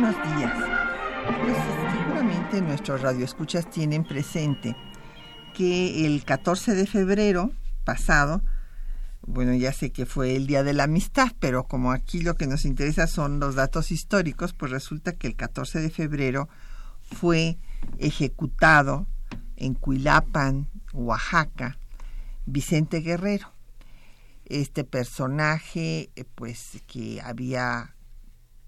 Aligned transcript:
Buenos 0.00 0.36
días. 0.36 0.52
Pues 1.42 1.56
seguramente 1.92 2.62
nuestros 2.62 3.02
radioescuchas 3.02 3.68
tienen 3.68 4.04
presente 4.04 4.74
que 5.54 6.06
el 6.06 6.24
14 6.24 6.74
de 6.74 6.86
febrero 6.86 7.50
pasado, 7.84 8.40
bueno, 9.20 9.52
ya 9.54 9.74
sé 9.74 9.92
que 9.92 10.06
fue 10.06 10.36
el 10.36 10.46
Día 10.46 10.62
de 10.62 10.72
la 10.72 10.84
Amistad, 10.84 11.32
pero 11.38 11.64
como 11.64 11.92
aquí 11.92 12.22
lo 12.22 12.34
que 12.34 12.46
nos 12.46 12.64
interesa 12.64 13.06
son 13.06 13.40
los 13.40 13.56
datos 13.56 13.90
históricos, 13.90 14.54
pues 14.54 14.72
resulta 14.72 15.12
que 15.12 15.26
el 15.26 15.36
14 15.36 15.80
de 15.80 15.90
febrero 15.90 16.48
fue 17.02 17.58
ejecutado 17.98 19.06
en 19.56 19.74
Cuilapan, 19.74 20.70
Oaxaca, 20.94 21.78
Vicente 22.46 23.00
Guerrero. 23.00 23.52
Este 24.46 24.82
personaje, 24.84 26.10
eh, 26.16 26.24
pues 26.34 26.82
que 26.86 27.20
había 27.20 27.94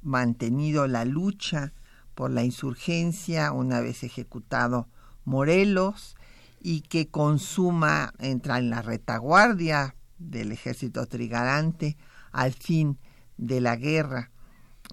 mantenido 0.03 0.87
la 0.87 1.05
lucha 1.05 1.73
por 2.15 2.31
la 2.31 2.45
insurgencia 2.45 3.53
una 3.53 3.81
vez 3.81 4.03
ejecutado 4.03 4.89
Morelos 5.25 6.17
y 6.61 6.83
que 6.83 7.09
consuma, 7.09 8.13
entra 8.19 8.59
en 8.59 8.71
la 8.71 8.83
retaguardia 8.83 9.97
del 10.19 10.53
ejército 10.53 11.07
trigarante 11.07 11.97
al 12.31 12.53
fin 12.53 12.99
de 13.37 13.61
la 13.61 13.77
guerra 13.77 14.31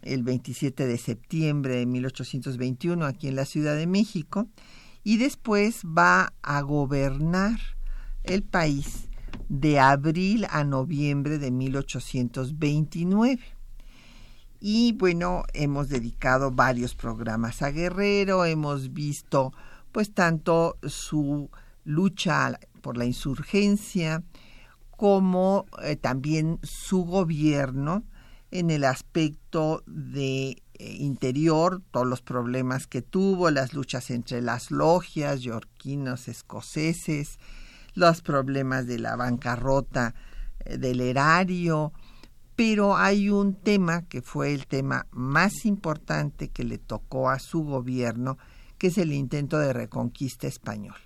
el 0.02 0.24
27 0.24 0.88
de 0.88 0.98
septiembre 0.98 1.76
de 1.76 1.86
1821 1.86 3.06
aquí 3.06 3.28
en 3.28 3.36
la 3.36 3.46
Ciudad 3.46 3.76
de 3.76 3.88
México 3.88 4.48
y 5.04 5.18
después 5.18 5.84
va 5.86 6.34
a 6.42 6.62
gobernar 6.62 7.60
el 8.24 8.44
país 8.44 9.10
de 9.48 9.80
abril 9.80 10.46
a 10.50 10.64
noviembre 10.64 11.38
de 11.38 11.52
1829. 11.52 13.40
Y 14.60 14.94
bueno, 14.94 15.44
hemos 15.54 15.88
dedicado 15.88 16.52
varios 16.52 16.96
programas 16.96 17.62
a 17.62 17.72
Guerrero, 17.72 18.44
hemos 18.46 18.94
visto 18.94 19.54
pues 19.92 20.14
tanto 20.14 20.78
su 20.84 21.50
lucha 21.86 22.60
por 22.82 22.98
la 22.98 23.06
insurgencia 23.06 24.24
como 24.92 25.66
eh, 25.82 25.96
también 25.96 26.60
su 26.62 27.06
gobierno 27.06 28.04
en 28.52 28.70
el 28.70 28.84
aspecto 28.84 29.84
de 29.86 30.62
eh, 30.74 30.96
interior, 31.00 31.82
todos 31.92 32.08
los 32.08 32.22
problemas 32.22 32.88
que 32.88 33.02
tuvo, 33.02 33.52
las 33.52 33.74
luchas 33.74 34.10
entre 34.10 34.42
las 34.42 34.72
logias, 34.72 35.42
yorquinos, 35.42 36.28
escoceses, 36.28 37.40
los 37.94 38.22
problemas 38.22 38.88
de 38.88 39.00
la 39.00 39.16
bancarrota 39.16 40.16
eh, 40.66 40.78
del 40.78 41.00
erario, 41.00 41.94
pero 42.60 42.98
hay 42.98 43.30
un 43.30 43.56
tema 43.56 44.02
que 44.02 44.22
fue 44.22 44.54
el 44.54 44.68
tema 44.68 45.08
más 45.12 45.64
importante 45.64 46.50
que 46.50 46.66
le 46.66 46.78
tocó 46.78 47.30
a 47.30 47.40
su 47.40 47.64
gobierno, 47.64 48.38
que 48.78 48.88
es 48.88 48.98
el 48.98 49.14
intento 49.14 49.58
de 49.60 49.72
reconquista 49.72 50.46
español. 50.46 50.98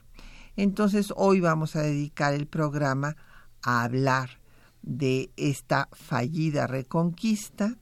Entonces 0.55 1.13
hoy 1.15 1.41
vamos 1.41 1.75
a 1.75 1.83
dedicar 1.83 2.33
el 2.33 2.47
programa 2.47 3.17
a 3.61 3.83
hablar 3.83 4.39
de 4.81 5.29
esta 5.37 5.89
fallida 5.91 6.65
reconquista 6.65 7.77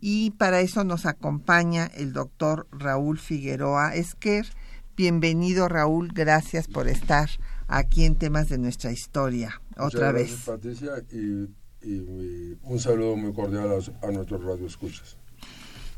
y 0.00 0.32
para 0.32 0.60
eso 0.60 0.82
nos 0.82 1.06
acompaña 1.06 1.86
el 1.94 2.12
doctor 2.12 2.66
Raúl 2.72 3.20
Figueroa 3.20 3.94
Esquer. 3.94 4.48
Bienvenido 4.96 5.68
Raúl, 5.68 6.08
gracias 6.08 6.66
por 6.66 6.88
estar 6.88 7.30
aquí 7.68 8.04
en 8.04 8.16
temas 8.16 8.48
de 8.48 8.58
nuestra 8.58 8.90
historia 8.90 9.62
otra 9.76 10.10
vez. 10.10 10.34
Patricia, 10.44 10.94
y 11.12 11.46
y 11.82 12.56
un 12.62 12.78
saludo 12.78 13.16
muy 13.16 13.32
cordial 13.32 13.68
a, 13.70 14.06
a 14.06 14.10
nuestros 14.10 14.44
radioescuchas. 14.44 15.16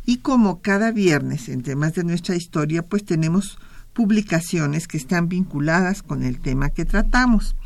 Y 0.04 0.18
como 0.18 0.60
cada 0.60 0.92
viernes 0.92 1.48
en 1.48 1.62
temas 1.62 1.94
de 1.94 2.04
nuestra 2.04 2.36
historia, 2.36 2.82
pues 2.82 3.04
tenemos 3.04 3.58
publicaciones 3.92 4.88
que 4.88 4.96
están 4.96 5.28
vinculadas 5.28 6.02
con 6.02 6.22
el 6.22 6.40
tema 6.40 6.70
que 6.70 6.84
tratamos. 6.84 7.56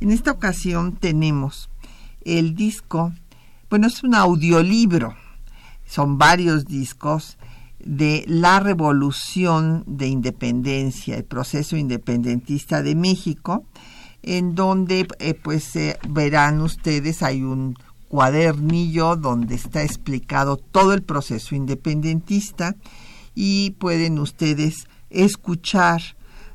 En 0.00 0.10
esta 0.10 0.30
ocasión 0.30 0.96
tenemos 0.96 1.70
el 2.24 2.54
disco, 2.54 3.12
bueno, 3.70 3.86
es 3.86 4.02
un 4.02 4.14
audiolibro, 4.14 5.14
son 5.86 6.18
varios 6.18 6.66
discos 6.66 7.38
de 7.78 8.24
la 8.26 8.60
revolución 8.60 9.84
de 9.86 10.08
independencia, 10.08 11.16
el 11.16 11.24
proceso 11.24 11.76
independentista 11.76 12.82
de 12.82 12.94
México, 12.94 13.64
en 14.22 14.54
donde 14.54 15.06
eh, 15.18 15.34
pues 15.34 15.72
verán 16.08 16.60
ustedes 16.60 17.22
hay 17.22 17.42
un 17.42 17.76
cuadernillo 18.08 19.16
donde 19.16 19.54
está 19.54 19.82
explicado 19.82 20.56
todo 20.56 20.92
el 20.92 21.02
proceso 21.02 21.54
independentista 21.54 22.74
y 23.34 23.70
pueden 23.72 24.18
ustedes 24.18 24.88
escuchar 25.10 26.00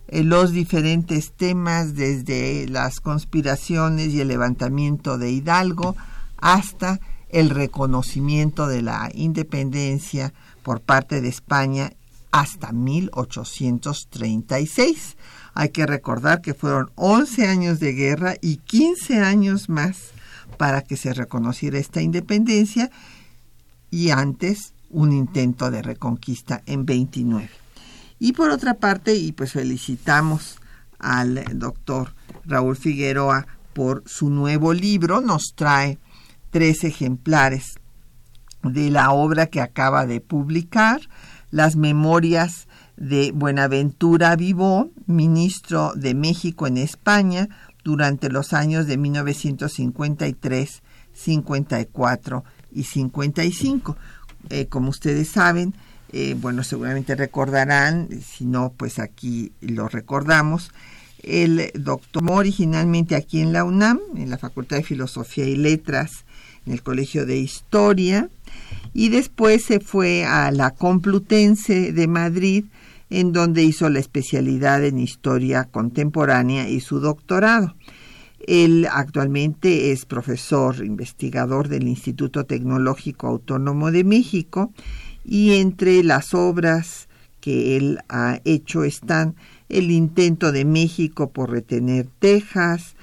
eh, 0.08 0.24
los 0.24 0.52
diferentes 0.52 1.32
temas 1.32 1.96
desde 1.96 2.68
las 2.68 3.00
conspiraciones 3.00 4.10
y 4.10 4.22
el 4.22 4.28
levantamiento 4.28 5.18
de 5.18 5.32
Hidalgo 5.32 5.96
hasta 6.38 7.00
el 7.30 7.50
reconocimiento 7.50 8.68
de 8.68 8.82
la 8.82 9.10
independencia 9.14 10.34
por 10.62 10.82
parte 10.82 11.22
de 11.22 11.30
España 11.30 11.94
hasta 12.34 12.74
1836. 12.74 15.16
Hay 15.54 15.70
que 15.70 15.86
recordar 15.86 16.42
que 16.42 16.54
fueron 16.56 16.92
11 16.96 17.48
años 17.48 17.80
de 17.80 17.94
guerra 17.94 18.34
y 18.42 18.58
15 18.58 19.20
años 19.20 19.70
más 19.70 20.10
para 20.58 20.82
que 20.82 20.98
se 20.98 21.14
reconociera 21.14 21.78
esta 21.78 22.02
independencia 22.02 22.90
y 23.92 24.10
antes 24.10 24.74
un 24.90 25.12
intento 25.12 25.70
de 25.70 25.84
reconquista 25.84 26.64
en 26.66 26.88
29. 26.88 27.52
Y 28.18 28.34
por 28.34 28.50
otra 28.50 28.74
parte, 28.74 29.16
y 29.16 29.32
pues 29.32 29.52
felicitamos 29.52 30.58
al 30.98 31.46
doctor 31.60 32.16
Raúl 32.46 32.76
Figueroa 32.76 33.46
por 33.74 34.02
su 34.08 34.32
nuevo 34.32 34.74
libro, 34.74 35.22
nos 35.22 35.54
trae 35.56 36.00
tres 36.50 36.84
ejemplares 36.84 37.76
de 38.64 38.90
la 38.90 39.12
obra 39.12 39.46
que 39.48 39.62
acaba 39.62 40.08
de 40.08 40.20
publicar, 40.20 41.02
Las 41.54 41.76
Memorias 41.76 42.68
de 42.98 43.32
Buenaventura 43.32 44.36
Vivó, 44.36 44.90
ministro 45.06 45.94
de 45.96 46.16
México 46.16 46.66
en 46.66 46.78
España 46.78 47.48
durante 47.84 48.30
los 48.30 48.54
años 48.54 48.88
de 48.88 48.98
1953, 48.98 50.82
54 51.14 52.44
y 52.72 52.86
55. 52.86 53.96
Eh, 54.50 54.66
como 54.66 54.90
ustedes 54.90 55.30
saben, 55.30 55.76
eh, 56.12 56.36
bueno, 56.36 56.64
seguramente 56.64 57.14
recordarán, 57.14 58.10
si 58.20 58.46
no, 58.46 58.74
pues 58.76 58.98
aquí 58.98 59.52
lo 59.62 59.88
recordamos, 59.88 60.72
el 61.22 61.70
doctor 61.76 62.24
originalmente 62.32 63.16
aquí 63.16 63.42
en 63.42 63.54
la 63.54 63.64
UNAM, 63.64 64.00
en 64.16 64.32
la 64.32 64.40
Facultad 64.40 64.78
de 64.78 64.84
Filosofía 64.84 65.46
y 65.46 65.56
Letras, 65.56 66.26
en 66.66 66.74
el 66.74 66.84
Colegio 66.84 67.26
de 67.26 67.38
Historia, 67.38 68.30
y 68.94 69.10
después 69.10 69.64
se 69.64 69.80
fue 69.80 70.26
a 70.26 70.52
la 70.52 70.72
Complutense 70.72 71.92
de 71.92 72.08
Madrid, 72.08 72.66
en 73.10 73.32
donde 73.32 73.64
hizo 73.64 73.90
la 73.90 74.00
especialidad 74.00 74.84
en 74.84 75.00
historia 75.00 75.66
contemporánea 75.66 76.70
y 76.70 76.80
su 76.80 77.00
doctorado. 77.00 77.76
Él 78.46 78.88
actualmente 78.92 79.92
es 79.92 80.06
profesor 80.06 80.84
investigador 80.84 81.70
del 81.70 81.88
Instituto 81.88 82.46
Tecnológico 82.46 83.28
Autónomo 83.28 83.92
de 83.92 84.04
México 84.04 84.72
y 85.24 85.54
entre 85.56 86.04
las 86.04 86.34
obras 86.34 87.08
que 87.40 87.78
él 87.78 88.00
ha 88.10 88.40
hecho 88.46 88.84
están 88.84 89.36
el 89.70 89.92
intento 89.92 90.52
de 90.52 90.66
México 90.66 91.30
por 91.30 91.52
retener 91.52 92.08
Texas, 92.20 92.96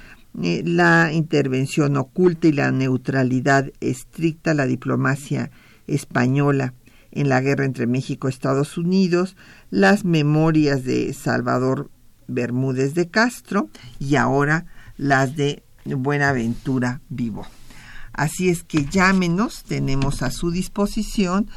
eh, 0.43 0.63
la 0.65 1.13
intervención 1.13 1.97
oculta 1.97 2.49
y 2.49 2.53
la 2.53 2.71
neutralidad 2.71 3.71
estricta, 3.81 4.55
la 4.55 4.67
diplomacia 4.67 5.51
española 5.87 6.75
en 7.13 7.29
la 7.29 7.41
guerra 7.41 7.65
entre 7.65 7.87
México 7.87 8.29
y 8.29 8.31
Estados 8.31 8.79
Unidos, 8.79 9.37
las 9.71 10.05
memorias 10.05 10.85
de 10.85 11.13
Salvador 11.13 11.91
Bermúdez 12.29 12.95
de 12.95 13.09
Castro 13.09 13.69
y 13.99 14.17
ahora 14.17 14.67
las 14.97 15.37
de 15.37 15.63
Buenaventura 15.85 17.01
Vivo. 17.09 17.47
Así 18.13 18.49
es 18.49 18.63
que 18.63 18.85
llámenos, 18.85 19.65
tenemos 19.65 20.23
a 20.23 20.31
su 20.31 20.51
disposición 20.51 21.49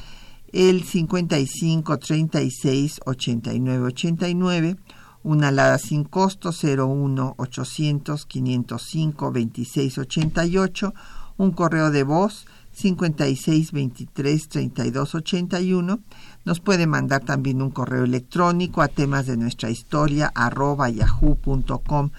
el 0.52 0.84
55 0.84 1.98
36 1.98 3.00
89 3.06 3.86
89, 3.86 4.78
una 5.24 5.48
alada 5.48 5.78
sin 5.78 6.04
costo 6.04 6.52
01 6.52 7.36
800 7.38 8.26
505 8.26 9.32
26 9.32 9.98
88, 9.98 10.94
un 11.38 11.52
correo 11.52 11.92
de 11.92 12.04
voz 12.04 12.46
56 12.74 13.72
23 13.72 14.50
32 14.50 15.16
81. 15.16 16.00
Nos 16.46 16.60
puede 16.60 16.88
mandar 16.88 17.24
también 17.24 17.62
un 17.62 17.72
correo 17.72 18.04
electrónico 18.04 18.82
a 18.82 18.88
temas 18.88 19.26
de 19.28 19.38
nuestra 19.38 19.70
historia 19.70 20.32
arroba 20.36 20.90
yahoo.com.mx. 20.90 22.12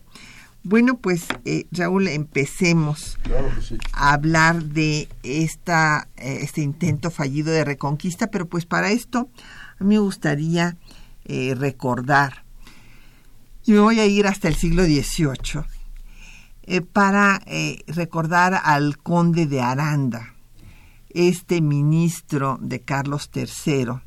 Bueno, 0.66 0.96
pues 0.96 1.26
eh, 1.44 1.66
Raúl, 1.72 2.08
empecemos 2.08 3.18
a 3.92 4.14
hablar 4.14 4.64
de 4.64 5.10
esta, 5.22 6.08
eh, 6.16 6.38
este 6.40 6.62
intento 6.62 7.10
fallido 7.10 7.52
de 7.52 7.64
reconquista, 7.64 8.28
pero 8.28 8.46
pues 8.46 8.64
para 8.64 8.90
esto 8.90 9.28
a 9.78 9.84
mí 9.84 9.96
me 9.96 10.00
gustaría 10.00 10.78
eh, 11.26 11.54
recordar, 11.54 12.44
y 13.66 13.72
me 13.72 13.80
voy 13.80 14.00
a 14.00 14.06
ir 14.06 14.26
hasta 14.26 14.48
el 14.48 14.54
siglo 14.54 14.84
XVIII, 14.84 15.66
para 16.94 17.42
recordar 17.86 18.58
al 18.64 18.96
conde 18.96 19.44
de 19.44 19.60
Aranda, 19.60 20.33
este 21.14 21.60
ministro 21.60 22.58
de 22.60 22.82
Carlos 22.82 23.30
III, 23.34 24.02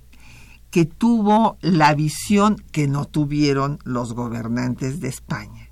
que 0.70 0.86
tuvo 0.86 1.58
la 1.62 1.96
visión 1.96 2.58
que 2.72 2.88
no 2.88 3.06
tuvieron 3.06 3.80
los 3.84 4.14
gobernantes 4.14 5.00
de 5.00 5.08
España 5.08 5.68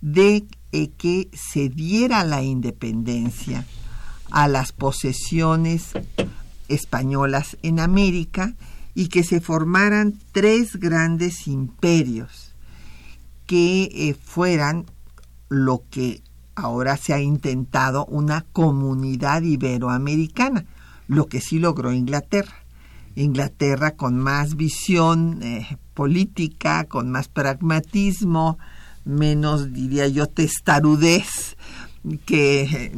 de 0.00 0.46
eh, 0.72 0.90
que 0.96 1.28
se 1.32 1.68
diera 1.68 2.24
la 2.24 2.42
independencia 2.42 3.66
a 4.30 4.48
las 4.48 4.72
posesiones 4.72 5.90
españolas 6.68 7.56
en 7.62 7.80
América 7.80 8.54
y 8.94 9.08
que 9.08 9.24
se 9.24 9.40
formaran 9.40 10.18
tres 10.32 10.76
grandes 10.76 11.46
imperios 11.46 12.54
que 13.46 13.84
eh, 13.92 14.14
fueran 14.14 14.86
lo 15.48 15.82
que 15.90 16.22
ahora 16.60 16.96
se 16.96 17.12
ha 17.12 17.20
intentado 17.20 18.06
una 18.06 18.44
comunidad 18.52 19.42
iberoamericana, 19.42 20.64
lo 21.08 21.26
que 21.26 21.40
sí 21.40 21.58
logró 21.58 21.92
Inglaterra. 21.92 22.54
Inglaterra 23.16 23.92
con 23.92 24.18
más 24.18 24.56
visión 24.56 25.42
eh, 25.42 25.76
política, 25.94 26.84
con 26.84 27.10
más 27.10 27.28
pragmatismo, 27.28 28.58
menos, 29.04 29.72
diría 29.72 30.06
yo, 30.08 30.26
testarudez 30.26 31.56
que 32.24 32.92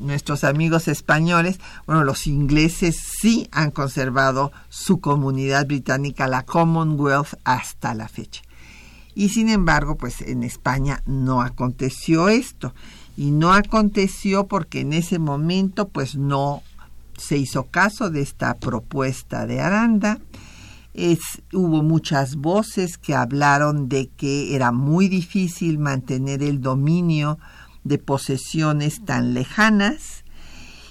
nuestros 0.00 0.44
amigos 0.44 0.88
españoles, 0.88 1.58
bueno, 1.86 2.04
los 2.04 2.26
ingleses 2.26 2.96
sí 3.20 3.48
han 3.52 3.70
conservado 3.70 4.52
su 4.68 5.00
comunidad 5.00 5.66
británica, 5.66 6.26
la 6.26 6.42
Commonwealth, 6.42 7.34
hasta 7.44 7.94
la 7.94 8.08
fecha. 8.08 8.42
Y 9.14 9.28
sin 9.28 9.48
embargo, 9.48 9.96
pues 9.96 10.20
en 10.22 10.42
España 10.42 11.02
no 11.06 11.42
aconteció 11.42 12.28
esto. 12.28 12.74
Y 13.16 13.30
no 13.30 13.52
aconteció 13.52 14.46
porque 14.46 14.80
en 14.80 14.92
ese 14.92 15.18
momento, 15.18 15.88
pues 15.88 16.16
no 16.16 16.62
se 17.16 17.38
hizo 17.38 17.64
caso 17.64 18.10
de 18.10 18.22
esta 18.22 18.54
propuesta 18.54 19.46
de 19.46 19.60
Aranda 19.60 20.18
hubo 21.52 21.82
muchas 21.82 22.36
voces 22.36 22.98
que 22.98 23.14
hablaron 23.14 23.88
de 23.88 24.08
que 24.16 24.54
era 24.54 24.70
muy 24.70 25.08
difícil 25.08 25.78
mantener 25.78 26.42
el 26.42 26.60
dominio 26.60 27.38
de 27.82 27.98
posesiones 27.98 29.04
tan 29.04 29.34
lejanas. 29.34 30.24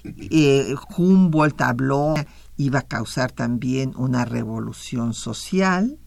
Eh, 0.03 0.75
Humboldt 0.97 1.61
habló 1.61 2.15
iba 2.57 2.79
a 2.79 2.87
causar 2.87 3.31
también 3.31 3.93
una 3.95 4.25
revolución 4.25 5.13
social. 5.13 5.97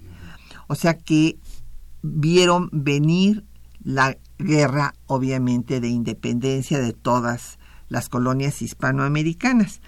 O 0.69 0.75
sea 0.75 0.95
que 0.95 1.39
vieron 2.15 2.69
venir 2.73 3.45
la 3.83 4.17
guerra, 4.39 4.95
obviamente, 5.07 5.81
de 5.81 5.89
independencia 5.89 6.79
de 6.79 6.93
todas 6.93 7.59
las 7.89 8.09
colonias 8.09 8.63
hispanoamericanas. 8.63 9.81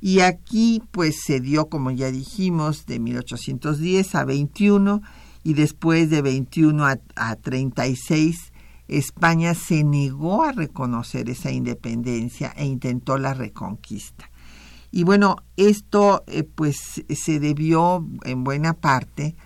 Y 0.00 0.20
aquí 0.20 0.82
pues 0.90 1.22
se 1.24 1.40
dio, 1.40 1.68
como 1.68 1.90
ya 1.90 2.10
dijimos, 2.10 2.86
de 2.86 3.00
1810 3.00 4.14
a 4.14 4.24
21 4.24 5.02
y 5.42 5.54
después 5.54 6.10
de 6.10 6.22
21 6.22 6.86
a, 6.86 6.98
a 7.16 7.36
36 7.36 8.52
España 8.88 9.54
se 9.54 9.84
negó 9.84 10.44
a 10.44 10.52
reconocer 10.52 11.28
esa 11.28 11.50
independencia 11.50 12.52
e 12.56 12.64
intentó 12.64 13.18
la 13.18 13.34
reconquista. 13.34 14.30
Y 14.90 15.04
bueno, 15.04 15.36
esto 15.56 16.24
eh, 16.26 16.42
pues 16.42 17.04
se 17.08 17.38
debió 17.38 18.06
en 18.24 18.44
buena 18.44 18.72
parte 18.72 19.36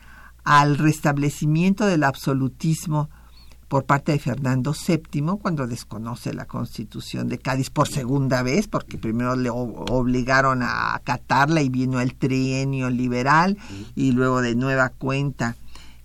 al 0.44 0.79
restablecimiento 0.79 1.87
del 1.87 2.05
absolutismo 2.05 3.11
por 3.69 3.87
parte 3.87 4.12
de 4.12 4.19
Fernando 4.19 4.75
VII 4.75 5.39
cuando 5.41 5.67
desconoce 5.67 6.35
la 6.35 6.44
constitución 6.44 7.29
de 7.29 7.39
Cádiz 7.39 7.71
por 7.71 7.89
segunda 7.89 8.43
vez, 8.43 8.69
porque 8.69 8.99
primero 8.99 9.35
le 9.35 9.49
obligaron 9.49 10.62
a 10.62 10.94
acatarla 10.94 11.62
y 11.62 11.71
vino 11.71 12.00
el 12.00 12.15
trienio 12.15 12.90
liberal 12.90 13.57
y 13.95 14.12
luego 14.12 14.43
de 14.43 14.55
nueva 14.55 14.90
cuenta 14.90 15.57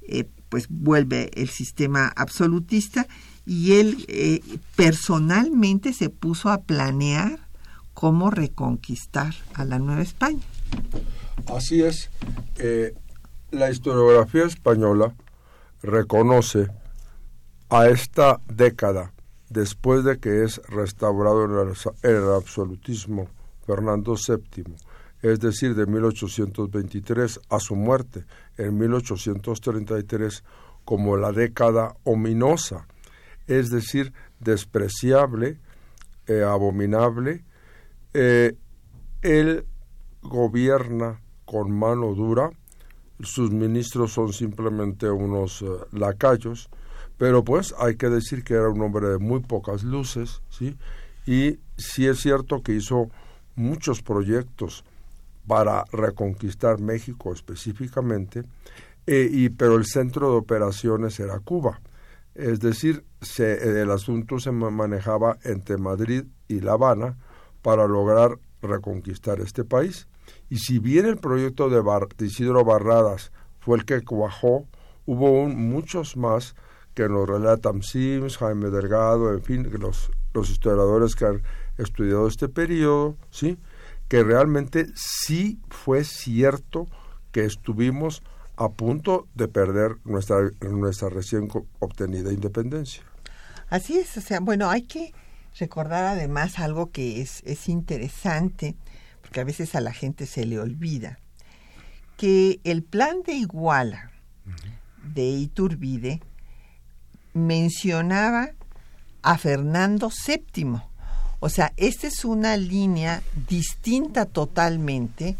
eh, 0.07 0.29
pues 0.47 0.67
vuelve 0.69 1.29
el 1.33 1.49
sistema 1.49 2.13
absolutista 2.15 3.05
y 3.45 3.73
él 3.73 4.05
eh, 4.07 4.41
personalmente 4.75 5.91
se 5.91 6.09
puso 6.09 6.49
a 6.49 6.61
planear 6.61 7.39
cómo 7.93 8.29
reconquistar 8.29 9.33
a 9.53 9.65
la 9.65 9.79
Nueva 9.79 10.03
España. 10.03 10.43
Así 11.47 11.81
es, 11.81 12.09
eh, 12.57 12.93
la 13.51 13.69
historiografía 13.69 14.45
española 14.45 15.15
reconoce 15.81 16.67
a 17.69 17.87
esta 17.87 18.41
década, 18.47 19.13
después 19.49 20.03
de 20.03 20.19
que 20.19 20.43
es 20.43 20.61
restaurado 20.67 21.45
el, 22.03 22.29
absolutismo 22.35 23.29
Fernando 23.65 24.15
VII, 24.15 24.75
es 25.21 25.39
decir, 25.39 25.75
de 25.75 25.85
1823 25.85 27.39
a 27.49 27.59
su 27.59 27.75
muerte 27.75 28.25
en 28.57 28.77
1833, 28.77 30.43
como 30.85 31.17
la 31.17 31.31
década 31.31 31.95
ominosa, 32.03 32.87
es 33.47 33.69
decir, 33.69 34.13
despreciable, 34.39 35.59
eh, 36.27 36.43
abominable, 36.43 37.43
eh, 38.13 38.55
él 39.21 39.65
gobierna 40.21 41.21
con 41.45 41.71
mano 41.71 42.13
dura, 42.13 42.51
sus 43.21 43.51
ministros 43.51 44.13
son 44.13 44.33
simplemente 44.33 45.09
unos 45.09 45.61
eh, 45.61 45.65
lacayos, 45.91 46.69
pero 47.17 47.43
pues 47.43 47.73
hay 47.79 47.95
que 47.95 48.09
decir 48.09 48.43
que 48.43 48.53
era 48.53 48.69
un 48.69 48.81
hombre 48.81 49.07
de 49.07 49.17
muy 49.17 49.39
pocas 49.39 49.83
luces, 49.83 50.41
¿sí? 50.49 50.77
Y 51.25 51.59
sí 51.77 52.07
es 52.07 52.19
cierto 52.19 52.61
que 52.61 52.73
hizo 52.73 53.09
muchos 53.55 54.01
proyectos 54.01 54.85
para 55.47 55.85
reconquistar 55.91 56.79
México 56.79 57.33
específicamente, 57.33 58.43
eh, 59.07 59.29
y, 59.31 59.49
pero 59.49 59.75
el 59.75 59.85
centro 59.85 60.31
de 60.31 60.37
operaciones 60.37 61.19
era 61.19 61.39
Cuba. 61.39 61.79
Es 62.35 62.59
decir, 62.59 63.03
se, 63.21 63.81
el 63.81 63.89
asunto 63.89 64.39
se 64.39 64.51
manejaba 64.51 65.39
entre 65.43 65.77
Madrid 65.77 66.25
y 66.47 66.59
La 66.59 66.73
Habana 66.73 67.17
para 67.63 67.87
lograr 67.87 68.37
reconquistar 68.61 69.39
este 69.39 69.63
país. 69.63 70.07
Y 70.49 70.57
si 70.57 70.79
bien 70.79 71.05
el 71.05 71.17
proyecto 71.17 71.69
de, 71.69 72.25
Isidro 72.25 72.63
Barradas 72.63 73.31
fue 73.59 73.77
el 73.77 73.85
que 73.85 74.01
cuajó, 74.01 74.65
hubo 75.05 75.47
muchos 75.47 76.15
más 76.15 76.55
que 76.93 77.09
nos 77.09 77.27
relatan 77.27 77.83
Sims, 77.83 78.37
Jaime 78.37 78.69
Delgado, 78.69 79.33
en 79.33 79.43
fin, 79.43 79.69
los, 79.79 80.11
los 80.33 80.49
historiadores 80.49 81.15
que 81.15 81.25
han 81.25 81.43
estudiado 81.77 82.27
este 82.27 82.49
periodo, 82.49 83.17
¿sí? 83.29 83.59
que 84.07 84.23
realmente 84.23 84.87
sí 84.95 85.59
fue 85.69 86.03
cierto 86.03 86.87
que 87.31 87.45
estuvimos 87.45 88.23
a 88.55 88.69
punto 88.69 89.27
de 89.35 89.47
perder 89.47 89.97
nuestra, 90.03 90.37
nuestra 90.61 91.09
recién 91.09 91.49
obtenida 91.79 92.33
independencia. 92.33 93.03
Así 93.69 93.97
es, 93.97 94.17
o 94.17 94.21
sea, 94.21 94.39
bueno, 94.39 94.69
hay 94.69 94.83
que 94.83 95.13
recordar 95.59 96.05
además 96.05 96.57
algo 96.57 96.91
que 96.91 97.21
es, 97.21 97.43
es 97.45 97.69
interesante, 97.69 98.75
porque 99.27 99.41
a 99.41 99.43
veces 99.43 99.75
a 99.75 99.81
la 99.81 99.91
gente 99.91 100.25
se 100.25 100.45
le 100.45 100.57
olvida, 100.57 101.19
que 102.15 102.61
el 102.63 102.81
plan 102.81 103.23
de 103.25 103.33
Iguala 103.33 104.11
de 105.03 105.25
Iturbide 105.27 106.21
mencionaba 107.33 108.51
a 109.21 109.37
Fernando 109.37 110.09
VII. 110.09 110.81
O 111.41 111.49
sea, 111.49 111.73
esta 111.75 112.07
es 112.07 112.23
una 112.23 112.55
línea 112.55 113.21
distinta 113.49 114.25
totalmente 114.25 115.35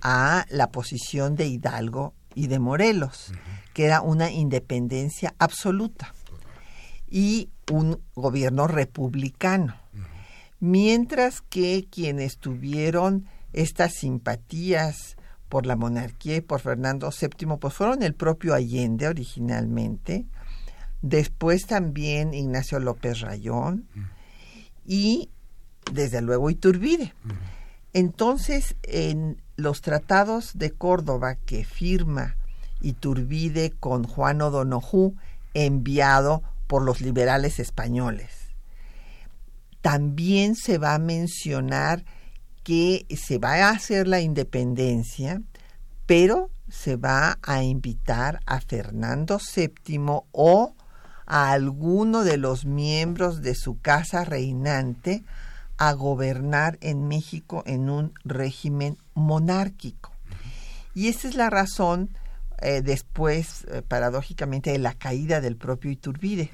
a 0.00 0.46
la 0.48 0.70
posición 0.70 1.34
de 1.34 1.48
Hidalgo 1.48 2.14
y 2.36 2.46
de 2.46 2.60
Morelos, 2.60 3.32
que 3.72 3.86
era 3.86 4.00
una 4.00 4.30
independencia 4.30 5.34
absoluta 5.40 6.14
y 7.10 7.50
un 7.68 8.00
gobierno 8.14 8.68
republicano. 8.68 9.74
Mientras 10.66 11.42
que 11.42 11.86
quienes 11.90 12.38
tuvieron 12.38 13.26
estas 13.52 13.92
simpatías 13.96 15.18
por 15.50 15.66
la 15.66 15.76
monarquía 15.76 16.36
y 16.36 16.40
por 16.40 16.58
Fernando 16.60 17.10
VII, 17.10 17.58
pues 17.60 17.74
fueron 17.74 18.02
el 18.02 18.14
propio 18.14 18.54
Allende 18.54 19.06
originalmente, 19.06 20.24
después 21.02 21.66
también 21.66 22.32
Ignacio 22.32 22.80
López 22.80 23.20
Rayón 23.20 23.86
y 24.86 25.28
desde 25.92 26.22
luego 26.22 26.48
Iturbide. 26.48 27.12
Entonces, 27.92 28.74
en 28.84 29.42
los 29.56 29.82
tratados 29.82 30.56
de 30.56 30.70
Córdoba 30.70 31.34
que 31.34 31.66
firma 31.66 32.36
Iturbide 32.80 33.70
con 33.70 34.04
Juan 34.04 34.40
O'Donoghue, 34.40 35.12
enviado 35.52 36.42
por 36.66 36.82
los 36.82 37.02
liberales 37.02 37.60
españoles, 37.60 38.43
también 39.84 40.56
se 40.56 40.78
va 40.78 40.94
a 40.94 40.98
mencionar 40.98 42.06
que 42.62 43.04
se 43.14 43.36
va 43.36 43.56
a 43.56 43.68
hacer 43.68 44.08
la 44.08 44.22
independencia, 44.22 45.42
pero 46.06 46.48
se 46.70 46.96
va 46.96 47.38
a 47.42 47.62
invitar 47.62 48.40
a 48.46 48.62
Fernando 48.62 49.38
VII 49.38 50.22
o 50.32 50.74
a 51.26 51.52
alguno 51.52 52.24
de 52.24 52.38
los 52.38 52.64
miembros 52.64 53.42
de 53.42 53.54
su 53.54 53.78
casa 53.78 54.24
reinante 54.24 55.22
a 55.76 55.92
gobernar 55.92 56.78
en 56.80 57.06
México 57.06 57.62
en 57.66 57.90
un 57.90 58.14
régimen 58.24 58.96
monárquico. 59.12 60.12
Y 60.94 61.08
esa 61.08 61.28
es 61.28 61.34
la 61.34 61.50
razón 61.50 62.08
eh, 62.62 62.80
después, 62.80 63.66
eh, 63.70 63.82
paradójicamente, 63.86 64.72
de 64.72 64.78
la 64.78 64.94
caída 64.94 65.42
del 65.42 65.56
propio 65.56 65.90
Iturbide. 65.90 66.50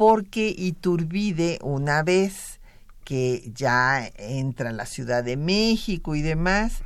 Porque 0.00 0.54
Iturbide, 0.56 1.58
una 1.60 2.02
vez 2.02 2.58
que 3.04 3.52
ya 3.54 4.10
entra 4.16 4.70
en 4.70 4.78
la 4.78 4.86
Ciudad 4.86 5.22
de 5.22 5.36
México 5.36 6.14
y 6.14 6.22
demás, 6.22 6.78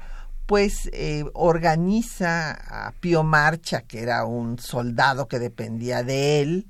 pues 0.46 0.90
eh, 0.92 1.24
organiza 1.32 2.50
a 2.50 2.90
Pío 2.98 3.22
Marcha, 3.22 3.82
que 3.82 4.02
era 4.02 4.24
un 4.24 4.58
soldado 4.58 5.28
que 5.28 5.38
dependía 5.38 6.02
de 6.02 6.42
él, 6.42 6.66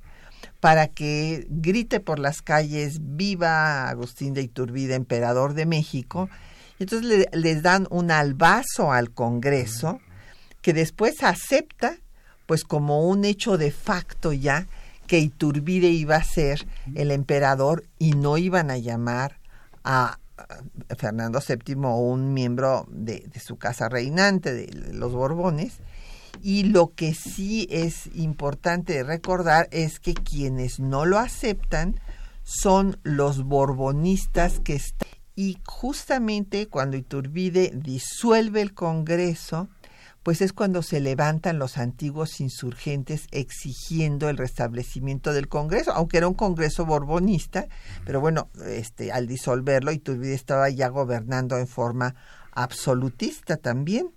para 0.60 0.88
que 0.88 1.46
grite 1.48 1.98
por 1.98 2.18
las 2.18 2.42
calles 2.42 2.98
viva 3.00 3.88
Agustín 3.88 4.34
de 4.34 4.42
Iturbide, 4.42 4.96
emperador 4.96 5.54
de 5.54 5.64
México. 5.64 6.28
Entonces 6.78 7.26
les 7.32 7.62
dan 7.62 7.86
un 7.88 8.10
albazo 8.10 8.92
al 8.92 9.12
Congreso 9.12 9.98
que 10.60 10.74
después 10.74 11.22
acepta, 11.22 11.96
pues 12.44 12.64
como 12.64 13.08
un 13.08 13.24
hecho 13.24 13.56
de 13.56 13.70
facto 13.70 14.34
ya, 14.34 14.66
que 15.06 15.18
Iturbide 15.18 15.88
iba 15.88 16.16
a 16.16 16.24
ser 16.24 16.66
el 16.94 17.10
emperador 17.10 17.84
y 17.98 18.12
no 18.12 18.38
iban 18.38 18.70
a 18.70 18.78
llamar 18.78 19.38
a 19.84 20.18
Fernando 20.96 21.40
VII 21.46 21.76
o 21.84 21.96
un 21.96 22.34
miembro 22.34 22.86
de, 22.90 23.30
su 23.40 23.56
casa 23.56 23.88
reinante, 23.88 24.52
de 24.52 24.92
los 24.92 25.12
Borbones, 25.12 25.78
y 26.42 26.64
lo 26.64 26.92
que 26.94 27.14
sí 27.14 27.66
es 27.70 28.08
importante 28.14 29.02
recordar 29.02 29.68
es 29.70 30.00
que 30.00 30.14
quienes 30.14 30.80
no 30.80 31.04
lo 31.04 31.18
aceptan 31.18 32.00
son 32.42 32.98
los 33.02 33.44
borbonistas 33.44 34.60
que 34.60 34.74
están. 34.74 35.08
Y 35.36 35.58
justamente 35.64 36.68
cuando 36.68 36.96
Iturbide 36.96 37.72
disuelve 37.74 38.60
el 38.60 38.74
Congreso, 38.74 39.68
pues 40.24 40.40
es 40.40 40.54
cuando 40.54 40.82
se 40.82 41.00
levantan 41.00 41.58
los 41.58 41.76
antiguos 41.76 42.40
insurgentes 42.40 43.26
exigiendo 43.30 44.30
el 44.30 44.38
restablecimiento 44.38 45.34
del 45.34 45.48
Congreso, 45.48 45.92
aunque 45.92 46.16
era 46.16 46.26
un 46.26 46.34
Congreso 46.34 46.86
borbonista, 46.86 47.68
pero 48.06 48.22
bueno, 48.22 48.48
este, 48.66 49.12
al 49.12 49.26
disolverlo, 49.26 49.92
Iturbide 49.92 50.32
estaba 50.32 50.70
ya 50.70 50.88
gobernando 50.88 51.58
en 51.58 51.68
forma 51.68 52.14
absolutista 52.52 53.58
también. 53.58 54.08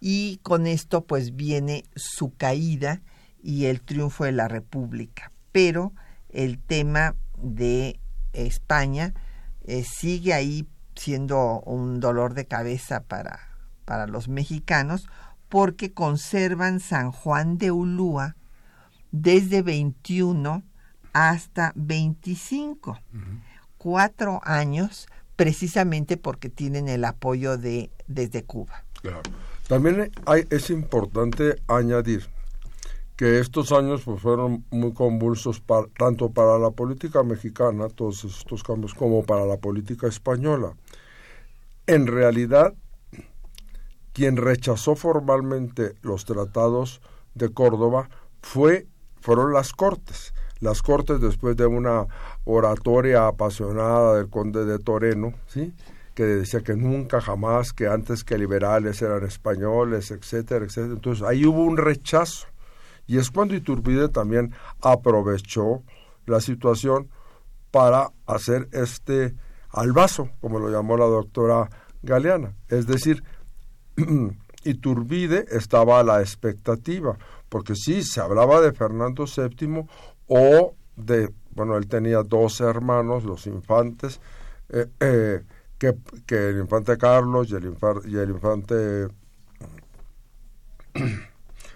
Y 0.00 0.38
con 0.42 0.66
esto 0.66 1.04
pues 1.04 1.36
viene 1.36 1.84
su 1.94 2.34
caída 2.34 3.02
y 3.42 3.66
el 3.66 3.82
triunfo 3.82 4.24
de 4.24 4.32
la 4.32 4.48
República. 4.48 5.32
Pero 5.52 5.92
el 6.30 6.58
tema 6.58 7.14
de 7.36 8.00
España 8.32 9.12
eh, 9.64 9.84
sigue 9.84 10.32
ahí 10.32 10.66
siendo 10.94 11.60
un 11.60 12.00
dolor 12.00 12.32
de 12.32 12.46
cabeza 12.46 13.02
para, 13.04 13.40
para 13.84 14.06
los 14.06 14.28
mexicanos 14.28 15.06
porque 15.56 15.94
conservan 15.94 16.80
San 16.80 17.12
Juan 17.12 17.56
de 17.56 17.70
Ulúa 17.70 18.36
desde 19.10 19.62
21 19.62 20.62
hasta 21.14 21.72
25, 21.76 22.98
cuatro 23.78 24.42
años 24.44 25.06
precisamente 25.34 26.18
porque 26.18 26.50
tienen 26.50 26.90
el 26.90 27.06
apoyo 27.06 27.56
de 27.56 27.90
desde 28.06 28.44
Cuba. 28.44 28.84
Claro. 29.00 29.22
También 29.66 30.12
hay, 30.26 30.46
es 30.50 30.68
importante 30.68 31.56
añadir 31.68 32.28
que 33.16 33.38
estos 33.38 33.72
años 33.72 34.02
pues, 34.04 34.20
fueron 34.20 34.62
muy 34.70 34.92
convulsos 34.92 35.62
tanto 35.96 36.32
para 36.32 36.58
la 36.58 36.70
política 36.70 37.22
mexicana, 37.22 37.88
todos 37.88 38.24
estos 38.24 38.62
cambios, 38.62 38.92
como 38.92 39.24
para 39.24 39.46
la 39.46 39.56
política 39.56 40.06
española. 40.06 40.74
En 41.86 42.06
realidad, 42.06 42.74
quien 44.16 44.38
rechazó 44.38 44.96
formalmente 44.96 45.92
los 46.00 46.24
tratados 46.24 47.02
de 47.34 47.50
Córdoba 47.50 48.08
fue, 48.40 48.86
fueron 49.20 49.52
las 49.52 49.74
Cortes. 49.74 50.32
Las 50.58 50.80
Cortes, 50.80 51.20
después 51.20 51.54
de 51.54 51.66
una 51.66 52.06
oratoria 52.44 53.26
apasionada 53.26 54.16
del 54.16 54.30
conde 54.30 54.64
de 54.64 54.78
Toreno, 54.78 55.34
¿sí? 55.48 55.74
que 56.14 56.22
decía 56.22 56.62
que 56.62 56.76
nunca 56.76 57.20
jamás, 57.20 57.74
que 57.74 57.88
antes 57.88 58.24
que 58.24 58.38
liberales 58.38 59.02
eran 59.02 59.22
españoles, 59.22 60.10
etcétera, 60.10 60.64
etcétera. 60.64 60.94
Entonces 60.94 61.22
ahí 61.22 61.44
hubo 61.44 61.62
un 61.62 61.76
rechazo. 61.76 62.46
Y 63.06 63.18
es 63.18 63.30
cuando 63.30 63.54
Iturbide 63.54 64.08
también 64.08 64.54
aprovechó 64.80 65.82
la 66.24 66.40
situación 66.40 67.10
para 67.70 68.12
hacer 68.24 68.66
este 68.72 69.34
albazo, 69.68 70.30
como 70.40 70.58
lo 70.58 70.70
llamó 70.70 70.96
la 70.96 71.04
doctora 71.04 71.68
Galeana. 72.02 72.54
Es 72.68 72.86
decir, 72.86 73.22
Iturbide 74.64 75.46
estaba 75.50 76.00
a 76.00 76.04
la 76.04 76.20
expectativa, 76.20 77.16
porque 77.48 77.74
sí, 77.74 78.02
se 78.02 78.20
hablaba 78.20 78.60
de 78.60 78.72
Fernando 78.72 79.24
VII 79.24 79.86
o 80.26 80.74
de, 80.96 81.30
bueno, 81.52 81.76
él 81.76 81.86
tenía 81.86 82.22
dos 82.22 82.60
hermanos, 82.60 83.24
los 83.24 83.46
infantes, 83.46 84.20
eh, 84.70 84.86
eh, 85.00 85.42
que, 85.78 85.94
el 86.28 86.58
infante 86.58 86.96
Carlos 86.98 87.50
y 87.50 87.54
el, 87.54 87.76
y 88.06 88.16
el 88.16 88.30
infante 88.30 89.08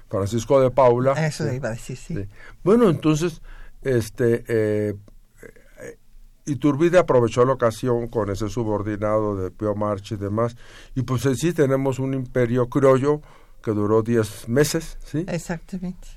Francisco 0.09 0.61
de 0.61 0.71
Paula. 0.71 1.13
Eso 1.13 1.51
iba 1.53 1.69
a 1.69 1.73
decir, 1.73 1.97
sí. 1.97 2.29
Bueno, 2.65 2.91
entonces, 2.91 3.41
este, 3.83 4.45
eh, 4.49 4.95
Iturbide 6.47 6.99
aprovechó 6.99 7.45
la 7.45 7.53
ocasión 7.53 8.09
con 8.09 8.31
ese 8.31 8.49
subordinado 8.49 9.37
de 9.37 9.51
Pío 9.51 9.75
March 9.75 10.13
y 10.13 10.17
demás, 10.17 10.57
y 10.95 11.03
pues 11.03 11.27
en 11.27 11.37
sí 11.37 11.53
tenemos 11.53 11.99
un 11.99 12.15
imperio 12.15 12.69
criollo 12.69 13.21
que 13.63 13.73
duró 13.73 14.03
10 14.03 14.49
meses, 14.49 14.99
¿sí? 15.05 15.25
Exactamente. 15.29 16.09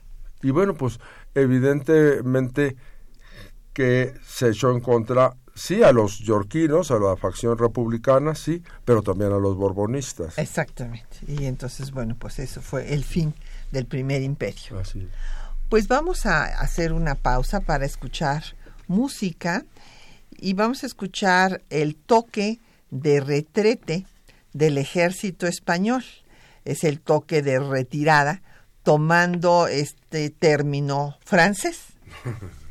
Y 0.41 0.51
bueno, 0.51 0.75
pues 0.75 0.99
evidentemente 1.35 2.75
que 3.73 4.13
se 4.25 4.49
echó 4.49 4.71
en 4.71 4.81
contra 4.81 5.33
sí 5.55 5.83
a 5.83 5.91
los 5.91 6.19
yorquinos, 6.19 6.91
a 6.91 6.99
la 6.99 7.15
facción 7.15 7.57
republicana, 7.57 8.35
sí, 8.35 8.63
pero 8.85 9.01
también 9.01 9.31
a 9.31 9.37
los 9.37 9.55
borbonistas. 9.55 10.37
Exactamente. 10.37 11.17
Y 11.27 11.45
entonces, 11.45 11.91
bueno, 11.91 12.15
pues 12.17 12.39
eso 12.39 12.61
fue 12.61 12.93
el 12.93 13.03
fin 13.03 13.33
del 13.71 13.85
primer 13.85 14.21
imperio. 14.21 14.79
Así. 14.79 15.07
Pues 15.69 15.87
vamos 15.87 16.25
a 16.25 16.43
hacer 16.43 16.93
una 16.93 17.15
pausa 17.15 17.61
para 17.61 17.85
escuchar 17.85 18.43
música 18.87 19.65
y 20.39 20.53
vamos 20.53 20.83
a 20.83 20.87
escuchar 20.87 21.61
el 21.69 21.95
toque 21.95 22.59
de 22.89 23.19
retrete 23.19 24.05
del 24.53 24.77
ejército 24.77 25.47
español. 25.47 26.03
Es 26.65 26.83
el 26.83 26.99
toque 26.99 27.41
de 27.41 27.59
retirada, 27.59 28.41
tomando 28.83 29.67
este 29.67 30.29
término 30.29 31.17
francés. 31.23 31.79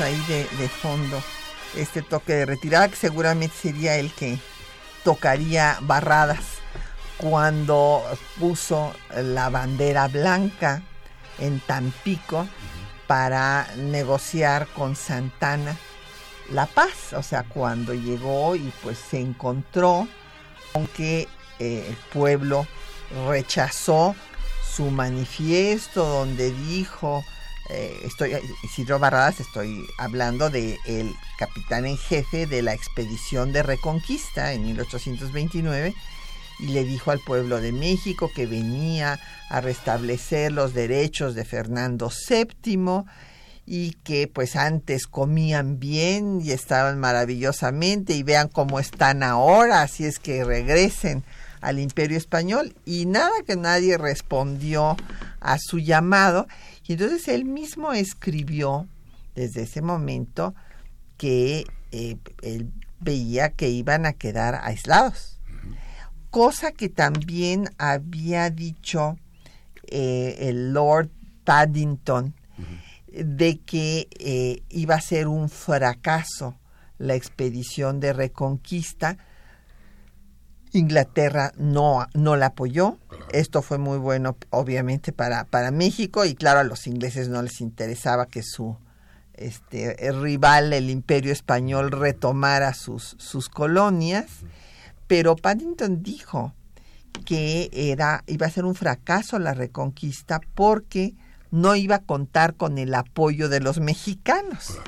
ahí 0.00 0.18
de, 0.28 0.46
de, 0.56 0.68
fondo 0.68 1.22
este 1.76 2.02
toque 2.02 2.34
de 2.34 2.46
retirada, 2.46 2.88
que 2.88 2.96
seguramente 2.96 3.54
sería 3.60 3.96
el 3.96 4.12
que 4.12 4.38
tocaría 5.02 5.78
barradas 5.82 6.40
cuando 7.18 8.02
puso 8.38 8.92
la 9.14 9.48
bandera 9.50 10.08
blanca 10.08 10.82
en 11.38 11.60
Tampico 11.60 12.46
para 13.06 13.68
negociar 13.76 14.66
con 14.68 14.96
Santana 14.96 15.76
la 16.50 16.66
paz, 16.66 17.12
o 17.14 17.22
sea, 17.22 17.44
cuando 17.44 17.94
llegó 17.94 18.54
y 18.56 18.72
pues 18.82 18.98
se 18.98 19.20
encontró 19.20 20.06
con 20.72 20.86
que 20.88 21.28
eh, 21.58 21.86
el 21.88 21.96
pueblo 22.12 22.66
rechazó 23.28 24.14
su 24.74 24.90
manifiesto 24.90 26.04
donde 26.04 26.50
dijo 26.52 27.24
eh, 27.70 28.00
estoy 28.04 28.36
Isidro 28.62 28.98
Barradas, 28.98 29.40
estoy 29.40 29.86
hablando 29.98 30.50
de 30.50 30.78
el 30.86 31.14
capitán 31.38 31.86
en 31.86 31.96
jefe 31.96 32.46
de 32.46 32.62
la 32.62 32.74
expedición 32.74 33.52
de 33.52 33.62
Reconquista 33.62 34.52
en 34.52 34.64
1829 34.64 35.94
y 36.58 36.66
le 36.66 36.84
dijo 36.84 37.10
al 37.10 37.20
pueblo 37.20 37.60
de 37.60 37.72
México 37.72 38.30
que 38.34 38.46
venía 38.46 39.18
a 39.48 39.60
restablecer 39.60 40.52
los 40.52 40.74
derechos 40.74 41.34
de 41.34 41.44
Fernando 41.44 42.10
VII 42.28 43.04
y 43.66 43.92
que 44.04 44.28
pues 44.28 44.56
antes 44.56 45.06
comían 45.06 45.78
bien 45.78 46.40
y 46.42 46.52
estaban 46.52 46.98
maravillosamente 46.98 48.12
y 48.12 48.22
vean 48.22 48.48
cómo 48.48 48.78
están 48.78 49.22
ahora, 49.22 49.82
así 49.82 50.04
es 50.04 50.18
que 50.18 50.44
regresen 50.44 51.24
al 51.64 51.78
imperio 51.78 52.18
español 52.18 52.74
y 52.84 53.06
nada 53.06 53.32
que 53.46 53.56
nadie 53.56 53.98
respondió 53.98 54.96
a 55.40 55.58
su 55.58 55.78
llamado 55.78 56.46
y 56.86 56.92
entonces 56.92 57.28
él 57.28 57.44
mismo 57.44 57.92
escribió 57.92 58.86
desde 59.34 59.62
ese 59.62 59.82
momento 59.82 60.54
que 61.16 61.64
eh, 61.92 62.16
él 62.42 62.70
veía 63.00 63.50
que 63.50 63.68
iban 63.68 64.06
a 64.06 64.12
quedar 64.12 64.60
aislados. 64.62 65.38
Cosa 66.30 66.72
que 66.72 66.88
también 66.88 67.70
había 67.78 68.50
dicho 68.50 69.16
eh, 69.86 70.36
el 70.40 70.72
Lord 70.72 71.10
Paddington 71.44 72.34
de 73.08 73.58
que 73.58 74.08
eh, 74.18 74.62
iba 74.70 74.96
a 74.96 75.00
ser 75.00 75.28
un 75.28 75.48
fracaso 75.48 76.58
la 76.98 77.14
expedición 77.14 78.00
de 78.00 78.12
reconquista. 78.12 79.18
Inglaterra 80.74 81.52
no, 81.56 82.06
no 82.14 82.36
la 82.36 82.46
apoyó. 82.46 82.98
Esto 83.32 83.62
fue 83.62 83.78
muy 83.78 83.98
bueno, 83.98 84.36
obviamente, 84.50 85.12
para, 85.12 85.44
para 85.44 85.70
México 85.70 86.24
y 86.24 86.34
claro, 86.34 86.60
a 86.60 86.64
los 86.64 86.86
ingleses 86.86 87.28
no 87.28 87.42
les 87.42 87.60
interesaba 87.60 88.26
que 88.26 88.42
su 88.42 88.76
este, 89.34 89.96
rival, 90.12 90.72
el 90.72 90.90
imperio 90.90 91.32
español, 91.32 91.90
retomara 91.90 92.74
sus, 92.74 93.16
sus 93.18 93.48
colonias. 93.48 94.26
Pero 95.06 95.36
Paddington 95.36 96.02
dijo 96.02 96.54
que 97.24 97.70
era, 97.72 98.24
iba 98.26 98.46
a 98.46 98.50
ser 98.50 98.64
un 98.64 98.74
fracaso 98.74 99.38
la 99.38 99.54
reconquista 99.54 100.40
porque 100.54 101.14
no 101.50 101.76
iba 101.76 101.96
a 101.96 102.02
contar 102.02 102.54
con 102.54 102.78
el 102.78 102.94
apoyo 102.94 103.48
de 103.48 103.60
los 103.60 103.78
mexicanos. 103.80 104.78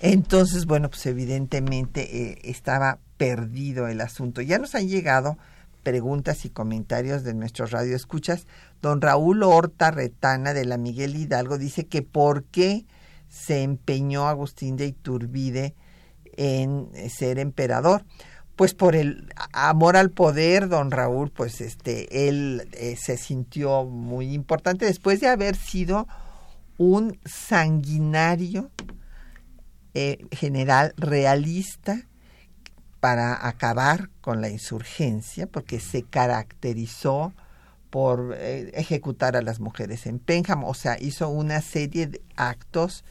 Entonces, 0.00 0.66
bueno, 0.66 0.88
pues 0.88 1.04
evidentemente 1.06 2.30
eh, 2.32 2.38
estaba 2.44 2.98
perdido 3.20 3.86
el 3.86 4.00
asunto. 4.00 4.40
Ya 4.40 4.58
nos 4.58 4.74
han 4.74 4.88
llegado 4.88 5.36
preguntas 5.82 6.46
y 6.46 6.48
comentarios 6.48 7.22
de 7.22 7.34
nuestros 7.34 7.70
radioescuchas. 7.70 8.46
Don 8.80 9.02
Raúl 9.02 9.42
Horta 9.42 9.90
Retana 9.90 10.54
de 10.54 10.64
la 10.64 10.78
Miguel 10.78 11.14
Hidalgo 11.14 11.58
dice 11.58 11.86
que 11.86 12.00
por 12.00 12.44
qué 12.44 12.86
se 13.28 13.62
empeñó 13.62 14.26
Agustín 14.26 14.78
de 14.78 14.86
Iturbide 14.86 15.74
en 16.38 16.88
ser 17.10 17.38
emperador. 17.38 18.06
Pues 18.56 18.72
por 18.72 18.96
el 18.96 19.28
amor 19.52 19.98
al 19.98 20.10
poder, 20.10 20.70
don 20.70 20.90
Raúl, 20.90 21.30
pues 21.30 21.60
este, 21.60 22.26
él 22.26 22.70
eh, 22.72 22.96
se 22.96 23.18
sintió 23.18 23.84
muy 23.84 24.32
importante 24.32 24.86
después 24.86 25.20
de 25.20 25.28
haber 25.28 25.56
sido 25.56 26.08
un 26.78 27.20
sanguinario 27.26 28.70
eh, 29.92 30.24
general 30.32 30.94
realista 30.96 32.06
para 33.00 33.46
acabar 33.48 34.10
con 34.20 34.40
la 34.40 34.50
insurgencia, 34.50 35.46
porque 35.46 35.80
se 35.80 36.02
caracterizó 36.02 37.32
por 37.90 38.36
eh, 38.38 38.70
ejecutar 38.74 39.36
a 39.36 39.42
las 39.42 39.58
mujeres 39.58 40.06
en 40.06 40.18
Pénjamo, 40.18 40.68
o 40.68 40.74
sea, 40.74 40.96
hizo 41.00 41.28
una 41.28 41.60
serie 41.60 42.06
de 42.06 42.22
actos 42.36 43.04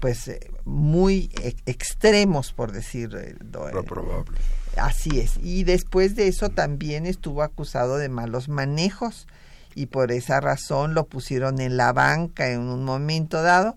pues 0.00 0.28
eh, 0.28 0.50
muy 0.64 1.30
e 1.42 1.56
extremos, 1.66 2.52
por 2.52 2.72
decir. 2.72 3.10
Eh, 3.16 3.36
probable. 3.84 4.38
Así 4.76 5.18
es. 5.18 5.38
Y 5.42 5.64
después 5.64 6.14
de 6.14 6.28
eso 6.28 6.50
también 6.50 7.06
estuvo 7.06 7.42
acusado 7.42 7.98
de 7.98 8.08
malos 8.08 8.48
manejos 8.48 9.26
y 9.74 9.86
por 9.86 10.12
esa 10.12 10.40
razón 10.40 10.94
lo 10.94 11.06
pusieron 11.06 11.60
en 11.60 11.76
la 11.76 11.92
banca 11.92 12.48
en 12.50 12.60
un 12.60 12.84
momento 12.84 13.42
dado 13.42 13.76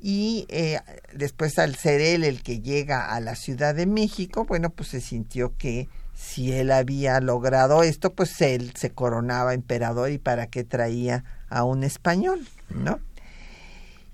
y 0.00 0.46
eh, 0.48 0.80
después 1.12 1.58
al 1.58 1.74
ser 1.74 2.00
él 2.00 2.24
el 2.24 2.42
que 2.42 2.60
llega 2.60 3.12
a 3.12 3.20
la 3.20 3.34
Ciudad 3.34 3.74
de 3.74 3.86
México, 3.86 4.44
bueno, 4.44 4.70
pues 4.70 4.90
se 4.90 5.00
sintió 5.00 5.56
que 5.56 5.88
si 6.14 6.52
él 6.52 6.70
había 6.72 7.20
logrado 7.20 7.82
esto, 7.82 8.12
pues 8.12 8.40
él 8.40 8.72
se 8.74 8.90
coronaba 8.90 9.54
emperador 9.54 10.10
y 10.10 10.18
para 10.18 10.46
qué 10.48 10.64
traía 10.64 11.24
a 11.48 11.64
un 11.64 11.84
español, 11.84 12.46
¿no? 12.70 13.00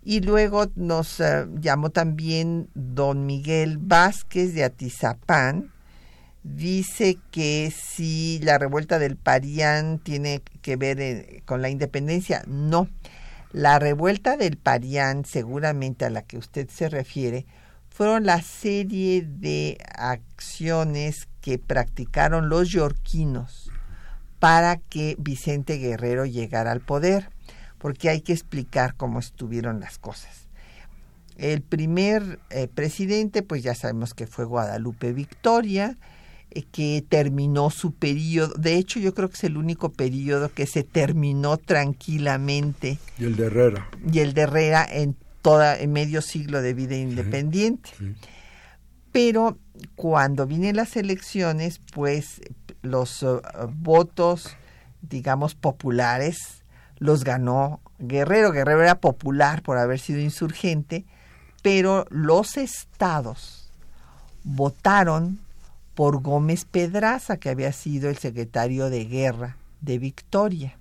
Y 0.03 0.21
luego 0.21 0.67
nos 0.75 1.21
eh, 1.21 1.47
llamó 1.61 1.91
también 1.91 2.69
don 2.75 3.25
Miguel 3.25 3.79
Vázquez 3.79 4.53
de 4.55 4.65
Atizapán, 4.65 5.73
dice 6.43 7.19
que 7.31 7.73
si 7.75 8.39
la 8.43 8.59
revuelta 8.59 8.99
del 8.99 9.17
Parián 9.17 9.99
tiene 9.99 10.43
que 10.61 10.77
ver 10.77 11.01
eh, 11.01 11.43
con 11.47 11.63
la 11.63 11.71
independencia, 11.71 12.45
no. 12.47 12.89
La 13.55 13.79
revuelta 13.79 14.37
del 14.37 14.57
Parián, 14.57 15.25
seguramente 15.25 16.05
a 16.05 16.11
la 16.11 16.23
que 16.23 16.39
usted 16.39 16.69
se 16.69 16.89
refiere, 16.89 17.47
fueron 17.89 18.27
la 18.27 18.43
serie 18.43 19.23
de 19.25 19.79
acciones 19.97 21.29
que 21.41 21.61
practicaron 21.61 22.49
los 22.49 22.71
yorquinos 22.71 23.71
para 24.41 24.79
que 24.79 25.15
Vicente 25.21 25.79
Guerrero 25.79 26.27
llegara 26.27 26.73
al 26.73 26.81
poder, 26.81 27.31
porque 27.79 28.11
hay 28.11 28.23
que 28.23 28.33
explicar 28.33 28.97
cómo 28.97 29.21
estuvieron 29.21 29.79
las 29.79 29.99
cosas. 29.99 30.49
El 31.37 31.63
primer 31.63 32.41
eh, 32.51 32.67
presidente, 32.67 33.45
pues 33.45 33.63
ya 33.63 33.77
sabemos 33.77 34.15
que 34.15 34.27
fue 34.27 34.47
Guadalupe 34.47 35.13
Victoria, 35.13 35.97
que 36.63 37.05
terminó 37.09 37.71
su 37.71 37.93
periodo. 37.93 38.55
De 38.55 38.77
hecho, 38.77 39.01
yo 39.01 39.15
creo 39.15 39.29
que 39.29 39.35
es 39.35 39.45
el 39.45 39.57
único 39.57 39.93
periodo 39.93 40.53
que 40.53 40.67
se 40.67 40.85
terminó 40.85 41.57
tranquilamente. 41.57 42.99
Y 43.19 43.25
el 43.25 43.37
de 43.37 43.47
Herrera. 43.47 43.89
Y 44.13 44.21
el 44.21 44.35
de 44.35 44.43
Herrera 44.43 44.87
en 44.89 45.17
toda 45.43 45.79
en 45.79 45.93
medio 45.93 46.23
siglo 46.23 46.63
de 46.63 46.75
vida 46.75 46.97
independiente. 46.97 47.91
Pero 49.13 49.59
cuando 49.95 50.47
vienen 50.47 50.77
las 50.77 50.97
elecciones, 50.97 51.81
pues 51.93 52.41
los 52.83 53.23
uh, 53.23 53.41
votos, 53.75 54.57
digamos, 55.03 55.55
populares 55.55 56.65
los 56.99 57.25
ganó 57.25 57.81
Guerrero. 57.99 58.53
Guerrero 58.53 58.83
era 58.83 59.01
popular 59.01 59.63
por 59.63 59.79
haber 59.79 59.99
sido 59.99 60.21
insurgente, 60.21 61.05
pero 61.63 62.07
los 62.11 62.57
estados 62.57 63.71
votaron 64.43 65.44
por 65.95 66.23
Gómez 66.23 66.65
Pedraza, 66.65 67.37
que 67.37 67.51
había 67.51 67.73
sido 67.73 68.11
el 68.11 68.19
secretario 68.19 68.91
de 68.91 69.05
guerra 69.05 69.57
de 69.81 69.99
Victoria. 69.99 70.79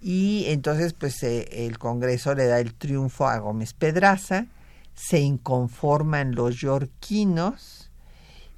Y 0.00 0.44
entonces, 0.48 0.92
pues 0.92 1.22
eh, 1.22 1.66
el 1.66 1.78
Congreso 1.78 2.34
le 2.34 2.46
da 2.46 2.60
el 2.60 2.74
triunfo 2.74 3.26
a 3.26 3.38
Gómez 3.38 3.72
Pedraza, 3.72 4.46
se 4.94 5.20
inconforman 5.20 6.34
los 6.34 6.56
yorquinos 6.56 7.90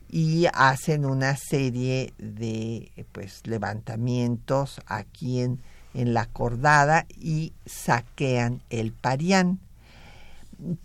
y 0.08 0.46
hacen 0.52 1.04
una 1.04 1.36
serie 1.36 2.12
de 2.18 2.90
pues 3.12 3.46
levantamientos 3.46 4.80
aquí 4.86 5.40
en, 5.40 5.60
en 5.94 6.14
la 6.14 6.26
Cordada 6.26 7.06
y 7.08 7.52
saquean 7.64 8.60
el 8.70 8.92
Parián 8.92 9.60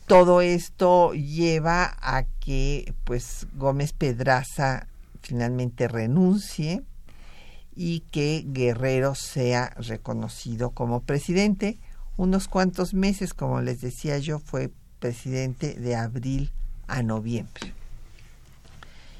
todo 0.08 0.42
esto 0.42 1.14
lleva 1.14 1.96
a 2.02 2.24
que 2.40 2.94
pues 3.04 3.48
Gómez 3.56 3.94
Pedraza 3.94 4.88
finalmente 5.22 5.88
renuncie 5.88 6.84
y 7.76 8.02
que 8.12 8.44
Guerrero 8.48 9.16
sea 9.16 9.74
reconocido 9.78 10.72
como 10.72 11.02
presidente. 11.02 11.80
Unos 12.18 12.48
cuantos 12.48 12.94
meses, 12.94 13.34
como 13.34 13.62
les 13.62 13.82
decía 13.82 14.18
yo, 14.18 14.40
fue 14.40 14.72
presidente 15.00 15.76
de 15.76 15.96
abril 15.96 16.52
a 16.88 17.02
noviembre. 17.02 17.74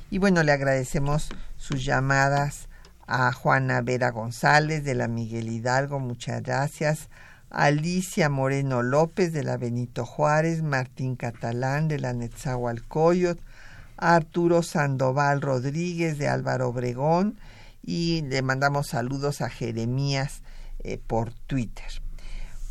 Y 0.10 0.18
bueno, 0.18 0.44
le 0.44 0.52
agradecemos 0.52 1.30
sus 1.56 1.86
llamadas 1.86 2.68
a 3.08 3.32
Juana 3.32 3.82
Vera 3.82 4.12
González 4.12 4.84
de 4.84 4.96
la 4.96 5.08
Miguel 5.08 5.48
Hidalgo, 5.48 6.00
muchas 6.00 6.44
gracias 6.44 7.10
Alicia 7.52 8.30
Moreno 8.30 8.82
López 8.82 9.34
de 9.34 9.44
la 9.44 9.58
Benito 9.58 10.06
Juárez, 10.06 10.64
Martín 10.64 11.16
Catalán 11.16 11.88
de 11.88 12.00
la 12.00 12.14
Netzahualcoyot, 12.14 13.40
Arturo 13.98 14.64
Sandoval 14.64 15.42
Rodríguez 15.42 16.18
de 16.18 16.28
Álvaro 16.28 16.70
Obregón 16.70 17.38
y 17.84 18.22
le 18.24 18.42
mandamos 18.42 18.88
saludos 18.88 19.42
a 19.42 19.50
Jeremías 19.50 20.42
eh, 20.84 20.98
por 21.06 21.34
Twitter. 21.34 21.86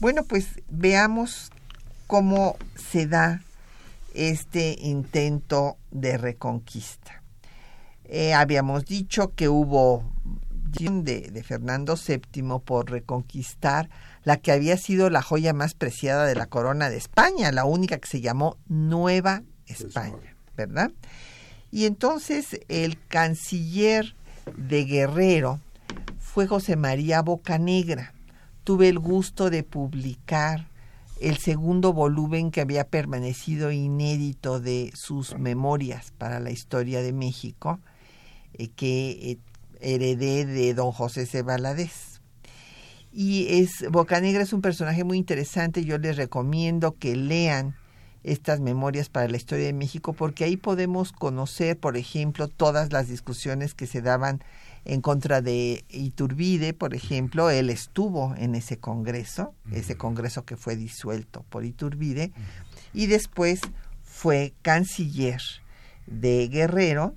Bueno, 0.00 0.24
pues 0.24 0.60
veamos 0.68 1.50
cómo 2.06 2.56
se 2.74 3.06
da 3.06 3.42
este 4.14 4.76
intento 4.80 5.76
de 5.90 6.16
reconquista. 6.16 7.22
Eh, 8.04 8.34
habíamos 8.34 8.86
dicho 8.86 9.34
que 9.34 9.48
hubo 9.48 10.04
de, 10.72 11.30
de 11.30 11.42
Fernando 11.42 11.96
VII 11.96 12.60
por 12.64 12.90
reconquistar 12.90 13.90
la 14.24 14.36
que 14.36 14.52
había 14.52 14.76
sido 14.76 15.10
la 15.10 15.22
joya 15.22 15.52
más 15.52 15.74
preciada 15.74 16.26
de 16.26 16.34
la 16.34 16.46
corona 16.46 16.90
de 16.90 16.96
España, 16.96 17.52
la 17.52 17.64
única 17.64 17.98
que 17.98 18.08
se 18.08 18.20
llamó 18.20 18.58
Nueva 18.68 19.42
España, 19.66 20.36
¿verdad? 20.56 20.92
Y 21.70 21.86
entonces 21.86 22.60
el 22.68 22.98
canciller 23.06 24.14
de 24.56 24.84
Guerrero 24.84 25.60
fue 26.18 26.46
José 26.46 26.76
María 26.76 27.22
Bocanegra. 27.22 28.12
Tuve 28.64 28.88
el 28.88 28.98
gusto 28.98 29.50
de 29.50 29.62
publicar 29.62 30.68
el 31.20 31.36
segundo 31.36 31.92
volumen 31.92 32.50
que 32.50 32.62
había 32.62 32.84
permanecido 32.84 33.70
inédito 33.70 34.58
de 34.58 34.90
sus 34.94 35.38
memorias 35.38 36.12
para 36.16 36.40
la 36.40 36.50
historia 36.50 37.02
de 37.02 37.12
México, 37.12 37.78
eh, 38.54 38.68
que 38.68 39.10
eh, 39.10 39.38
heredé 39.80 40.46
de 40.46 40.74
don 40.74 40.92
José 40.92 41.26
C. 41.26 41.44
Y 43.12 43.46
es, 43.60 43.84
Bocanegra 43.90 44.42
es 44.42 44.52
un 44.52 44.62
personaje 44.62 45.04
muy 45.04 45.18
interesante, 45.18 45.84
yo 45.84 45.98
les 45.98 46.16
recomiendo 46.16 46.96
que 46.96 47.16
lean 47.16 47.74
estas 48.22 48.60
memorias 48.60 49.08
para 49.08 49.28
la 49.28 49.36
historia 49.36 49.66
de 49.66 49.72
México 49.72 50.12
porque 50.12 50.44
ahí 50.44 50.56
podemos 50.56 51.12
conocer, 51.12 51.78
por 51.78 51.96
ejemplo, 51.96 52.48
todas 52.48 52.92
las 52.92 53.08
discusiones 53.08 53.74
que 53.74 53.86
se 53.86 54.02
daban 54.02 54.42
en 54.84 55.00
contra 55.00 55.40
de 55.42 55.84
Iturbide, 55.90 56.72
por 56.72 56.94
ejemplo, 56.94 57.50
él 57.50 57.70
estuvo 57.70 58.34
en 58.36 58.54
ese 58.54 58.78
congreso, 58.78 59.54
ese 59.72 59.96
congreso 59.96 60.44
que 60.44 60.56
fue 60.56 60.76
disuelto 60.76 61.44
por 61.48 61.64
Iturbide, 61.64 62.32
y 62.94 63.06
después 63.06 63.60
fue 64.02 64.54
canciller 64.62 65.40
de 66.06 66.48
Guerrero, 66.48 67.14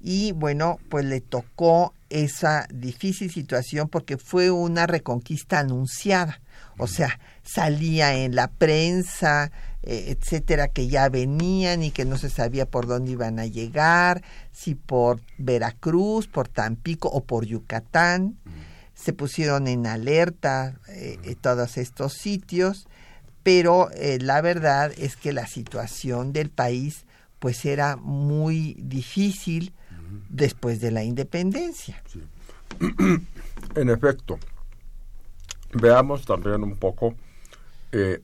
y 0.00 0.32
bueno, 0.32 0.78
pues 0.88 1.04
le 1.04 1.20
tocó 1.20 1.94
esa 2.10 2.66
difícil 2.72 3.30
situación 3.30 3.88
porque 3.88 4.16
fue 4.16 4.50
una 4.50 4.86
reconquista 4.86 5.60
anunciada. 5.60 6.40
O 6.78 6.86
sea, 6.86 7.18
salía 7.42 8.14
en 8.14 8.34
la 8.34 8.48
prensa, 8.48 9.50
eh, 9.82 10.16
etcétera, 10.16 10.68
que 10.68 10.88
ya 10.88 11.08
venían 11.08 11.82
y 11.82 11.90
que 11.90 12.04
no 12.04 12.18
se 12.18 12.30
sabía 12.30 12.66
por 12.66 12.86
dónde 12.86 13.12
iban 13.12 13.38
a 13.38 13.46
llegar, 13.46 14.22
si 14.52 14.74
por 14.74 15.20
Veracruz, 15.38 16.28
por 16.28 16.48
Tampico 16.48 17.08
o 17.08 17.24
por 17.24 17.46
Yucatán. 17.46 18.36
Se 18.94 19.12
pusieron 19.12 19.68
en 19.68 19.86
alerta 19.86 20.78
eh, 20.88 21.18
eh, 21.22 21.34
todos 21.40 21.76
estos 21.76 22.14
sitios, 22.14 22.86
pero 23.42 23.90
la 24.20 24.40
verdad 24.40 24.92
es 24.98 25.14
que 25.14 25.32
la 25.32 25.46
situación 25.46 26.32
del 26.32 26.50
país 26.50 27.04
pues 27.38 27.64
era 27.64 27.94
muy 27.94 28.74
difícil 28.80 29.72
después 30.28 30.80
de 30.80 30.90
la 30.90 31.04
independencia. 31.04 32.02
En 33.74 33.90
efecto, 33.90 34.38
veamos 35.72 36.24
también 36.24 36.62
un 36.62 36.76
poco, 36.76 37.14
eh, 37.92 38.20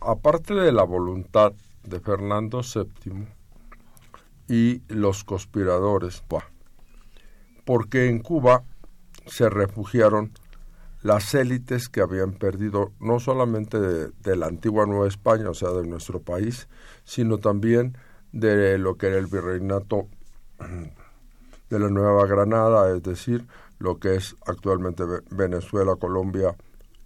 aparte 0.00 0.54
de 0.54 0.72
la 0.72 0.82
voluntad 0.84 1.52
de 1.82 2.00
Fernando 2.00 2.62
VII 2.62 3.26
y 4.48 4.82
los 4.88 5.24
conspiradores, 5.24 6.22
porque 7.64 8.08
en 8.08 8.20
Cuba 8.20 8.62
se 9.26 9.48
refugiaron 9.48 10.32
las 11.02 11.34
élites 11.34 11.90
que 11.90 12.00
habían 12.00 12.32
perdido 12.32 12.92
no 12.98 13.20
solamente 13.20 13.78
de, 13.78 14.36
la 14.36 14.46
antigua 14.46 14.86
Nueva 14.86 15.06
España, 15.06 15.50
o 15.50 15.54
sea, 15.54 15.70
de 15.70 15.86
nuestro 15.86 16.22
país, 16.22 16.66
sino 17.04 17.38
también 17.38 17.98
de 18.34 18.78
lo 18.78 18.96
que 18.96 19.06
era 19.06 19.16
el 19.16 19.26
virreinato 19.26 20.08
de 21.70 21.78
la 21.78 21.88
Nueva 21.88 22.26
Granada, 22.26 22.94
es 22.94 23.02
decir, 23.02 23.46
lo 23.78 23.98
que 23.98 24.16
es 24.16 24.36
actualmente 24.46 25.04
Venezuela, 25.30 25.94
Colombia 25.94 26.56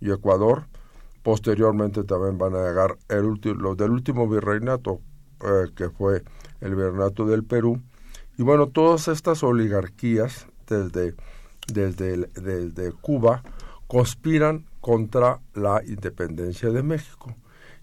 y 0.01 0.11
Ecuador. 0.11 0.65
Posteriormente 1.23 2.05
también 2.05 2.39
van 2.39 2.55
a 2.55 2.67
llegar 2.67 2.97
el 3.09 3.25
último, 3.25 3.55
los 3.57 3.77
del 3.77 3.91
último 3.91 4.27
virreinato, 4.27 5.01
eh, 5.45 5.71
que 5.77 5.91
fue 5.91 6.23
el 6.61 6.75
virreinato 6.75 7.27
del 7.27 7.45
Perú. 7.45 7.83
Y 8.39 8.43
bueno, 8.43 8.69
todas 8.69 9.09
estas 9.09 9.43
oligarquías 9.43 10.47
desde, 10.67 11.15
desde, 11.67 12.29
desde 12.29 12.93
Cuba 12.93 13.43
conspiran 13.87 14.65
contra 14.81 15.41
la 15.55 15.83
independencia 15.85 16.71
de 16.71 16.83
México 16.83 17.35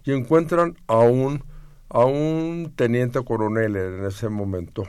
y 0.04 0.14
encuentran 0.14 0.78
a 0.88 1.00
un 1.00 1.44
a 1.90 2.06
un 2.06 2.74
teniente 2.76 3.24
coronel 3.24 3.76
en 3.76 4.06
ese 4.06 4.30
momento, 4.30 4.84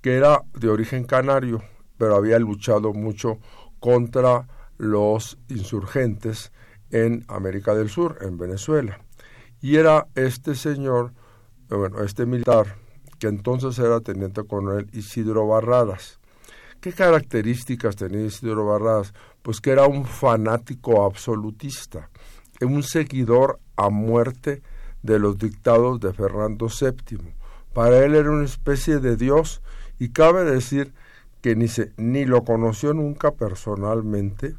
que 0.00 0.16
era 0.16 0.42
de 0.58 0.68
origen 0.68 1.04
canario, 1.04 1.62
pero 1.98 2.16
había 2.16 2.38
luchado 2.38 2.92
mucho 2.92 3.38
contra 3.80 4.46
los 4.76 5.38
insurgentes 5.48 6.52
en 6.90 7.24
América 7.28 7.74
del 7.74 7.88
Sur, 7.88 8.18
en 8.20 8.38
Venezuela. 8.38 9.00
Y 9.60 9.76
era 9.76 10.06
este 10.14 10.54
señor, 10.54 11.12
eh, 11.70 11.74
bueno, 11.74 12.02
este 12.02 12.26
militar, 12.26 12.76
que 13.18 13.28
entonces 13.28 13.78
era 13.78 14.00
teniente 14.00 14.44
coronel 14.44 14.88
Isidro 14.92 15.46
Barradas. 15.46 16.20
¿Qué 16.80 16.92
características 16.92 17.96
tenía 17.96 18.26
Isidro 18.26 18.66
Barradas? 18.66 19.14
Pues 19.42 19.60
que 19.60 19.70
era 19.70 19.86
un 19.86 20.04
fanático 20.04 21.06
absolutista, 21.06 22.10
un 22.60 22.82
seguidor 22.82 23.58
a 23.76 23.88
muerte 23.88 24.62
de 25.04 25.18
los 25.18 25.38
dictados 25.38 26.00
de 26.00 26.12
Fernando 26.12 26.66
VII. 26.66 27.18
Para 27.72 28.04
él 28.04 28.14
era 28.14 28.30
una 28.30 28.44
especie 28.44 28.98
de 28.98 29.16
Dios 29.16 29.62
y 29.98 30.08
cabe 30.08 30.44
decir 30.44 30.92
que 31.42 31.54
ni, 31.54 31.68
se, 31.68 31.92
ni 31.98 32.24
lo 32.24 32.42
conoció 32.42 32.94
nunca 32.94 33.32
personalmente, 33.32 34.56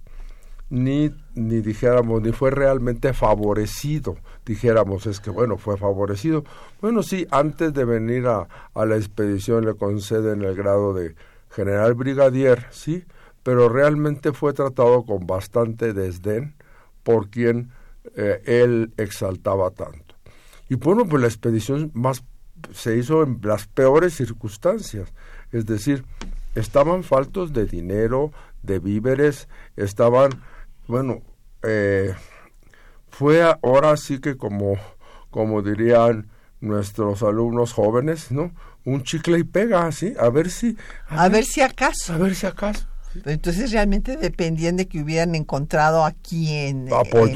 ni, 0.69 1.09
ni 1.33 1.61
dijéramos, 1.61 2.21
ni 2.21 2.31
fue 2.31 2.51
realmente 2.51 3.13
favorecido. 3.13 4.17
Dijéramos, 4.45 5.07
es 5.07 5.19
que 5.19 5.31
bueno, 5.31 5.57
fue 5.57 5.77
favorecido. 5.77 6.43
Bueno, 6.79 7.01
sí, 7.01 7.25
antes 7.31 7.73
de 7.73 7.83
venir 7.83 8.27
a, 8.27 8.47
a 8.73 8.85
la 8.85 8.97
expedición 8.97 9.65
le 9.65 9.73
conceden 9.73 10.43
el 10.43 10.55
grado 10.55 10.93
de 10.93 11.15
general 11.49 11.95
brigadier, 11.95 12.67
sí, 12.69 13.03
pero 13.41 13.67
realmente 13.67 14.31
fue 14.31 14.53
tratado 14.53 15.05
con 15.05 15.25
bastante 15.25 15.93
desdén 15.93 16.53
por 17.01 17.29
quien 17.29 17.71
eh, 18.15 18.43
él 18.45 18.93
exaltaba 18.97 19.71
tanto. 19.71 20.04
Y 20.69 20.75
bueno, 20.75 21.05
pues 21.05 21.21
la 21.21 21.27
expedición 21.27 21.91
más 21.93 22.23
se 22.73 22.97
hizo 22.97 23.23
en 23.23 23.39
las 23.43 23.67
peores 23.67 24.15
circunstancias, 24.15 25.13
es 25.51 25.65
decir, 25.65 26.05
estaban 26.55 27.03
faltos 27.03 27.53
de 27.53 27.65
dinero, 27.65 28.31
de 28.63 28.79
víveres, 28.79 29.47
estaban, 29.75 30.31
bueno, 30.87 31.21
eh, 31.63 32.15
fue 33.09 33.43
ahora 33.43 33.95
sí 33.97 34.19
que 34.19 34.37
como, 34.37 34.75
como 35.29 35.61
dirían 35.61 36.29
nuestros 36.61 37.23
alumnos 37.23 37.73
jóvenes, 37.73 38.31
¿no? 38.31 38.51
Un 38.85 39.03
chicle 39.03 39.39
y 39.39 39.43
pega, 39.43 39.91
¿sí? 39.91 40.13
A 40.19 40.29
ver 40.29 40.49
si... 40.49 40.77
A, 41.07 41.27
ver, 41.29 41.43
si 41.43 41.61
acaso. 41.61 42.13
A 42.13 42.17
ver 42.17 42.35
si 42.35 42.45
acaso. 42.45 42.87
Entonces 43.25 43.71
realmente 43.71 44.17
dependían 44.17 44.75
de 44.75 44.87
que 44.87 45.01
hubieran 45.01 45.35
encontrado 45.35 46.05
aquí 46.05 46.51
en, 46.51 46.89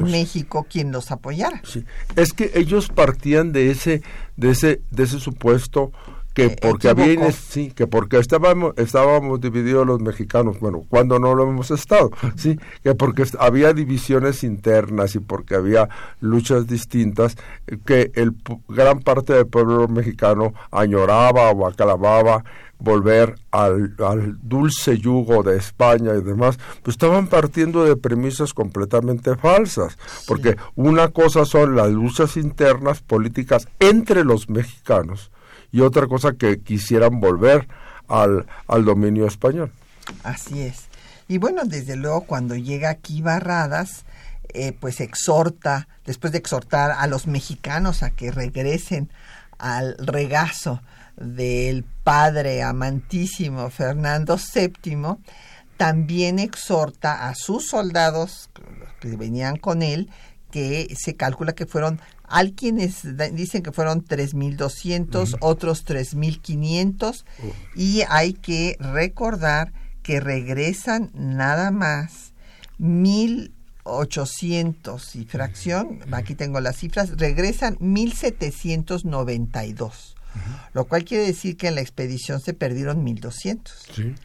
México 0.03 0.65
quien 0.69 0.91
los 0.91 1.11
apoyara. 1.11 1.61
Sí. 1.63 1.85
Es 2.15 2.33
que 2.33 2.51
ellos 2.55 2.89
partían 2.89 3.51
de 3.51 3.71
ese, 3.71 4.01
de 4.35 4.51
ese, 4.51 4.81
de 4.91 5.03
ese 5.03 5.19
supuesto 5.19 5.91
que 6.39 6.53
eh, 6.53 6.55
porque 6.61 6.89
había 6.89 7.31
sí. 7.31 7.71
que 7.71 7.87
porque 7.87 8.17
estábamos 8.17 8.73
estábamos 8.77 9.41
divididos 9.41 9.85
los 9.85 9.99
mexicanos 9.99 10.59
bueno 10.59 10.85
cuando 10.87 11.19
no 11.19 11.35
lo 11.35 11.43
hemos 11.43 11.71
estado 11.71 12.11
sí 12.35 12.57
que 12.83 12.95
porque 12.95 13.25
había 13.39 13.73
divisiones 13.73 14.43
internas 14.43 15.15
y 15.15 15.19
porque 15.19 15.55
había 15.55 15.89
luchas 16.21 16.67
distintas 16.67 17.35
que 17.85 18.11
el 18.15 18.33
gran 18.69 19.01
parte 19.01 19.33
del 19.33 19.47
pueblo 19.47 19.87
mexicano 19.87 20.53
añoraba 20.71 21.51
o 21.51 21.67
aclamaba 21.67 22.43
volver 22.81 23.35
al, 23.51 23.95
al, 23.99 24.37
dulce 24.41 24.97
yugo 24.97 25.43
de 25.43 25.57
España 25.57 26.13
y 26.15 26.21
demás, 26.21 26.57
pues 26.81 26.93
estaban 26.93 27.27
partiendo 27.27 27.83
de 27.83 27.97
premisas 27.97 28.53
completamente 28.53 29.35
falsas, 29.35 29.97
porque 30.25 30.55
una 30.75 31.09
cosa 31.09 31.43
son 31.43 31.75
las 31.75 31.89
luchas 31.89 32.37
internas 32.37 33.01
políticas 33.01 33.67
entre 33.81 34.23
los 34.23 34.49
mexicanos 34.49 35.29
y 35.71 35.81
otra 35.81 36.07
cosa 36.07 36.33
que 36.33 36.61
quisieran 36.61 37.19
volver 37.19 37.67
al, 38.07 38.47
al 38.67 38.85
dominio 38.85 39.27
español. 39.27 39.71
Así 40.23 40.61
es. 40.61 40.89
Y 41.27 41.37
bueno, 41.37 41.61
desde 41.65 41.95
luego 41.95 42.21
cuando 42.21 42.55
llega 42.55 42.89
aquí 42.89 43.21
Barradas, 43.21 44.03
eh, 44.51 44.73
pues 44.79 44.99
exhorta, 44.99 45.87
después 46.05 46.33
de 46.33 46.39
exhortar 46.39 46.91
a 46.91 47.05
los 47.05 47.27
mexicanos 47.27 48.01
a 48.01 48.09
que 48.09 48.31
regresen 48.31 49.11
al 49.59 49.95
regazo 49.99 50.81
del 51.17 51.83
padre 51.83 52.63
amantísimo 52.63 53.69
Fernando 53.69 54.37
VII, 54.37 55.17
también 55.77 56.39
exhorta 56.39 57.29
a 57.29 57.35
sus 57.35 57.67
soldados 57.67 58.49
que 58.99 59.15
venían 59.15 59.57
con 59.57 59.83
él, 59.83 60.09
que 60.49 60.95
se 60.97 61.15
calcula 61.15 61.53
que 61.53 61.67
fueron, 61.67 62.01
hay 62.29 62.53
quienes 62.53 63.01
dicen 63.33 63.63
que 63.63 63.71
fueron 63.71 64.05
3.200, 64.05 65.37
otros 65.41 65.83
3.500, 65.85 67.23
y 67.75 68.03
hay 68.07 68.33
que 68.33 68.77
recordar 68.79 69.73
que 70.03 70.19
regresan 70.19 71.09
nada 71.13 71.71
más 71.71 72.33
1.800 72.79 75.15
y 75.15 75.25
fracción, 75.25 76.01
aquí 76.11 76.35
tengo 76.35 76.59
las 76.59 76.77
cifras, 76.77 77.17
regresan 77.17 77.77
1.792 77.77 80.19
lo 80.73 80.85
cual 80.85 81.05
quiere 81.05 81.25
decir 81.25 81.57
que 81.57 81.67
en 81.67 81.75
la 81.75 81.81
expedición 81.81 82.39
se 82.39 82.53
perdieron 82.53 83.03
1200. 83.03 83.73
Sí. 83.95 84.15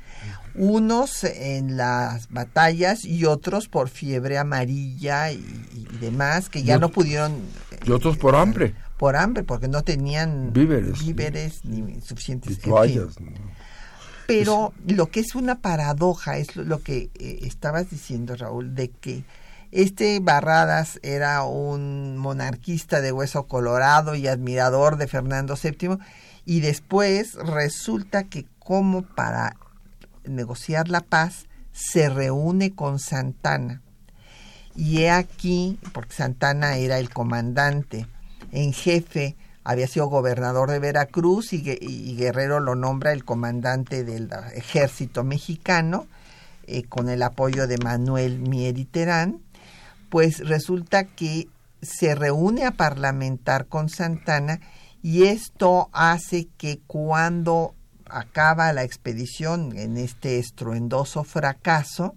Unos 0.54 1.24
en 1.24 1.76
las 1.76 2.28
batallas 2.30 3.04
y 3.04 3.24
otros 3.24 3.68
por 3.68 3.88
fiebre 3.88 4.38
amarilla 4.38 5.32
y, 5.32 5.42
demás, 6.00 6.48
que 6.48 6.62
ya 6.62 6.78
no 6.78 6.90
pudieron... 6.90 7.34
Y 7.84 7.90
otros 7.90 8.16
por 8.16 8.36
hambre. 8.36 8.74
Por 8.96 9.16
hambre, 9.16 9.42
porque 9.42 9.68
no 9.68 9.82
tenían 9.82 10.52
víveres, 10.52 11.04
víveres 11.04 11.64
ni 11.64 12.00
suficientes... 12.00 12.60
Toallas, 12.60 13.16
Pero 14.26 14.72
lo 14.86 15.06
que 15.06 15.20
es 15.20 15.34
una 15.34 15.60
paradoja 15.60 16.38
es 16.38 16.54
lo, 16.54 16.82
que 16.82 17.10
eh, 17.18 17.40
estabas 17.42 17.90
diciendo, 17.90 18.36
Raúl, 18.36 18.74
de 18.74 18.90
que 18.90 19.24
este 19.74 20.20
Barradas 20.20 21.00
era 21.02 21.42
un 21.42 22.16
monarquista 22.16 23.00
de 23.00 23.10
hueso 23.10 23.48
colorado 23.48 24.14
y 24.14 24.28
admirador 24.28 24.98
de 24.98 25.08
Fernando 25.08 25.56
VII 25.60 25.98
y 26.44 26.60
después 26.60 27.34
resulta 27.34 28.22
que 28.24 28.46
como 28.60 29.02
para 29.02 29.56
negociar 30.26 30.88
la 30.88 31.00
paz 31.00 31.46
se 31.72 32.08
reúne 32.08 32.74
con 32.74 32.98
Santana. 32.98 33.82
Y 34.76 35.02
he 35.02 35.10
aquí, 35.10 35.78
porque 35.92 36.14
Santana 36.14 36.76
era 36.76 36.98
el 36.98 37.10
comandante 37.10 38.06
en 38.52 38.72
jefe, 38.72 39.36
había 39.62 39.86
sido 39.86 40.06
gobernador 40.06 40.70
de 40.70 40.78
Veracruz 40.78 41.52
y, 41.52 42.16
Guerrero 42.16 42.60
lo 42.60 42.74
nombra 42.74 43.12
el 43.12 43.24
comandante 43.24 44.04
del 44.04 44.30
ejército 44.54 45.24
mexicano, 45.24 46.06
eh, 46.66 46.84
con 46.84 47.08
el 47.08 47.22
apoyo 47.22 47.66
de 47.66 47.78
Manuel 47.78 48.38
Mieriterán 48.40 49.40
pues 50.14 50.46
resulta 50.46 51.02
que 51.02 51.48
se 51.82 52.14
reúne 52.14 52.66
a 52.66 52.70
parlamentar 52.70 53.66
con 53.66 53.88
Santana 53.88 54.60
y 55.02 55.24
esto 55.24 55.88
hace 55.92 56.46
que 56.56 56.78
cuando 56.86 57.74
acaba 58.14 58.72
la 58.72 58.84
expedición 58.84 59.76
en 59.76 59.96
este 59.96 60.38
estruendoso 60.38 61.24
fracaso, 61.24 62.14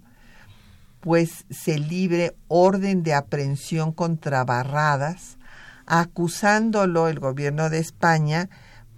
pues 1.00 1.44
se 1.50 1.78
libre 1.78 2.36
orden 2.48 3.02
de 3.02 3.14
aprehensión 3.14 3.92
contra 3.92 4.44
Barradas, 4.44 5.38
acusándolo 5.86 7.08
el 7.08 7.18
gobierno 7.18 7.70
de 7.70 7.78
España 7.78 8.48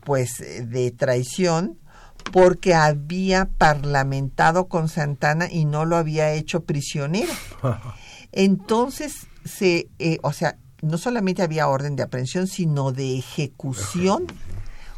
pues 0.05 0.39
de 0.39 0.91
traición 0.91 1.79
porque 2.33 2.75
había 2.75 3.47
parlamentado 3.47 4.69
con 4.69 4.89
Santana 4.89 5.49
y 5.51 5.65
no 5.65 5.85
lo 5.85 5.97
había 5.97 6.33
hecho 6.33 6.65
prisionero. 6.65 7.33
Entonces, 8.33 9.27
se, 9.45 9.89
eh, 9.99 10.19
o 10.23 10.33
sea, 10.33 10.59
no 10.83 10.99
solamente 10.99 11.43
había 11.43 11.69
orden 11.69 11.97
de 11.97 12.03
aprehensión, 12.03 12.47
sino 12.47 12.93
de 12.93 13.19
ejecución 13.19 14.27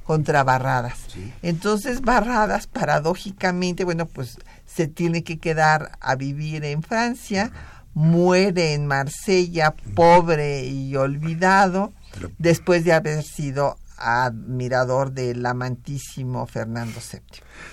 contra 0.05 0.45
Barradas. 0.45 1.07
Entonces, 1.43 2.03
Barradas, 2.03 2.67
paradójicamente, 2.67 3.85
bueno, 3.85 4.07
pues 4.07 4.39
se 4.67 4.89
tiene 4.89 5.23
que 5.23 5.39
quedar 5.39 5.93
a 6.01 6.17
vivir 6.17 6.65
en 6.65 6.83
Francia, 6.83 7.53
muere 7.95 8.75
en 8.75 8.87
Marsella, 8.87 9.75
pobre 9.95 10.65
y 10.65 10.97
olvidado, 10.97 11.93
después 12.39 12.85
de 12.85 12.93
haber 12.93 13.23
sido 13.23 13.77
admirador 13.99 15.13
del 15.13 15.45
amantísimo 15.47 16.47
Fernando 16.47 16.99
VII. 17.01 17.23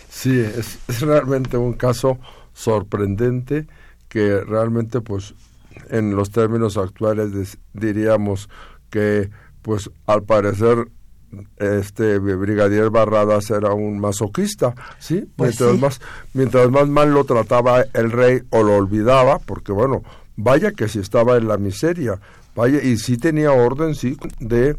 Sí, 0.10 0.40
es 0.40 1.02
realmente 1.02 1.58
un 1.58 1.74
caso 1.74 2.20
sorprendente 2.54 3.68
que 4.10 4.42
realmente 4.42 5.02
pues 5.02 5.34
en 5.90 6.16
los 6.16 6.32
términos 6.32 6.78
actuales 6.78 7.58
diríamos 7.74 8.50
que 8.90 9.30
pues 9.62 9.90
al 10.06 10.24
parecer 10.24 10.90
este 11.58 12.20
brigadier 12.20 12.90
Barradas 12.90 13.50
era 13.50 13.74
un 13.74 14.00
masoquista, 14.00 14.74
¿sí? 15.00 15.26
Pues 15.36 15.60
mientras 15.60 15.80
más 15.80 16.02
mientras 16.34 16.70
más 16.70 16.88
mal 16.88 17.14
lo 17.14 17.24
trataba 17.24 17.86
el 17.94 18.12
rey 18.12 18.42
o 18.50 18.64
lo 18.64 18.76
olvidaba, 18.76 19.40
porque 19.40 19.72
bueno, 19.72 20.04
vaya 20.36 20.72
que 20.72 20.88
si 20.88 21.00
estaba 21.00 21.38
en 21.38 21.48
la 21.48 21.58
miseria, 21.58 22.20
vaya 22.56 22.82
y 22.82 22.98
sí 22.98 23.18
tenía 23.18 23.52
orden 23.52 23.96
sí 23.96 24.18
de 24.40 24.78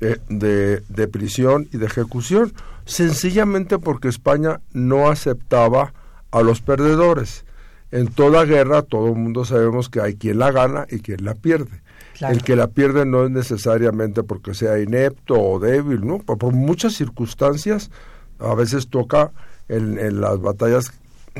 eh, 0.00 0.18
de, 0.28 0.82
de 0.88 1.08
prisión 1.08 1.68
y 1.72 1.78
de 1.78 1.86
ejecución, 1.86 2.52
sencillamente 2.84 3.78
porque 3.78 4.08
España 4.08 4.60
no 4.72 5.08
aceptaba 5.08 5.92
a 6.30 6.42
los 6.42 6.60
perdedores 6.60 7.44
en 7.90 8.08
toda 8.08 8.44
guerra 8.44 8.82
todo 8.82 9.08
el 9.08 9.14
mundo 9.14 9.44
sabemos 9.44 9.88
que 9.88 10.00
hay 10.00 10.14
quien 10.16 10.38
la 10.38 10.52
gana 10.52 10.86
y 10.90 11.00
quien 11.00 11.24
la 11.24 11.34
pierde. 11.34 11.80
El 12.20 12.42
que 12.42 12.56
la 12.56 12.68
pierde 12.68 13.06
no 13.06 13.24
es 13.24 13.30
necesariamente 13.30 14.22
porque 14.22 14.54
sea 14.54 14.80
inepto 14.80 15.40
o 15.40 15.58
débil, 15.58 16.06
¿no? 16.06 16.18
Por, 16.18 16.52
muchas 16.52 16.94
circunstancias 16.94 17.90
a 18.38 18.54
veces 18.54 18.88
toca 18.88 19.32
en, 19.68 19.98
en, 19.98 20.20
las 20.20 20.40
batallas, 20.40 20.92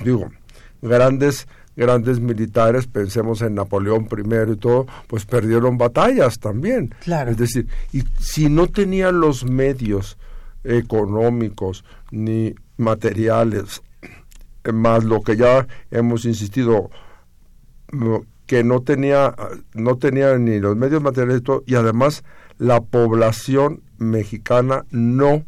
digo, 0.04 0.30
grandes 0.82 1.48
grandes 1.76 2.18
militares, 2.18 2.88
pensemos 2.88 3.40
en 3.40 3.54
Napoleón 3.54 4.08
I 4.10 4.52
y 4.52 4.56
todo, 4.56 4.86
pues 5.06 5.24
perdieron 5.24 5.78
batallas 5.78 6.40
también. 6.40 6.92
Claro. 7.00 7.30
Es 7.30 7.36
decir, 7.36 7.68
y 7.92 8.02
si 8.18 8.48
no 8.48 8.66
tenían 8.66 9.20
los 9.20 9.44
medios 9.44 10.18
económicos 10.64 11.84
ni 12.10 12.52
materiales 12.76 13.80
más 14.72 15.04
lo 15.04 15.22
que 15.22 15.36
ya 15.36 15.66
hemos 15.90 16.24
insistido, 16.24 16.90
que 18.48 18.64
no 18.64 18.80
tenía, 18.80 19.36
no 19.74 19.98
tenía 19.98 20.36
ni 20.38 20.58
los 20.58 20.74
medios 20.74 21.02
materiales 21.02 21.42
y 21.66 21.74
además 21.74 22.24
la 22.56 22.80
población 22.80 23.82
mexicana 23.98 24.86
no, 24.90 25.44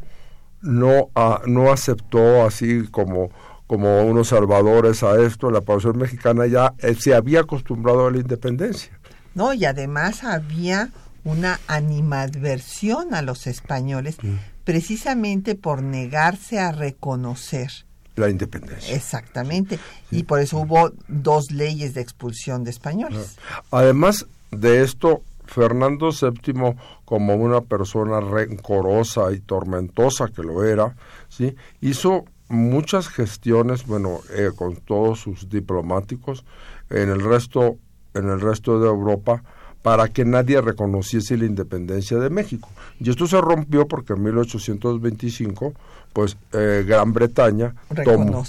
no, 0.61 1.09
no 1.47 1.73
aceptó 1.73 2.45
así 2.45 2.87
como, 2.91 3.31
como 3.67 4.03
unos 4.03 4.29
salvadores 4.29 5.03
a 5.03 5.19
esto, 5.21 5.51
la 5.51 5.63
población 5.63 5.97
mexicana 5.97 6.47
ya 6.47 6.75
eh, 6.79 6.95
se 6.95 7.15
había 7.15 7.41
acostumbrado 7.41 8.07
a 8.07 8.11
la 8.11 8.19
independencia. 8.19 8.93
No, 9.35 9.55
y 9.55 9.65
además 9.65 10.23
había 10.23 10.91
una 11.25 11.59
animadversión 11.69 13.15
a 13.15 13.23
los 13.23 13.47
españoles 13.47 14.19
precisamente 14.65 15.55
por 15.55 15.83
negarse 15.83 16.61
a 16.61 16.71
reconocer 16.71 17.71
la 18.21 18.31
independencia. 18.31 18.95
Exactamente. 18.95 19.79
Y 20.11 20.23
por 20.23 20.41
eso 20.41 20.59
hubo 20.59 20.93
dos 21.09 21.51
leyes 21.51 21.95
de 21.95 22.01
expulsión 22.01 22.65
de 22.65 22.71
españoles. 22.71 23.37
Además 23.71 24.27
de 24.51 24.83
esto, 24.83 25.23
Fernando 25.47 26.11
VII, 26.11 26.77
como 27.05 27.35
una 27.35 27.61
persona 27.61 28.21
rencorosa 28.21 29.33
y 29.33 29.41
tormentosa 29.41 30.29
que 30.29 30.43
lo 30.43 30.65
era, 30.65 30.95
¿sí? 31.29 31.57
hizo 31.81 32.25
muchas 32.49 33.09
gestiones, 33.09 33.87
bueno, 33.87 34.21
eh, 34.31 34.51
con 34.55 34.77
todos 34.77 35.21
sus 35.21 35.49
diplomáticos 35.49 36.45
en 36.91 37.09
el 37.09 37.21
resto, 37.21 37.79
en 38.15 38.29
el 38.29 38.41
resto 38.41 38.81
de 38.81 38.89
Europa, 38.89 39.43
para 39.83 40.09
que 40.09 40.25
nadie 40.25 40.61
reconociese 40.61 41.37
la 41.39 41.47
independencia 41.47 42.19
de 42.19 42.29
México. 42.29 42.69
Y 42.99 43.09
esto 43.09 43.27
se 43.27 43.41
rompió 43.41 43.89
porque 43.89 44.13
en 44.13 44.23
1825 44.25 45.73
pues 46.13 46.37
eh, 46.53 46.85
Gran 46.87 47.13
Bretaña 47.13 47.75
tomó, 48.05 48.45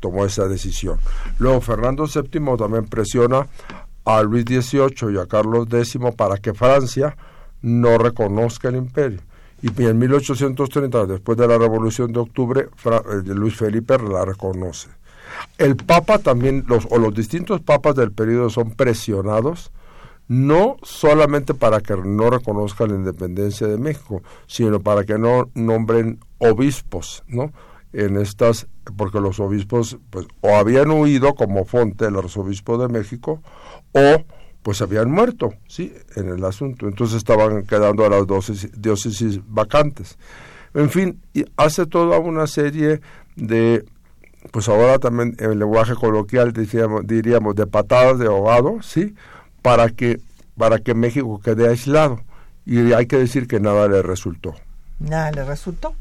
tomó 0.00 0.24
esa 0.24 0.48
decisión. 0.48 0.98
Luego 1.38 1.60
Fernando 1.60 2.06
VII 2.06 2.56
también 2.56 2.86
presiona 2.86 3.46
a 4.04 4.22
Luis 4.22 4.44
XVIII 4.44 5.14
y 5.14 5.18
a 5.18 5.26
Carlos 5.26 5.68
X 5.70 5.98
para 6.16 6.36
que 6.38 6.54
Francia 6.54 7.16
no 7.62 7.98
reconozca 7.98 8.68
el 8.68 8.76
imperio. 8.76 9.20
Y 9.62 9.68
en 9.84 9.98
1830, 9.98 11.06
después 11.06 11.38
de 11.38 11.46
la 11.46 11.56
Revolución 11.56 12.12
de 12.12 12.18
Octubre, 12.18 12.68
eh, 12.84 13.00
Luis 13.26 13.54
Felipe 13.56 13.96
la 13.98 14.24
reconoce. 14.24 14.88
El 15.56 15.76
Papa 15.76 16.18
también, 16.18 16.64
los, 16.66 16.86
o 16.90 16.98
los 16.98 17.14
distintos 17.14 17.60
papas 17.60 17.94
del 17.94 18.10
periodo 18.10 18.50
son 18.50 18.72
presionados 18.72 19.70
no 20.28 20.76
solamente 20.82 21.54
para 21.54 21.80
que 21.80 21.96
no 21.96 22.30
reconozcan 22.30 22.90
la 22.90 22.96
independencia 22.96 23.66
de 23.66 23.78
México, 23.78 24.22
sino 24.46 24.80
para 24.80 25.04
que 25.04 25.18
no 25.18 25.50
nombren 25.54 26.20
obispos, 26.38 27.24
¿no? 27.26 27.52
En 27.92 28.16
estas, 28.16 28.66
porque 28.96 29.20
los 29.20 29.38
obispos, 29.40 29.98
pues, 30.10 30.26
o 30.40 30.56
habían 30.56 30.90
huido 30.90 31.34
como 31.34 31.64
Fonte, 31.64 32.06
el 32.06 32.16
arzobispo 32.16 32.78
de 32.78 32.88
México, 32.88 33.42
o 33.92 34.24
pues 34.62 34.80
habían 34.80 35.10
muerto, 35.10 35.54
¿sí? 35.66 35.92
En 36.16 36.28
el 36.28 36.44
asunto. 36.44 36.86
Entonces 36.86 37.16
estaban 37.16 37.64
quedando 37.64 38.06
a 38.06 38.08
las 38.08 38.26
diócesis 38.76 39.40
vacantes. 39.46 40.16
En 40.74 40.88
fin, 40.88 41.20
y 41.34 41.44
hace 41.56 41.84
toda 41.86 42.18
una 42.18 42.46
serie 42.46 43.00
de, 43.36 43.84
pues 44.50 44.68
ahora 44.68 44.98
también 44.98 45.34
en 45.38 45.52
el 45.52 45.58
lenguaje 45.58 45.94
coloquial 45.94 46.52
diríamos, 46.52 47.06
diríamos 47.06 47.54
de 47.56 47.66
patadas 47.66 48.18
de 48.18 48.26
ahogado, 48.26 48.80
¿sí? 48.82 49.14
Para 49.62 49.88
que, 49.88 50.20
para 50.56 50.78
que 50.78 50.94
México 50.94 51.40
quede 51.40 51.68
aislado. 51.68 52.20
Y 52.66 52.92
hay 52.92 53.06
que 53.06 53.16
decir 53.16 53.46
que 53.46 53.60
nada 53.60 53.88
le 53.88 54.02
resultó. 54.02 54.54
Nada 54.98 55.32
le 55.32 55.44
resultó. 55.44 55.94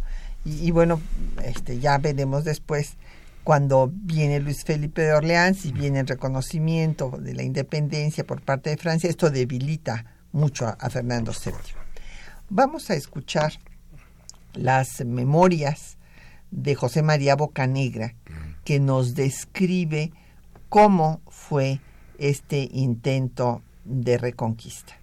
Y, 0.44 0.72
bueno, 0.72 1.00
este, 1.44 1.80
ya 1.80 1.98
veremos 2.00 2.44
después 2.44 2.98
cuando 3.44 3.92
viene 3.92 4.40
Luis 4.40 4.64
Felipe 4.64 5.02
de 5.02 5.14
Orleans 5.14 5.66
y 5.66 5.72
viene 5.72 6.00
el 6.00 6.08
reconocimiento 6.08 7.12
de 7.20 7.34
la 7.34 7.44
independencia 7.44 8.24
por 8.24 8.42
parte 8.42 8.70
de 8.70 8.78
Francia, 8.78 9.10
esto 9.10 9.30
debilita 9.30 10.06
mucho 10.32 10.68
a, 10.68 10.90
Fernando 10.90 11.32
VII. 11.32 11.54
Vamos 12.50 12.90
a 12.90 12.96
escuchar 12.96 13.54
las 14.54 15.04
memorias 15.06 15.98
de 16.52 16.76
José 16.76 17.02
María 17.02 17.36
Bocanegra, 17.36 18.14
que 18.64 18.80
nos 18.80 19.16
describe 19.16 20.12
cómo 20.70 21.22
fue 21.30 21.80
este 22.22 22.70
intento 22.72 23.64
de 23.84 24.20
reconquista. 24.20 24.96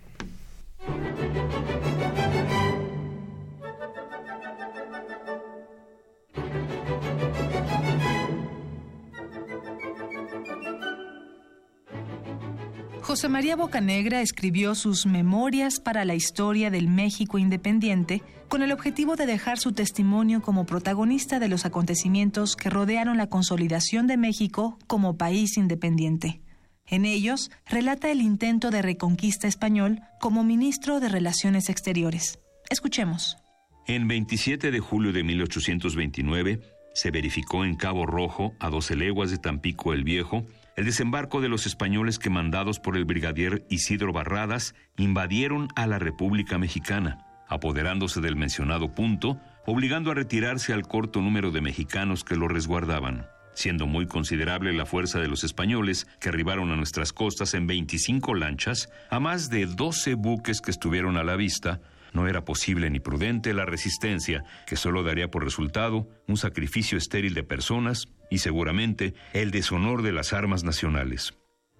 José 13.03 13.29
María 13.29 13.57
Bocanegra 13.57 14.21
escribió 14.21 14.77
sus 14.77 15.05
Memorias 15.05 15.81
para 15.81 16.05
la 16.05 16.15
Historia 16.15 16.71
del 16.71 16.87
México 16.87 17.39
Independiente 17.39 18.23
con 18.49 18.63
el 18.63 18.71
objetivo 18.71 19.17
de 19.17 19.27
dejar 19.27 19.59
su 19.59 19.73
testimonio 19.73 20.41
como 20.41 20.67
protagonista 20.67 21.41
de 21.41 21.49
los 21.49 21.65
acontecimientos 21.65 22.55
que 22.55 22.71
rodearon 22.71 23.17
la 23.17 23.27
consolidación 23.27 24.07
de 24.07 24.19
México 24.19 24.79
como 24.87 25.17
país 25.17 25.57
independiente. 25.57 26.43
En 26.91 27.05
ellos 27.05 27.51
relata 27.67 28.11
el 28.11 28.23
intento 28.23 28.71
de 28.71 28.83
reconquista 28.83 29.47
español 29.47 30.01
como 30.21 30.43
ministro 30.43 31.01
de 31.01 31.09
Relaciones 31.09 31.69
Exteriores. 31.69 32.39
Escuchemos. 32.71 33.37
En 33.87 34.09
27 34.09 34.71
de 34.71 34.81
julio 34.81 35.13
de 35.13 35.23
1829 35.23 36.61
se 36.95 37.11
verificó 37.11 37.65
en 37.65 37.77
Cabo 37.77 38.07
Rojo, 38.07 38.55
a 38.59 38.71
12 38.71 38.97
leguas 38.97 39.31
de 39.31 39.39
Tampico 39.39 39.93
el 39.93 40.03
Viejo, 40.03 40.45
el 40.77 40.85
desembarco 40.85 41.41
de 41.41 41.49
los 41.49 41.67
españoles 41.67 42.19
que 42.19 42.31
mandados 42.31 42.81
por 42.81 42.97
el 42.97 43.05
brigadier 43.05 43.65
Isidro 43.69 44.13
Barradas 44.13 44.75
invadieron 44.97 45.69
a 45.77 45.87
la 45.87 45.99
República 45.99 46.59
Mexicana, 46.59 47.27
apoderándose 47.49 48.21
del 48.21 48.37
mencionado 48.37 48.95
punto, 48.95 49.41
obligando 49.67 50.11
a 50.11 50.15
retirarse 50.15 50.73
al 50.73 50.87
corto 50.87 51.21
número 51.21 51.51
de 51.51 51.61
mexicanos 51.61 52.25
que 52.25 52.37
lo 52.37 52.49
resguardaban, 52.49 53.27
siendo 53.59 53.89
muy 53.89 54.07
considerable 54.07 54.73
la 54.73 54.87
fuerza 54.87 55.19
de 55.19 55.27
los 55.27 55.43
españoles 55.43 56.07
que 56.21 56.29
arribaron 56.29 56.71
a 56.71 56.77
nuestras 56.77 57.13
costas 57.13 57.55
en 57.55 57.67
25 57.67 58.37
lanchas, 58.37 58.89
a 59.11 59.19
más 59.19 59.51
de 59.51 59.67
12 59.67 60.15
buques 60.15 60.61
que 60.61 60.71
estuvieron 60.71 61.17
a 61.17 61.25
la 61.25 61.35
vista, 61.35 61.81
no 62.13 62.29
era 62.29 62.45
posible 62.45 62.89
ni 62.89 63.01
prudente 63.01 63.53
la 63.53 63.67
resistencia, 63.67 64.45
que 64.65 64.77
solo 64.77 65.03
daría 65.03 65.29
por 65.33 65.43
resultado 65.43 66.09
un 66.29 66.37
sacrificio 66.37 66.97
estéril 66.97 67.35
de 67.35 67.43
personas 67.43 68.07
y 68.31 68.39
seguramente 68.39 69.15
el 69.33 69.51
deshonor 69.51 70.03
de 70.03 70.13
las 70.13 70.33
armas 70.33 70.63
nacionales. 70.63 71.35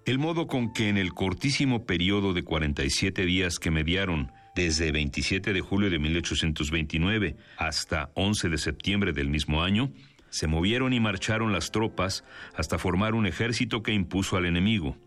El 0.05 0.19
modo 0.19 0.47
con 0.47 0.73
que 0.73 0.89
en 0.89 0.97
el 0.97 1.13
cortísimo 1.13 1.85
periodo 1.85 2.33
de 2.33 2.43
47 2.43 3.25
días 3.25 3.57
que 3.57 3.71
mediaron 3.71 4.33
desde 4.53 4.91
27 4.91 5.53
de 5.53 5.61
julio 5.61 5.89
de 5.89 5.99
1829 5.99 7.37
hasta 7.57 8.11
11 8.15 8.49
de 8.49 8.57
septiembre 8.57 9.13
del 9.13 9.29
mismo 9.29 9.63
año, 9.63 9.93
se 10.29 10.47
movieron 10.47 10.93
y 10.93 10.99
marcharon 10.99 11.51
las 11.51 11.71
tropas 11.71 12.23
hasta 12.55 12.77
formar 12.77 13.15
un 13.15 13.25
ejército 13.25 13.83
que 13.83 13.93
impuso 13.93 14.37
al 14.37 14.45
enemigo 14.45 14.97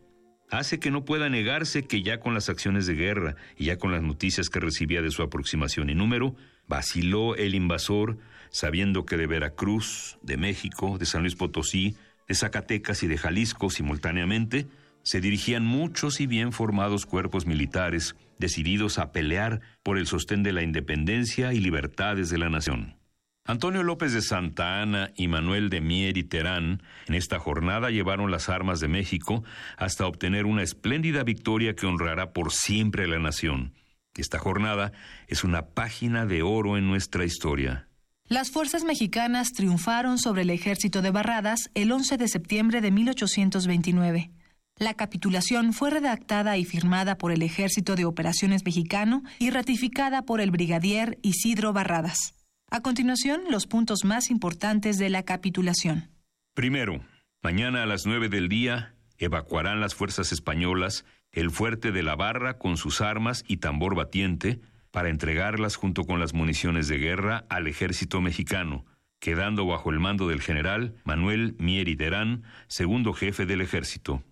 hace 0.53 0.79
que 0.79 0.91
no 0.91 1.05
pueda 1.05 1.31
negarse 1.31 1.87
que 1.87 2.03
ya 2.03 2.21
con 2.21 2.35
las 2.35 2.49
acciones 2.49 2.87
de 2.87 2.95
guerra 2.95 3.37
y 3.57 3.67
ya 3.67 3.79
con 3.79 3.91
las 3.91 4.03
noticias 4.03 4.51
que 4.51 4.61
recibía 4.61 5.01
de 5.01 5.11
su 5.11 5.23
aproximación 5.23 5.89
y 5.89 5.95
número, 5.95 6.37
vaciló 6.69 7.35
el 7.37 7.55
invasor 7.55 8.19
sabiendo 8.51 9.07
que 9.07 9.17
de 9.17 9.27
Veracruz, 9.27 10.19
de 10.23 10.37
México, 10.37 10.99
de 10.99 11.07
San 11.07 11.23
Luis 11.23 11.37
Potosí, 11.37 11.97
de 12.29 12.35
Zacatecas 12.35 13.03
y 13.03 13.07
de 13.07 13.17
Jalisco 13.17 13.71
simultáneamente, 13.71 14.67
se 15.03 15.23
dirigían 15.23 15.65
muchos 15.65 16.21
y 16.21 16.27
bien 16.27 16.53
formados 16.53 17.07
cuerpos 17.07 17.47
militares 17.47 18.15
decididos 18.39 18.99
a 18.99 19.11
pelear 19.11 19.61
por 19.83 19.97
el 19.97 20.07
sostén 20.07 20.43
de 20.43 20.53
la 20.53 20.63
independencia 20.63 21.55
y 21.55 21.61
libertades 21.61 22.29
de 22.29 22.39
la 22.39 22.51
nación. 22.51 23.02
Antonio 23.45 23.83
López 23.83 24.13
de 24.13 24.23
Santa 24.23 24.81
Ana 24.81 25.11
y 25.17 25.27
Manuel 25.27 25.69
de 25.69 25.81
Mier 25.81 26.17
y 26.17 26.23
Terán 26.23 26.81
en 27.09 27.15
esta 27.15 27.41
jornada 27.41 27.91
llevaron 27.91 28.31
las 28.31 28.49
armas 28.49 28.79
de 28.79 28.87
México 28.87 29.43
hasta 29.77 30.07
obtener 30.07 30.47
una 30.47 30.63
espléndida 30.63 31.25
victoria 31.25 31.75
que 31.75 31.87
honrará 31.87 32.33
por 32.33 32.53
siempre 32.53 33.05
a 33.05 33.09
la 33.09 33.19
nación. 33.19 33.75
Esta 34.15 34.39
jornada 34.39 34.93
es 35.27 35.43
una 35.43 35.67
página 35.67 36.25
de 36.25 36.43
oro 36.43 36.77
en 36.77 36.87
nuestra 36.87 37.25
historia. 37.25 37.89
Las 38.29 38.53
fuerzas 38.53 38.85
mexicanas 38.85 39.51
triunfaron 39.53 40.19
sobre 40.19 40.43
el 40.43 40.51
ejército 40.51 41.03
de 41.03 41.11
Barradas 41.11 41.69
el 41.75 41.91
11 41.91 42.19
de 42.19 42.29
septiembre 42.29 42.81
de 42.81 42.93
1829. 42.93 44.31
La 44.79 44.95
capitulación 44.95 45.73
fue 45.73 45.91
redactada 45.91 46.57
y 46.59 46.65
firmada 46.65 47.19
por 47.19 47.33
el 47.33 47.43
Ejército 47.43 47.97
de 47.97 48.05
Operaciones 48.05 48.65
Mexicano 48.65 49.23
y 49.41 49.51
ratificada 49.51 50.23
por 50.23 50.41
el 50.41 50.51
brigadier 50.53 51.19
Isidro 51.23 51.73
Barradas. 51.73 52.35
A 52.75 52.81
continuación, 52.81 53.43
los 53.51 53.67
puntos 53.67 54.03
más 54.07 54.31
importantes 54.31 54.97
de 54.97 55.11
la 55.11 55.25
capitulación. 55.25 56.09
Primero, 56.55 57.05
mañana 57.43 57.83
a 57.83 57.87
las 57.87 58.07
nueve 58.07 58.31
del 58.31 58.49
día 58.49 58.95
evacuarán 59.19 59.83
las 59.83 59.95
fuerzas 59.95 60.33
españolas 60.33 61.05
el 61.33 61.51
fuerte 61.51 61.93
de 61.93 62.03
la 62.03 62.17
Barra 62.17 62.57
con 62.57 62.79
sus 62.79 63.03
armas 63.03 63.45
y 63.47 63.59
tambor 63.59 63.95
batiente 63.95 64.63
para 64.91 65.11
entregarlas 65.11 65.77
junto 65.77 66.05
con 66.05 66.19
las 66.19 66.33
municiones 66.33 66.89
de 66.89 66.97
guerra 66.97 67.45
al 67.51 67.67
ejército 67.67 68.23
mexicano, 68.23 68.87
quedando 69.19 69.67
bajo 69.67 69.91
el 69.91 70.01
mando 70.01 70.27
del 70.27 70.41
general 70.41 70.95
Manuel 71.05 71.55
Mieri 71.59 71.95
Terán, 71.95 72.43
segundo 72.69 73.13
jefe 73.13 73.45
del 73.45 73.61
ejército. 73.61 74.25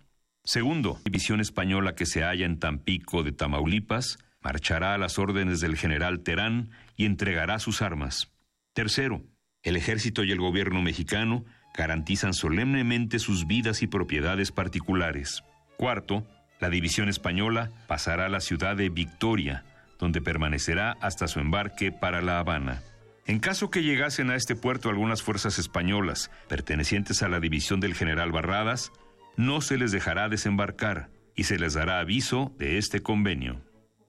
Segundo, 0.43 0.93
la 0.93 1.11
división 1.11 1.41
española 1.41 1.93
que 1.93 2.07
se 2.07 2.23
halla 2.23 2.47
en 2.47 2.57
Tampico 2.57 3.21
de 3.21 3.33
Tamaulipas 3.33 4.17
marchará 4.41 4.95
a 4.95 4.97
las 4.97 5.19
órdenes 5.19 5.59
del 5.59 5.77
general 5.77 6.21
Terán 6.21 6.71
y 6.95 7.05
entregará 7.05 7.59
sus 7.59 7.83
armas. 7.83 8.30
Tercero, 8.73 9.21
el 9.63 9.75
ejército 9.75 10.23
y 10.23 10.31
el 10.31 10.39
gobierno 10.39 10.81
mexicano 10.81 11.43
garantizan 11.75 12.33
solemnemente 12.33 13.19
sus 13.19 13.45
vidas 13.45 13.81
y 13.81 13.87
propiedades 13.87 14.51
particulares. 14.51 15.43
Cuarto, 15.77 16.25
la 16.59 16.69
división 16.69 17.09
española 17.09 17.71
pasará 17.87 18.27
a 18.27 18.29
la 18.29 18.39
ciudad 18.39 18.77
de 18.77 18.89
Victoria, 18.89 19.65
donde 19.99 20.21
permanecerá 20.21 20.93
hasta 21.01 21.27
su 21.27 21.39
embarque 21.39 21.91
para 21.91 22.21
La 22.21 22.39
Habana. 22.39 22.81
En 23.25 23.39
caso 23.39 23.69
que 23.69 23.83
llegasen 23.83 24.29
a 24.29 24.35
este 24.35 24.55
puerto 24.55 24.89
algunas 24.89 25.21
fuerzas 25.21 25.59
españolas 25.59 26.31
pertenecientes 26.47 27.23
a 27.23 27.29
la 27.29 27.39
división 27.39 27.79
del 27.79 27.93
general 27.93 28.31
Barradas, 28.31 28.91
no 29.37 29.61
se 29.61 29.77
les 29.77 29.91
dejará 29.91 30.29
desembarcar 30.29 31.09
y 31.35 31.43
se 31.43 31.59
les 31.59 31.73
dará 31.73 31.99
aviso 31.99 32.53
de 32.57 32.77
este 32.77 33.01
convenio. 33.01 33.61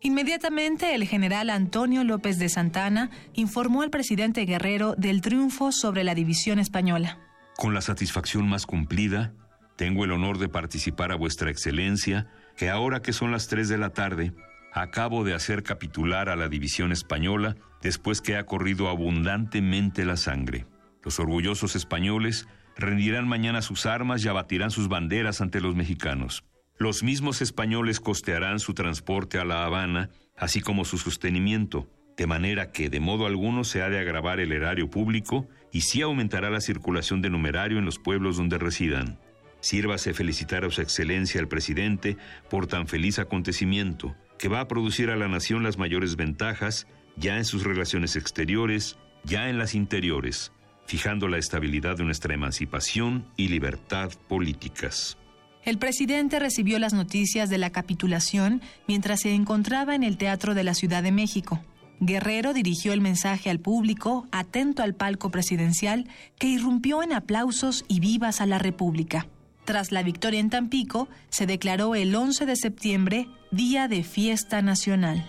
Inmediatamente 0.04 0.96
el 0.96 1.06
general 1.06 1.48
Antonio 1.48 2.02
López 2.02 2.40
de 2.40 2.48
Santana 2.48 3.10
informó 3.34 3.82
al 3.82 3.90
presidente 3.90 4.44
Guerrero 4.44 4.96
del 4.96 5.20
triunfo 5.20 5.70
sobre 5.70 6.02
la 6.02 6.16
división 6.16 6.58
española. 6.58 7.18
Con 7.56 7.72
la 7.72 7.82
satisfacción 7.82 8.48
más 8.48 8.66
cumplida, 8.66 9.32
tengo 9.76 10.04
el 10.04 10.10
honor 10.10 10.38
de 10.38 10.48
participar 10.48 11.12
a 11.12 11.16
vuestra 11.16 11.52
excelencia, 11.52 12.26
que 12.56 12.68
ahora 12.68 13.00
que 13.00 13.12
son 13.12 13.30
las 13.30 13.46
3 13.46 13.68
de 13.68 13.78
la 13.78 13.90
tarde, 13.90 14.32
acabo 14.72 15.22
de 15.22 15.34
hacer 15.34 15.62
capitular 15.62 16.28
a 16.28 16.36
la 16.36 16.48
división 16.48 16.90
española 16.90 17.54
después 17.80 18.20
que 18.20 18.36
ha 18.36 18.44
corrido 18.44 18.88
abundantemente 18.88 20.04
la 20.04 20.16
sangre. 20.16 20.66
Los 21.04 21.20
orgullosos 21.20 21.76
españoles 21.76 22.48
rendirán 22.76 23.28
mañana 23.28 23.62
sus 23.62 23.86
armas 23.86 24.24
y 24.24 24.28
abatirán 24.28 24.72
sus 24.72 24.88
banderas 24.88 25.40
ante 25.40 25.60
los 25.60 25.76
mexicanos. 25.76 26.42
Los 26.82 27.04
mismos 27.04 27.42
españoles 27.42 28.00
costearán 28.00 28.58
su 28.58 28.74
transporte 28.74 29.38
a 29.38 29.44
La 29.44 29.64
Habana, 29.64 30.10
así 30.36 30.60
como 30.60 30.84
su 30.84 30.98
sostenimiento, 30.98 31.88
de 32.16 32.26
manera 32.26 32.72
que 32.72 32.90
de 32.90 32.98
modo 32.98 33.26
alguno 33.26 33.62
se 33.62 33.82
ha 33.82 33.88
de 33.88 34.00
agravar 34.00 34.40
el 34.40 34.50
erario 34.50 34.90
público 34.90 35.46
y 35.70 35.82
sí 35.82 36.02
aumentará 36.02 36.50
la 36.50 36.60
circulación 36.60 37.22
de 37.22 37.30
numerario 37.30 37.78
en 37.78 37.84
los 37.84 38.00
pueblos 38.00 38.36
donde 38.36 38.58
residan. 38.58 39.20
Sírvase 39.60 40.12
felicitar 40.12 40.64
a 40.64 40.70
su 40.72 40.80
excelencia 40.80 41.40
el 41.40 41.46
presidente 41.46 42.16
por 42.50 42.66
tan 42.66 42.88
feliz 42.88 43.20
acontecimiento, 43.20 44.16
que 44.36 44.48
va 44.48 44.58
a 44.58 44.66
producir 44.66 45.10
a 45.10 45.16
la 45.16 45.28
nación 45.28 45.62
las 45.62 45.78
mayores 45.78 46.16
ventajas, 46.16 46.88
ya 47.14 47.36
en 47.36 47.44
sus 47.44 47.62
relaciones 47.62 48.16
exteriores, 48.16 48.98
ya 49.22 49.48
en 49.48 49.56
las 49.56 49.76
interiores, 49.76 50.50
fijando 50.88 51.28
la 51.28 51.38
estabilidad 51.38 51.96
de 51.96 52.02
nuestra 52.02 52.34
emancipación 52.34 53.28
y 53.36 53.46
libertad 53.46 54.10
políticas. 54.28 55.16
El 55.64 55.78
presidente 55.78 56.40
recibió 56.40 56.78
las 56.78 56.92
noticias 56.92 57.48
de 57.48 57.58
la 57.58 57.70
capitulación 57.70 58.62
mientras 58.88 59.20
se 59.20 59.32
encontraba 59.32 59.94
en 59.94 60.02
el 60.02 60.16
Teatro 60.16 60.54
de 60.54 60.64
la 60.64 60.74
Ciudad 60.74 61.02
de 61.02 61.12
México. 61.12 61.60
Guerrero 62.00 62.52
dirigió 62.52 62.92
el 62.92 63.00
mensaje 63.00 63.48
al 63.48 63.60
público, 63.60 64.26
atento 64.32 64.82
al 64.82 64.94
palco 64.94 65.30
presidencial, 65.30 66.08
que 66.36 66.48
irrumpió 66.48 67.04
en 67.04 67.12
aplausos 67.12 67.84
y 67.86 68.00
vivas 68.00 68.40
a 68.40 68.46
la 68.46 68.58
República. 68.58 69.28
Tras 69.64 69.92
la 69.92 70.02
victoria 70.02 70.40
en 70.40 70.50
Tampico, 70.50 71.08
se 71.28 71.46
declaró 71.46 71.94
el 71.94 72.12
11 72.12 72.44
de 72.44 72.56
septiembre 72.56 73.28
Día 73.52 73.86
de 73.86 74.02
Fiesta 74.02 74.62
Nacional. 74.62 75.24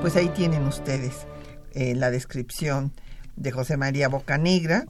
Pues 0.00 0.14
ahí 0.14 0.28
tienen 0.28 0.64
ustedes 0.64 1.26
eh, 1.72 1.94
la 1.96 2.10
descripción 2.10 2.92
de 3.34 3.50
José 3.50 3.76
María 3.76 4.08
Bocanegra, 4.08 4.86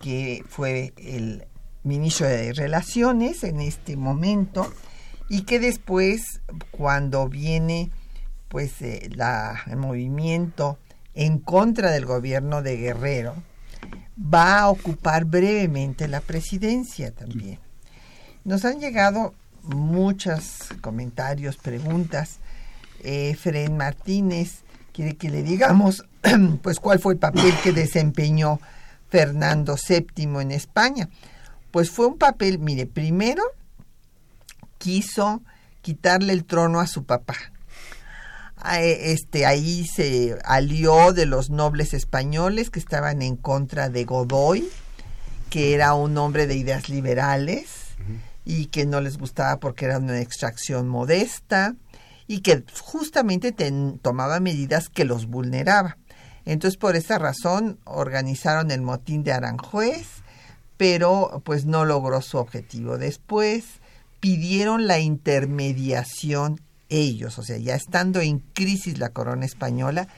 que 0.00 0.42
fue 0.48 0.94
el 0.96 1.46
ministro 1.84 2.26
de 2.26 2.54
Relaciones 2.54 3.44
en 3.44 3.60
este 3.60 3.96
momento 3.96 4.72
y 5.28 5.42
que 5.42 5.60
después, 5.60 6.40
cuando 6.70 7.28
viene 7.28 7.90
pues 8.48 8.80
eh, 8.80 9.10
la, 9.14 9.60
el 9.66 9.76
movimiento 9.76 10.78
en 11.14 11.38
contra 11.38 11.90
del 11.90 12.06
gobierno 12.06 12.62
de 12.62 12.78
Guerrero, 12.78 13.34
va 14.18 14.60
a 14.60 14.70
ocupar 14.70 15.26
brevemente 15.26 16.08
la 16.08 16.20
presidencia 16.20 17.12
también. 17.12 17.58
Nos 18.44 18.64
han 18.64 18.80
llegado 18.80 19.34
muchos 19.62 20.68
comentarios, 20.80 21.58
preguntas 21.58 22.38
eh, 23.02 23.68
Martínez 23.70 24.62
quiere 24.92 25.16
que 25.16 25.30
le 25.30 25.42
digamos 25.42 26.04
pues 26.62 26.80
cuál 26.80 26.98
fue 26.98 27.14
el 27.14 27.18
papel 27.18 27.54
que 27.62 27.72
desempeñó 27.72 28.60
Fernando 29.08 29.76
VII 29.76 30.40
en 30.40 30.50
España. 30.50 31.08
Pues 31.70 31.90
fue 31.90 32.06
un 32.06 32.18
papel, 32.18 32.58
mire, 32.58 32.86
primero 32.86 33.42
quiso 34.78 35.42
quitarle 35.82 36.32
el 36.32 36.44
trono 36.44 36.80
a 36.80 36.86
su 36.86 37.04
papá. 37.04 37.36
Este, 38.80 39.46
ahí 39.46 39.86
se 39.86 40.36
alió 40.44 41.12
de 41.12 41.26
los 41.26 41.48
nobles 41.48 41.94
españoles 41.94 42.70
que 42.70 42.80
estaban 42.80 43.22
en 43.22 43.36
contra 43.36 43.88
de 43.88 44.04
Godoy, 44.04 44.68
que 45.48 45.74
era 45.74 45.94
un 45.94 46.18
hombre 46.18 46.46
de 46.46 46.56
ideas 46.56 46.88
liberales 46.88 47.66
y 48.44 48.66
que 48.66 48.84
no 48.84 49.00
les 49.00 49.16
gustaba 49.16 49.60
porque 49.60 49.84
era 49.84 49.98
una 49.98 50.20
extracción 50.20 50.88
modesta 50.88 51.76
y 52.28 52.40
que 52.40 52.62
justamente 52.82 53.52
tomaba 54.00 54.38
medidas 54.38 54.88
que 54.88 55.04
los 55.04 55.26
vulneraba. 55.26 55.96
Entonces, 56.44 56.78
por 56.78 56.94
esa 56.94 57.18
razón, 57.18 57.80
organizaron 57.84 58.70
el 58.70 58.82
motín 58.82 59.24
de 59.24 59.32
Aranjuez, 59.32 60.06
pero 60.76 61.42
pues 61.44 61.64
no 61.64 61.84
logró 61.84 62.22
su 62.22 62.38
objetivo. 62.38 62.98
Después 62.98 63.64
pidieron 64.20 64.86
la 64.86 65.00
intermediación 65.00 66.60
ellos, 66.90 67.38
o 67.38 67.42
sea, 67.42 67.58
ya 67.58 67.74
estando 67.74 68.20
en 68.20 68.38
crisis 68.38 68.98
la 68.98 69.10
corona 69.10 69.44
española, 69.44 70.08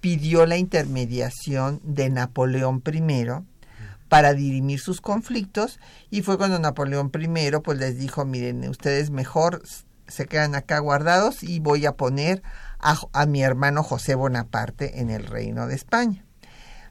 pidió 0.00 0.46
la 0.46 0.56
intermediación 0.56 1.80
de 1.82 2.08
Napoleón 2.08 2.82
I 2.86 3.24
para 4.08 4.34
dirimir 4.34 4.80
sus 4.80 5.00
conflictos 5.00 5.78
y 6.10 6.22
fue 6.22 6.38
cuando 6.38 6.58
Napoleón 6.58 7.10
I 7.14 7.50
pues 7.62 7.78
les 7.78 7.98
dijo, 7.98 8.24
miren, 8.24 8.68
ustedes 8.68 9.10
mejor 9.10 9.62
se 10.10 10.26
quedan 10.26 10.54
acá 10.54 10.78
guardados 10.78 11.42
y 11.42 11.60
voy 11.60 11.86
a 11.86 11.92
poner 11.92 12.42
a, 12.78 13.26
mi 13.26 13.42
hermano 13.42 13.82
José 13.82 14.14
Bonaparte 14.14 15.00
en 15.00 15.10
el 15.10 15.26
reino 15.26 15.66
de 15.66 15.74
España. 15.74 16.24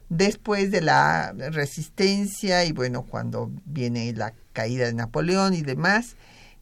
Después 0.08 0.70
de 0.70 0.80
la 0.80 1.32
resistencia 1.32 2.64
y 2.64 2.72
bueno, 2.72 3.02
cuando 3.02 3.50
viene 3.64 4.12
la 4.12 4.34
caída 4.52 4.86
de 4.86 4.94
Napoleón 4.94 5.54
y 5.54 5.62
demás, 5.62 6.16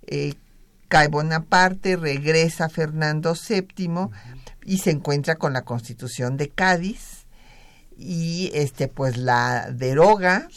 eh, 0.06 0.34
cae 0.88 1.08
Bonaparte, 1.08 1.96
regresa 1.96 2.68
Fernando 2.68 3.34
VII 3.34 4.10
y 4.64 4.78
se 4.78 4.90
encuentra 4.90 5.36
con 5.36 5.52
la 5.52 5.62
constitución 5.62 6.36
de 6.36 6.48
Cádiz 6.48 7.26
y 7.96 8.50
este 8.54 8.88
pues 8.88 9.16
la 9.16 9.70
deroga. 9.72 10.48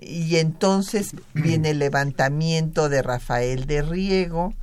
Y 0.00 0.36
entonces 0.36 1.12
viene 1.34 1.70
el 1.70 1.78
levantamiento 1.78 2.88
de 2.88 3.02
Rafael 3.02 3.66
de 3.66 3.82
Riego, 3.82 4.54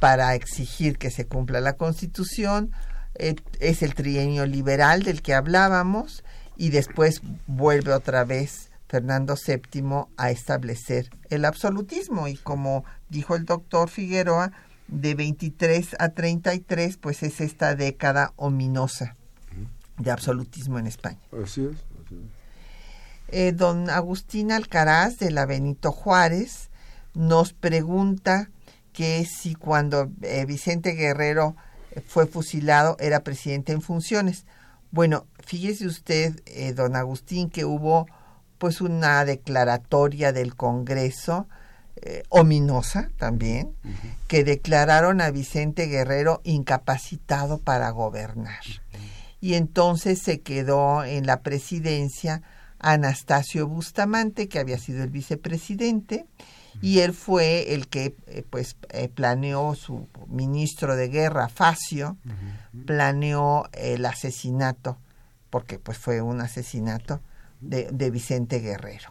para 0.00 0.34
exigir 0.34 0.98
que 0.98 1.10
se 1.10 1.26
cumpla 1.26 1.60
la 1.60 1.76
Constitución. 1.76 2.72
Eh, 3.14 3.36
es 3.60 3.82
el 3.82 3.94
trienio 3.94 4.46
liberal 4.46 5.02
del 5.02 5.22
que 5.22 5.34
hablábamos 5.34 6.24
y 6.56 6.70
después 6.70 7.22
vuelve 7.46 7.92
otra 7.92 8.24
vez 8.24 8.70
Fernando 8.88 9.34
VII 9.36 10.06
a 10.16 10.30
establecer 10.30 11.10
el 11.30 11.44
absolutismo 11.44 12.26
y 12.28 12.36
como 12.36 12.84
dijo 13.08 13.36
el 13.36 13.44
doctor 13.44 13.90
Figueroa, 13.90 14.52
de 14.88 15.14
23 15.14 15.96
a 15.98 16.08
33 16.10 16.96
pues 16.96 17.22
es 17.22 17.40
esta 17.40 17.74
década 17.74 18.32
ominosa 18.36 19.16
de 19.98 20.10
absolutismo 20.10 20.78
en 20.78 20.86
España. 20.86 21.20
Así 21.42 21.66
es. 21.66 21.76
Eh, 23.30 23.52
don 23.52 23.90
Agustín 23.90 24.52
Alcaraz 24.52 25.18
de 25.18 25.30
la 25.30 25.44
Benito 25.44 25.92
Juárez 25.92 26.70
nos 27.12 27.52
pregunta 27.52 28.48
que 28.98 29.24
si 29.26 29.54
cuando 29.54 30.10
eh, 30.22 30.44
Vicente 30.44 30.90
Guerrero 30.90 31.54
fue 32.08 32.26
fusilado 32.26 32.96
era 32.98 33.20
presidente 33.20 33.70
en 33.70 33.80
funciones. 33.80 34.44
Bueno, 34.90 35.28
fíjese 35.38 35.86
usted, 35.86 36.40
eh, 36.46 36.72
don 36.72 36.96
Agustín, 36.96 37.48
que 37.48 37.64
hubo 37.64 38.08
pues 38.58 38.80
una 38.80 39.24
declaratoria 39.24 40.32
del 40.32 40.56
Congreso 40.56 41.46
eh, 42.02 42.24
ominosa 42.28 43.10
también, 43.18 43.72
que 44.26 44.42
declararon 44.42 45.20
a 45.20 45.30
Vicente 45.30 45.86
Guerrero 45.86 46.40
incapacitado 46.42 47.58
para 47.58 47.90
gobernar. 47.90 48.64
Y 49.40 49.54
entonces 49.54 50.18
se 50.20 50.40
quedó 50.40 51.04
en 51.04 51.24
la 51.24 51.42
presidencia 51.42 52.42
Anastasio 52.78 53.66
Bustamante, 53.66 54.48
que 54.48 54.58
había 54.58 54.78
sido 54.78 55.02
el 55.02 55.10
vicepresidente, 55.10 56.26
y 56.80 57.00
él 57.00 57.12
fue 57.12 57.74
el 57.74 57.88
que 57.88 58.14
eh, 58.26 58.44
pues 58.48 58.76
eh, 58.90 59.08
planeó 59.08 59.74
su 59.74 60.06
ministro 60.28 60.94
de 60.94 61.08
guerra 61.08 61.48
Facio 61.48 62.16
planeó 62.86 63.64
el 63.72 64.06
asesinato 64.06 64.96
porque 65.50 65.80
pues 65.80 65.98
fue 65.98 66.22
un 66.22 66.40
asesinato 66.40 67.20
de, 67.60 67.88
de 67.90 68.10
Vicente 68.12 68.60
Guerrero 68.60 69.10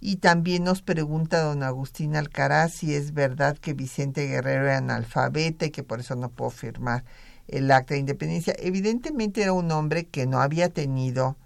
y 0.00 0.16
también 0.16 0.64
nos 0.64 0.80
pregunta 0.80 1.42
don 1.42 1.62
Agustín 1.62 2.16
Alcaraz 2.16 2.72
si 2.72 2.94
es 2.94 3.12
verdad 3.12 3.58
que 3.58 3.74
Vicente 3.74 4.26
Guerrero 4.26 4.64
era 4.64 4.78
analfabeta 4.78 5.66
y 5.66 5.70
que 5.70 5.82
por 5.82 6.00
eso 6.00 6.16
no 6.16 6.30
pudo 6.30 6.50
firmar 6.50 7.04
el 7.48 7.70
acta 7.70 7.94
de 7.94 8.00
independencia. 8.00 8.54
Evidentemente 8.58 9.42
era 9.42 9.52
un 9.52 9.70
hombre 9.70 10.06
que 10.06 10.26
no 10.26 10.40
había 10.40 10.70
tenido 10.70 11.36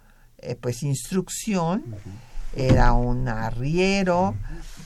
eh, 0.44 0.56
pues 0.60 0.82
instrucción, 0.82 1.96
era 2.54 2.92
un 2.92 3.28
arriero, 3.28 4.34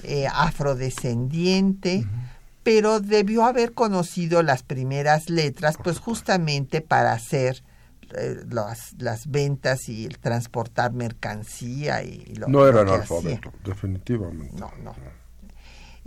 eh, 0.02 0.26
afrodescendiente, 0.26 2.06
pero 2.62 3.00
debió 3.00 3.44
haber 3.44 3.72
conocido 3.74 4.42
las 4.42 4.62
primeras 4.62 5.28
letras 5.30 5.76
pues 5.82 5.98
justamente 5.98 6.80
para 6.80 7.12
hacer 7.12 7.62
eh, 8.14 8.36
las, 8.48 8.94
las 8.98 9.30
ventas 9.30 9.88
y 9.88 10.06
el 10.06 10.18
transportar 10.18 10.92
mercancía 10.92 12.02
y 12.02 12.34
lo 12.36 12.48
No 12.48 12.66
era 12.66 12.80
analfabeto, 12.80 13.52
definitivamente. 13.64 14.59
No, 14.59 14.70
no. 14.82 14.94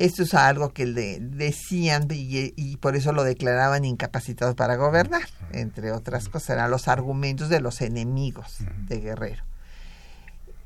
Esto 0.01 0.23
es 0.23 0.33
algo 0.33 0.73
que 0.73 0.87
le 0.87 1.19
decían 1.19 2.07
y, 2.09 2.53
y 2.55 2.77
por 2.77 2.95
eso 2.95 3.11
lo 3.11 3.23
declaraban 3.23 3.85
incapacitado 3.85 4.55
para 4.55 4.75
gobernar, 4.75 5.21
entre 5.51 5.91
otras 5.91 6.27
cosas, 6.27 6.51
eran 6.51 6.71
los 6.71 6.87
argumentos 6.87 7.49
de 7.49 7.61
los 7.61 7.81
enemigos 7.81 8.57
de 8.87 8.99
Guerrero. 8.99 9.43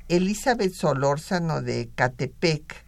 Elizabeth 0.07 0.73
Solórzano 0.73 1.61
de 1.61 1.89
Catepec 1.95 2.85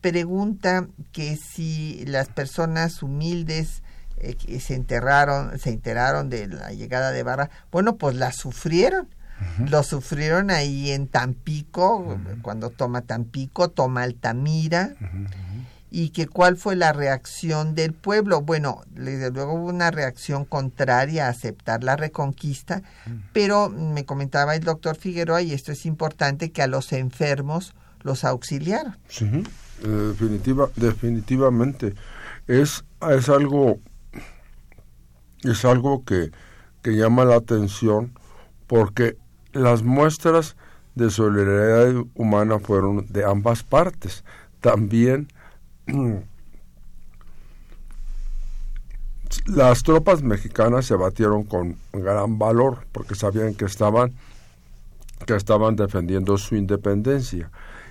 pregunta 0.00 0.88
que 1.12 1.36
si 1.36 2.04
las 2.06 2.28
personas 2.28 3.00
humildes 3.00 3.84
eh, 4.16 4.34
que 4.34 4.58
se 4.58 4.74
enterraron, 4.74 5.60
se 5.60 5.70
enteraron 5.70 6.28
de 6.28 6.48
la 6.48 6.72
llegada 6.72 7.12
de 7.12 7.22
Barra, 7.22 7.50
bueno, 7.70 7.96
pues 7.96 8.16
la 8.16 8.32
sufrieron. 8.32 9.08
Lo 9.70 9.84
sufrieron 9.84 10.50
ahí 10.50 10.90
en 10.90 11.06
Tampico, 11.06 12.18
cuando 12.42 12.70
toma 12.70 13.02
Tampico, 13.02 13.70
toma 13.70 14.02
Altamira, 14.02 14.96
y 15.90 16.10
que 16.10 16.26
cuál 16.26 16.56
fue 16.56 16.76
la 16.76 16.92
reacción 16.92 17.74
del 17.74 17.92
pueblo. 17.92 18.42
Bueno, 18.42 18.82
desde 18.90 19.30
luego 19.30 19.54
hubo 19.54 19.68
una 19.68 19.90
reacción 19.90 20.44
contraria 20.44 21.26
a 21.26 21.30
aceptar 21.30 21.84
la 21.84 21.96
reconquista, 21.96 22.82
pero 23.32 23.68
me 23.68 24.04
comentaba 24.04 24.54
el 24.54 24.64
doctor 24.64 24.96
Figueroa, 24.96 25.42
y 25.42 25.52
esto 25.52 25.72
es 25.72 25.86
importante, 25.86 26.52
que 26.52 26.62
a 26.62 26.66
los 26.66 26.92
enfermos 26.92 27.74
los 28.02 28.24
auxiliaron. 28.24 28.96
Sí, 29.08 29.24
eh, 29.84 29.88
definitiva, 29.88 30.68
definitivamente. 30.76 31.94
Es, 32.46 32.84
es 33.10 33.28
algo 33.28 33.78
es 35.44 35.64
algo 35.64 36.04
que, 36.04 36.30
que 36.82 36.96
llama 36.96 37.24
la 37.24 37.36
atención 37.36 38.12
porque 38.66 39.16
las 39.52 39.82
muestras 39.82 40.56
de 40.94 41.10
solidaridad 41.10 42.04
humana 42.14 42.58
fueron 42.58 43.06
de 43.08 43.24
ambas 43.24 43.62
partes. 43.62 44.24
También 44.60 45.28
las 49.46 49.82
tropas 49.82 50.22
mexicanas 50.22 50.86
se 50.86 50.94
batieron 50.94 51.44
con 51.44 51.76
gran 51.92 52.38
valor 52.38 52.86
porque 52.92 53.14
sabían 53.14 53.54
que 53.54 53.64
estaban 53.64 54.12
que 55.26 55.34
estaban 55.34 55.74
defendiendo 55.74 56.38
su 56.38 56.54
independencia. 56.54 57.50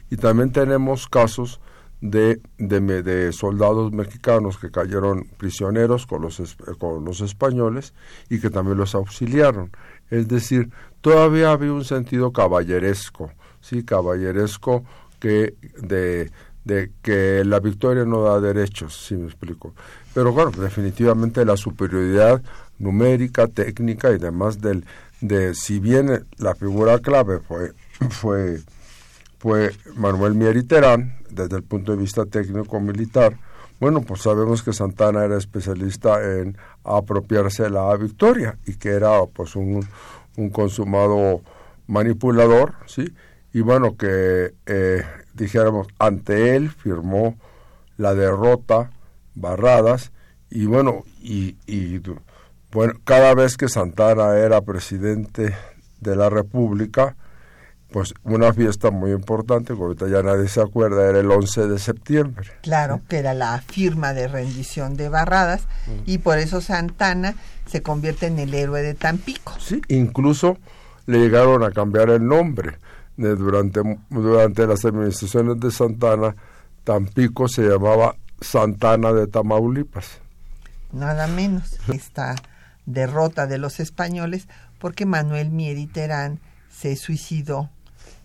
Y 0.10 0.16
también 0.16 0.52
tenemos 0.52 1.08
casos 1.08 1.60
de, 2.00 2.40
de, 2.58 2.80
de, 3.04 3.34
soldados 3.34 3.92
mexicanos 3.92 4.58
que 4.58 4.72
cayeron 4.72 5.26
prisioneros 5.38 6.06
con 6.06 6.22
los, 6.22 6.58
con 6.78 7.04
los 7.04 7.22
españoles 7.22 7.94
y 8.30 8.40
que 8.40 8.50
también 8.50 8.78
los 8.78 8.96
auxiliaron. 8.96 9.72
Es 10.10 10.28
decir, 10.28 10.72
todavía 11.02 11.52
había 11.52 11.74
un 11.74 11.84
sentido 11.84 12.32
caballeresco, 12.32 13.32
sí, 13.60 13.84
caballeresco 13.84 14.84
que 15.20 15.56
de, 15.82 16.32
de 16.68 16.92
que 17.02 17.44
la 17.46 17.60
victoria 17.60 18.06
no 18.06 18.22
da 18.22 18.40
derechos, 18.40 19.08
si 19.08 19.16
me 19.16 19.26
explico. 19.26 19.74
Pero 20.14 20.32
bueno, 20.34 20.52
definitivamente 20.52 21.46
la 21.46 21.58
superioridad 21.58 22.42
numérica, 22.78 23.48
técnica 23.48 24.12
y 24.12 24.18
demás 24.18 24.62
del 24.62 24.86
de 25.22 25.56
si 25.56 25.80
bien 25.80 26.28
la 26.38 26.54
figura 26.54 27.00
clave 27.00 27.40
fue 27.40 27.74
fue 28.10 28.60
fue 29.40 29.72
Manuel 29.96 30.34
Mieriterán 30.34 31.18
desde 31.30 31.58
el 31.58 31.64
punto 31.64 31.92
de 31.92 31.98
vista 31.98 32.26
técnico 32.26 32.80
militar. 32.80 33.38
Bueno, 33.80 34.02
pues 34.02 34.22
sabemos 34.24 34.64
que 34.64 34.74
Santana 34.74 35.24
era 35.24 35.38
especialista 35.38 36.40
en 36.40 36.58
apropiarse 36.84 37.70
la 37.70 37.96
victoria 37.96 38.58
y 38.66 38.74
que 38.76 38.90
era 38.90 39.24
pues 39.32 39.56
un, 39.56 39.88
un 40.36 40.50
consumado 40.50 41.42
manipulador, 41.86 42.74
¿sí? 42.88 43.14
Y 43.54 43.62
bueno, 43.62 43.96
que 43.96 44.54
eh, 44.66 45.04
dijéramos, 45.44 45.88
ante 46.00 46.56
él 46.56 46.70
firmó 46.70 47.36
la 47.98 48.14
derrota 48.14 48.92
Barradas 49.36 50.12
y 50.50 50.66
bueno, 50.66 51.04
y, 51.22 51.58
y 51.66 52.02
bueno, 52.72 52.94
cada 53.04 53.34
vez 53.36 53.58
que 53.58 53.70
Santana 53.70 54.36
era 54.38 54.62
presidente 54.62 55.56
de 56.00 56.16
la 56.16 56.30
República, 56.30 57.16
pues 57.92 58.14
una 58.24 58.54
fiesta 58.54 58.92
muy 58.92 59.12
importante, 59.12 59.74
que 59.74 59.82
ahorita 59.82 60.08
ya 60.08 60.22
nadie 60.22 60.48
se 60.48 60.62
acuerda, 60.62 61.08
era 61.10 61.20
el 61.20 61.32
11 61.32 61.68
de 61.68 61.80
septiembre. 61.80 62.50
Claro, 62.62 63.02
que 63.08 63.18
era 63.18 63.34
la 63.34 63.62
firma 63.62 64.14
de 64.14 64.28
rendición 64.28 64.98
de 64.98 65.10
Barradas 65.10 65.68
y 66.06 66.18
por 66.18 66.38
eso 66.38 66.62
Santana 66.62 67.36
se 67.66 67.82
convierte 67.82 68.28
en 68.28 68.40
el 68.40 68.54
héroe 68.54 68.82
de 68.82 68.94
Tampico. 68.94 69.54
Sí, 69.60 69.82
incluso 69.88 70.58
le 71.06 71.20
llegaron 71.20 71.64
a 71.64 71.72
cambiar 71.72 72.10
el 72.10 72.26
nombre. 72.28 72.78
Durante, 73.18 73.82
durante 74.10 74.68
las 74.68 74.86
administraciones 74.86 75.60
de 75.60 75.72
Santana, 75.72 76.36
Tampico 76.84 77.48
se 77.48 77.64
llamaba 77.64 78.16
Santana 78.40 79.12
de 79.12 79.28
Tamaulipas. 79.28 80.20
Nada 80.94 81.28
menos 81.28 81.78
esta 81.94 82.36
derrota 82.86 83.48
de 83.48 83.58
los 83.58 83.80
españoles 83.80 84.48
porque 84.80 85.06
Manuel 85.06 85.50
Mieriterán 85.50 86.40
se 86.70 86.96
suicidó 86.96 87.70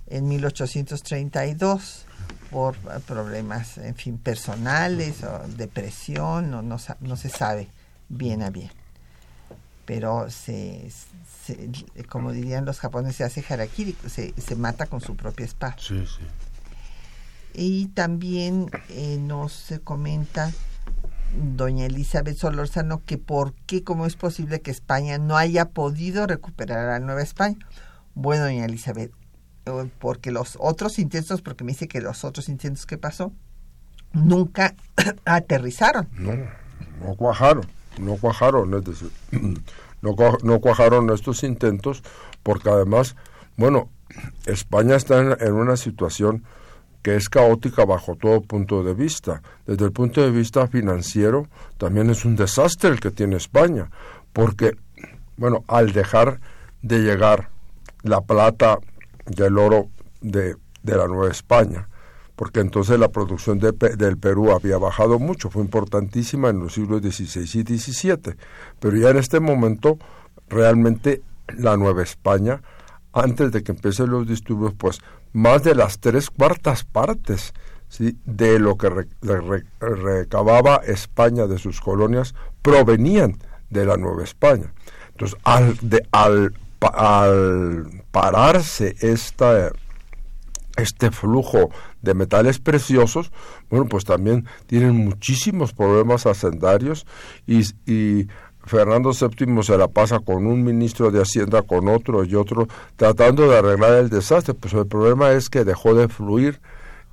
en 0.06 0.28
1832 0.28 2.06
por 2.50 2.76
problemas, 3.06 3.78
en 3.78 3.94
fin, 3.94 4.18
personales 4.18 5.24
o 5.24 5.48
depresión, 5.56 6.50
no, 6.50 6.60
no, 6.60 6.76
no 7.00 7.16
se 7.16 7.30
sabe 7.30 7.68
bien 8.10 8.42
a 8.42 8.50
bien. 8.50 8.70
Pero 9.86 10.30
se, 10.30 10.90
se, 11.44 11.70
como 12.08 12.32
dirían 12.32 12.64
los 12.64 12.78
japoneses, 12.78 13.16
se 13.16 13.24
hace 13.24 13.44
harakiri, 13.48 13.96
se, 14.06 14.34
se 14.40 14.56
mata 14.56 14.86
con 14.86 15.00
su 15.00 15.16
propia 15.16 15.44
espada. 15.44 15.76
Sí, 15.78 16.04
sí. 16.06 16.22
Y 17.54 17.86
también 17.88 18.70
eh, 18.88 19.18
nos 19.20 19.72
comenta 19.84 20.52
doña 21.34 21.86
Elizabeth 21.86 22.36
Solórzano 22.36 23.02
que 23.04 23.18
por 23.18 23.54
qué, 23.66 23.82
cómo 23.82 24.06
es 24.06 24.16
posible 24.16 24.60
que 24.60 24.70
España 24.70 25.18
no 25.18 25.36
haya 25.36 25.70
podido 25.70 26.26
recuperar 26.26 26.90
a 26.90 26.98
Nueva 26.98 27.22
España. 27.22 27.58
Bueno, 28.14 28.44
doña 28.44 28.64
Elizabeth, 28.64 29.12
porque 29.98 30.30
los 30.30 30.56
otros 30.60 30.98
intentos, 30.98 31.42
porque 31.42 31.64
me 31.64 31.72
dice 31.72 31.88
que 31.88 32.00
los 32.00 32.24
otros 32.24 32.48
intentos 32.48 32.86
que 32.86 32.98
pasó, 32.98 33.32
nunca 34.12 34.74
aterrizaron. 35.24 36.08
No, 36.12 36.32
no 37.04 37.14
cuajaron, 37.16 37.66
no 37.98 38.16
cuajaron, 38.16 38.74
es 38.74 38.84
decir, 38.84 39.10
no, 40.02 40.14
no 40.42 40.60
cuajaron 40.60 41.10
estos 41.10 41.42
intentos, 41.44 42.02
porque 42.42 42.68
además, 42.68 43.16
bueno, 43.56 43.88
España 44.46 44.96
está 44.96 45.20
en, 45.20 45.36
en 45.40 45.54
una 45.54 45.76
situación 45.76 46.44
que 47.02 47.16
es 47.16 47.28
caótica 47.28 47.84
bajo 47.84 48.14
todo 48.16 48.42
punto 48.42 48.84
de 48.84 48.94
vista. 48.94 49.42
Desde 49.66 49.84
el 49.84 49.92
punto 49.92 50.22
de 50.22 50.30
vista 50.30 50.66
financiero, 50.68 51.48
también 51.78 52.10
es 52.10 52.24
un 52.24 52.36
desastre 52.36 52.90
el 52.90 53.00
que 53.00 53.10
tiene 53.10 53.36
España, 53.36 53.90
porque, 54.32 54.76
bueno, 55.36 55.64
al 55.66 55.92
dejar 55.92 56.40
de 56.82 57.00
llegar 57.00 57.48
la 58.02 58.20
plata 58.20 58.78
y 59.28 59.42
el 59.42 59.58
oro 59.58 59.88
de, 60.20 60.56
de 60.82 60.96
la 60.96 61.06
Nueva 61.06 61.30
España, 61.30 61.88
porque 62.42 62.58
entonces 62.58 62.98
la 62.98 63.12
producción 63.12 63.60
de, 63.60 63.70
del 63.70 64.18
Perú 64.18 64.50
había 64.50 64.76
bajado 64.76 65.20
mucho, 65.20 65.48
fue 65.48 65.62
importantísima 65.62 66.48
en 66.48 66.58
los 66.58 66.74
siglos 66.74 67.00
XVI 67.00 67.42
y 67.42 67.78
XVII, 67.78 68.34
pero 68.80 68.96
ya 68.96 69.10
en 69.10 69.18
este 69.18 69.38
momento 69.38 69.96
realmente 70.48 71.22
la 71.56 71.76
Nueva 71.76 72.02
España, 72.02 72.60
antes 73.12 73.52
de 73.52 73.62
que 73.62 73.70
empiecen 73.70 74.10
los 74.10 74.26
disturbios, 74.26 74.74
pues 74.76 74.98
más 75.32 75.62
de 75.62 75.76
las 75.76 76.00
tres 76.00 76.30
cuartas 76.30 76.82
partes 76.82 77.54
¿sí? 77.88 78.18
de 78.24 78.58
lo 78.58 78.76
que 78.76 78.90
re, 78.90 79.06
re, 79.20 79.62
recababa 79.78 80.78
España 80.84 81.46
de 81.46 81.58
sus 81.58 81.80
colonias 81.80 82.34
provenían 82.60 83.38
de 83.70 83.84
la 83.84 83.96
Nueva 83.96 84.24
España. 84.24 84.74
Entonces, 85.12 85.38
al, 85.44 85.76
de, 85.80 86.04
al, 86.10 86.52
al 86.80 88.02
pararse 88.10 88.96
esta, 89.00 89.70
este 90.76 91.10
flujo 91.10 91.70
de 92.00 92.14
metales 92.14 92.58
preciosos, 92.58 93.30
bueno, 93.68 93.86
pues 93.86 94.04
también 94.04 94.46
tienen 94.66 94.96
muchísimos 94.96 95.72
problemas 95.72 96.26
hacendarios 96.26 97.06
y, 97.46 97.62
y 97.90 98.28
Fernando 98.64 99.10
VII 99.12 99.62
se 99.62 99.76
la 99.76 99.88
pasa 99.88 100.20
con 100.20 100.46
un 100.46 100.62
ministro 100.62 101.10
de 101.10 101.20
Hacienda, 101.20 101.62
con 101.62 101.88
otro 101.88 102.24
y 102.24 102.34
otro, 102.34 102.68
tratando 102.96 103.48
de 103.48 103.58
arreglar 103.58 103.94
el 103.94 104.08
desastre. 104.08 104.54
Pues 104.54 104.72
el 104.74 104.86
problema 104.86 105.32
es 105.32 105.48
que 105.48 105.64
dejó 105.64 105.94
de 105.94 106.08
fluir 106.08 106.60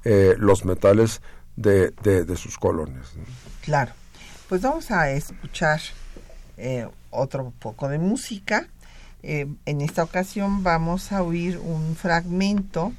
eh, 0.04 0.36
los 0.38 0.64
metales 0.64 1.22
de, 1.56 1.92
de, 1.92 2.38
sus 2.38 2.58
colonias. 2.58 3.14
Claro. 3.62 3.92
Pues 4.48 4.62
vamos 4.62 4.90
a 4.92 5.12
escuchar 5.12 5.82
eh, 6.58 6.88
otro 7.10 7.52
poco 7.60 7.90
de 7.90 8.00
música. 8.00 8.68
Eh, 9.22 9.48
en 9.66 9.82
esta 9.82 10.04
ocasión 10.04 10.64
vamos 10.64 11.12
a 11.12 11.22
oír 11.24 11.58
un 11.58 11.96
fragmento 11.96 12.94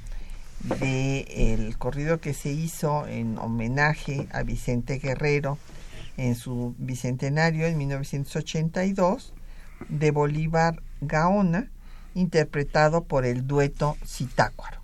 del 0.65 1.27
el 1.29 1.79
corrido 1.79 2.21
que 2.21 2.35
se 2.35 2.51
hizo 2.51 3.07
en 3.07 3.39
homenaje 3.39 4.29
a 4.33 4.43
Vicente 4.43 4.99
Guerrero 4.99 5.59
en 6.17 6.35
su 6.35 6.75
bicentenario 6.79 7.67
en 7.67 7.79
1982 7.79 9.33
de 9.89 10.11
Bolívar 10.11 10.83
Gaona, 11.01 11.71
interpretado 12.15 13.05
por 13.05 13.25
el 13.25 13.47
dueto 13.47 13.97
Citácuaro. 14.05 14.80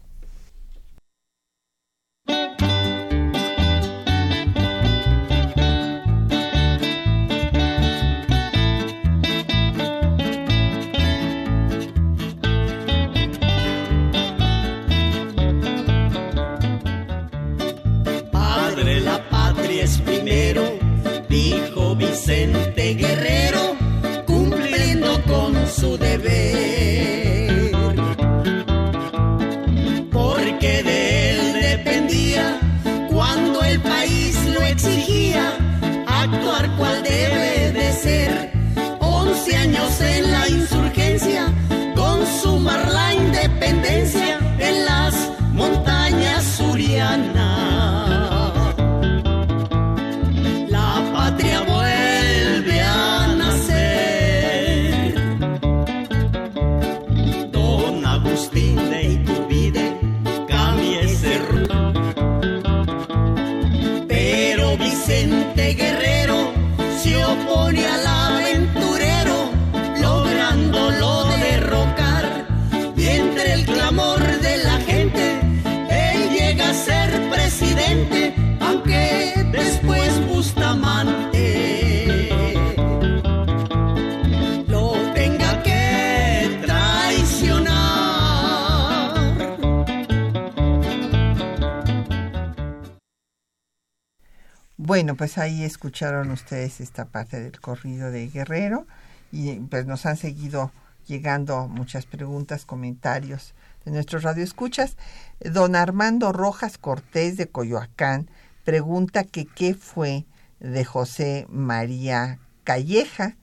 Bueno, 94.97 95.15
pues 95.15 95.37
ahí 95.37 95.63
escucharon 95.63 96.31
ustedes 96.31 96.81
esta 96.81 97.05
parte 97.05 97.39
del 97.39 97.61
corrido 97.61 98.11
de 98.11 98.29
Guerrero 98.29 98.87
y 99.31 99.57
pues 99.57 99.85
nos 99.85 100.07
han 100.07 100.17
seguido 100.17 100.73
llegando 101.07 101.69
muchas 101.69 102.07
preguntas, 102.07 102.65
comentarios 102.65 103.53
de 103.85 103.91
nuestros 103.91 104.23
radioescuchas. 104.23 104.97
Don 105.39 105.77
Armando 105.77 106.33
Rojas 106.33 106.79
Cortés 106.79 107.37
de 107.37 107.47
Coyoacán 107.47 108.31
pregunta 108.65 109.25
que 109.25 109.45
qué 109.45 109.75
fue 109.75 110.25
de 110.61 110.87
José 110.87 111.45
María 111.51 112.39
Calleja. 112.65 113.37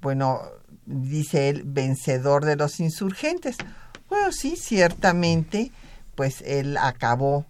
Bueno, 0.00 0.40
dice 0.86 1.50
él, 1.50 1.64
vencedor 1.66 2.46
de 2.46 2.56
los 2.56 2.80
insurgentes. 2.80 3.58
Bueno, 4.08 4.32
sí, 4.32 4.56
ciertamente, 4.56 5.72
pues 6.14 6.40
él 6.40 6.78
acabó 6.78 7.44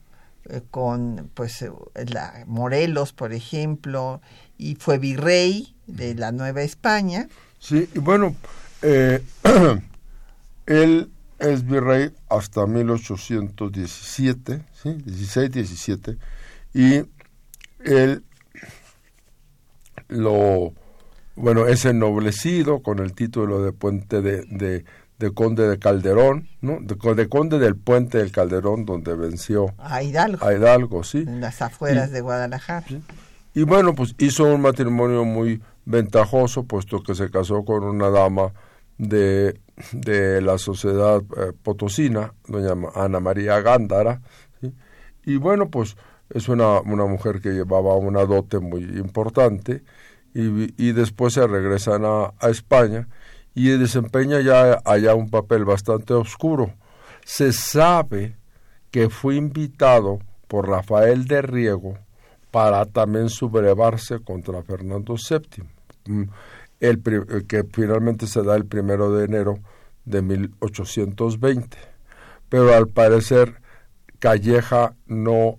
con 0.71 1.31
pues 1.35 1.63
eh, 1.63 1.71
la 2.09 2.45
Morelos, 2.47 3.13
por 3.13 3.33
ejemplo, 3.33 4.21
y 4.59 4.77
fue 4.77 4.99
virrey 4.99 5.75
de 5.87 6.15
la 6.15 6.33
Nueva 6.33 6.63
España. 6.63 7.29
Sí, 7.59 7.89
y 7.95 7.99
bueno, 7.99 8.37
eh, 8.83 9.23
él 10.67 11.11
es 11.39 11.67
virrey 11.67 12.13
hasta 12.29 12.67
1817, 12.67 14.65
¿sí? 14.83 14.95
16, 15.05 15.51
17, 15.51 16.17
y 16.75 17.03
él 17.81 18.23
lo, 20.09 20.73
bueno, 21.35 21.67
es 21.67 21.85
ennoblecido 21.85 22.83
con 22.83 22.99
el 23.01 23.13
título 23.15 23.63
de 23.63 23.73
puente 23.73 24.23
de 24.23 24.85
conde 25.35 25.69
de 25.69 25.79
Calderón, 25.79 26.49
¿no? 26.61 26.79
De, 26.81 27.29
conde 27.29 27.59
del 27.59 27.77
puente 27.77 28.19
del 28.19 28.33
Calderón, 28.33 28.85
donde 28.85 29.15
venció 29.15 29.75
a 29.79 30.03
Hidalgo. 30.03 30.45
A 30.47 30.55
Hidalgo, 30.55 31.05
sí. 31.05 31.19
En 31.19 31.41
las 31.41 31.63
afueras 31.63 32.11
de 32.11 32.21
Guadalajara. 32.21 32.87
Y 33.55 33.63
bueno, 33.63 33.95
pues 33.95 34.15
hizo 34.19 34.45
un 34.45 34.61
matrimonio 34.61 35.25
muy 35.25 35.63
ventajoso, 35.87 36.65
puesto 36.65 37.03
que 37.03 37.15
se 37.15 37.31
casó 37.31 37.65
con 37.65 37.85
una 37.85 38.11
dama 38.11 38.53
de, 38.99 39.59
de 39.93 40.43
la 40.43 40.59
sociedad 40.59 41.23
eh, 41.37 41.53
potosina, 41.63 42.35
doña 42.47 42.75
Ana 42.95 43.21
María 43.21 43.61
Gándara. 43.61 44.21
Y 45.25 45.39
bueno, 45.39 45.71
pues 45.71 45.97
es 46.31 46.49
una, 46.49 46.81
una 46.81 47.07
mujer 47.07 47.41
que 47.41 47.51
llevaba 47.51 47.95
una 47.97 48.25
dote 48.25 48.59
muy 48.59 48.83
importante 48.83 49.83
y, 50.35 50.75
y 50.77 50.93
después 50.93 51.35
se 51.35 51.47
regresan 51.47 52.05
a, 52.05 52.35
a 52.39 52.51
España 52.51 53.09
y 53.57 53.71
desempeña 53.71 54.43
ya 54.43 54.83
allá 54.85 55.15
un 55.15 55.31
papel 55.31 55.65
bastante 55.65 56.13
oscuro. 56.13 56.75
Se 57.25 57.55
sabe 57.55 58.37
que 58.91 59.09
fue 59.09 59.37
invitado 59.37 60.19
por 60.47 60.69
Rafael 60.69 61.27
de 61.27 61.41
Riego 61.41 61.99
para 62.51 62.85
también 62.85 63.31
sublevarse 63.31 64.21
contra 64.21 64.63
Fernando 64.63 65.15
VII, 65.15 65.65
mm, 66.07 66.23
el, 66.81 67.03
que 67.49 67.65
finalmente 67.73 68.27
se 68.27 68.43
da 68.43 68.57
el 68.57 68.67
primero 68.67 69.11
de 69.13 69.25
enero 69.25 69.59
de 70.05 70.21
1820. 70.21 71.79
Pero 72.51 72.75
al 72.75 72.89
parecer 72.89 73.63
Calleja 74.19 74.95
no, 75.07 75.57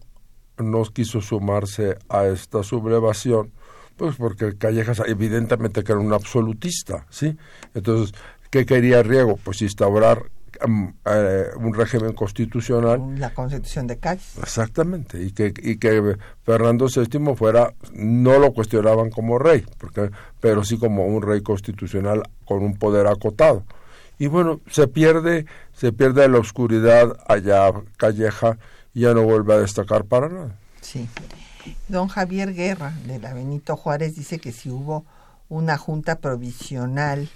no 0.59 0.83
quiso 0.85 1.19
sumarse 1.21 1.97
a 2.09 2.27
esta 2.27 2.61
sublevación 2.61 3.51
pues 3.97 4.15
porque 4.15 4.57
Callejas 4.57 5.01
evidentemente 5.05 5.83
que 5.83 5.91
era 5.91 6.01
un 6.01 6.13
absolutista, 6.13 7.05
¿sí? 7.09 7.35
Entonces, 7.73 8.13
¿qué 8.49 8.65
quería 8.65 9.03
Riego? 9.03 9.37
Pues 9.43 9.61
instaurar 9.61 10.23
mm, 10.65 10.87
eh, 11.05 11.45
un 11.57 11.73
régimen 11.73 12.13
constitucional. 12.13 13.19
La 13.19 13.33
constitución 13.33 13.87
de 13.87 13.97
Cádiz. 13.97 14.37
Exactamente, 14.37 15.21
y 15.21 15.31
que, 15.31 15.53
y 15.57 15.77
que 15.77 16.17
Fernando 16.43 16.87
VII 16.87 17.35
fuera, 17.35 17.73
no 17.93 18.39
lo 18.39 18.53
cuestionaban 18.53 19.09
como 19.09 19.39
rey, 19.39 19.65
porque, 19.77 20.11
pero 20.39 20.63
sí 20.63 20.77
como 20.77 21.05
un 21.07 21.21
rey 21.23 21.41
constitucional 21.41 22.23
con 22.45 22.63
un 22.63 22.77
poder 22.77 23.07
acotado. 23.07 23.65
Y 24.19 24.27
bueno, 24.27 24.61
se 24.69 24.87
pierde, 24.87 25.45
se 25.73 25.91
pierde 25.91 26.27
la 26.27 26.39
oscuridad 26.39 27.17
allá 27.27 27.71
Calleja 27.97 28.57
y 28.93 29.01
ya 29.01 29.13
no 29.13 29.23
vuelve 29.23 29.53
a 29.53 29.59
destacar 29.59 30.05
para 30.05 30.29
nada. 30.29 30.55
Sí. 30.81 31.07
Don 31.87 32.07
Javier 32.07 32.53
Guerra, 32.53 32.93
de 33.05 33.19
la 33.19 33.33
Benito 33.33 33.75
Juárez, 33.75 34.15
dice 34.15 34.39
que 34.39 34.51
si 34.51 34.69
hubo 34.69 35.05
una 35.49 35.77
junta 35.77 36.19
provisional 36.19 37.29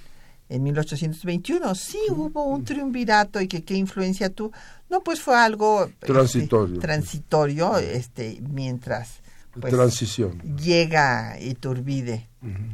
en 0.49 0.63
1821, 0.63 1.75
sí 1.75 1.99
hubo 2.09 2.43
un 2.43 2.65
triunvirato 2.65 3.39
y 3.39 3.47
que 3.47 3.63
qué 3.63 3.75
influencia 3.75 4.29
tuvo. 4.29 4.51
No, 4.89 5.01
pues 5.01 5.21
fue 5.21 5.37
algo 5.37 5.85
este, 5.85 6.07
transitorio, 6.07 6.79
transitorio 6.79 7.77
este, 7.77 8.41
mientras 8.41 9.21
pues, 9.59 9.73
Transición. 9.73 10.41
llega 10.57 11.39
Iturbide 11.39 12.27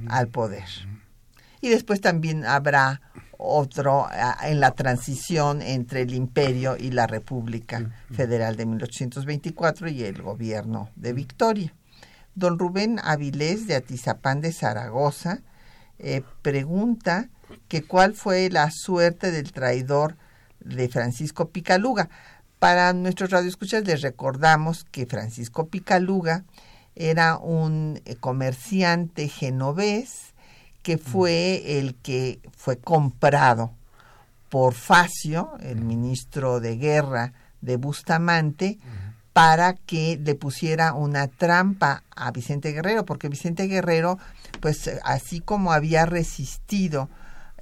al 0.10 0.28
poder. 0.28 0.66
Y 1.62 1.70
después 1.70 2.02
también 2.02 2.46
habrá 2.46 3.02
otro 3.38 4.08
en 4.44 4.60
la 4.60 4.72
transición 4.72 5.62
entre 5.62 6.02
el 6.02 6.14
imperio 6.14 6.76
y 6.78 6.92
la 6.92 7.08
República 7.08 7.92
Federal 8.12 8.56
de 8.56 8.66
1824 8.66 9.90
y 9.90 10.04
el 10.04 10.22
gobierno 10.22 10.90
de 10.96 11.14
Victoria. 11.14 11.74
Don 12.36 12.60
Rubén 12.60 13.00
Avilés 13.04 13.68
de 13.68 13.76
Atizapán 13.76 14.42
de 14.42 14.52
Zaragoza 14.52 15.42
eh, 16.00 16.22
pregunta 16.42 17.30
que 17.68 17.84
cuál 17.84 18.14
fue 18.14 18.50
la 18.50 18.70
suerte 18.72 19.32
del 19.32 19.52
traidor 19.52 20.18
de 20.60 20.90
Francisco 20.90 21.50
Picaluga. 21.50 22.10
Para 22.60 22.94
nuestros 22.94 23.30
radioescuchas 23.30 23.84
les 23.86 24.02
recordamos 24.02 24.84
que 24.84 25.06
Francisco 25.06 25.68
Picaluga 25.68 26.44
era 26.96 27.38
un 27.38 28.02
eh, 28.06 28.16
comerciante 28.16 29.28
genovés 29.28 30.34
que 30.82 30.98
fue 30.98 31.80
el 31.80 31.96
que 31.96 32.40
fue 32.56 32.78
comprado 32.78 33.74
por 34.50 34.74
Facio, 34.74 35.52
el 35.60 35.82
ministro 35.82 36.60
de 36.60 36.78
guerra 36.78 37.34
de 37.62 37.76
Bustamante, 37.76 38.80
para 39.34 39.74
que 39.74 40.20
le 40.24 40.34
pusiera 40.36 40.94
una 40.94 41.28
trampa 41.28 42.04
a 42.16 42.32
Vicente 42.32 42.72
Guerrero, 42.72 43.06
porque 43.06 43.30
Vicente 43.30 43.68
Guerrero, 43.68 44.18
pues 44.62 44.90
así 45.04 45.42
como 45.42 45.74
había 45.74 46.06
resistido 46.06 47.10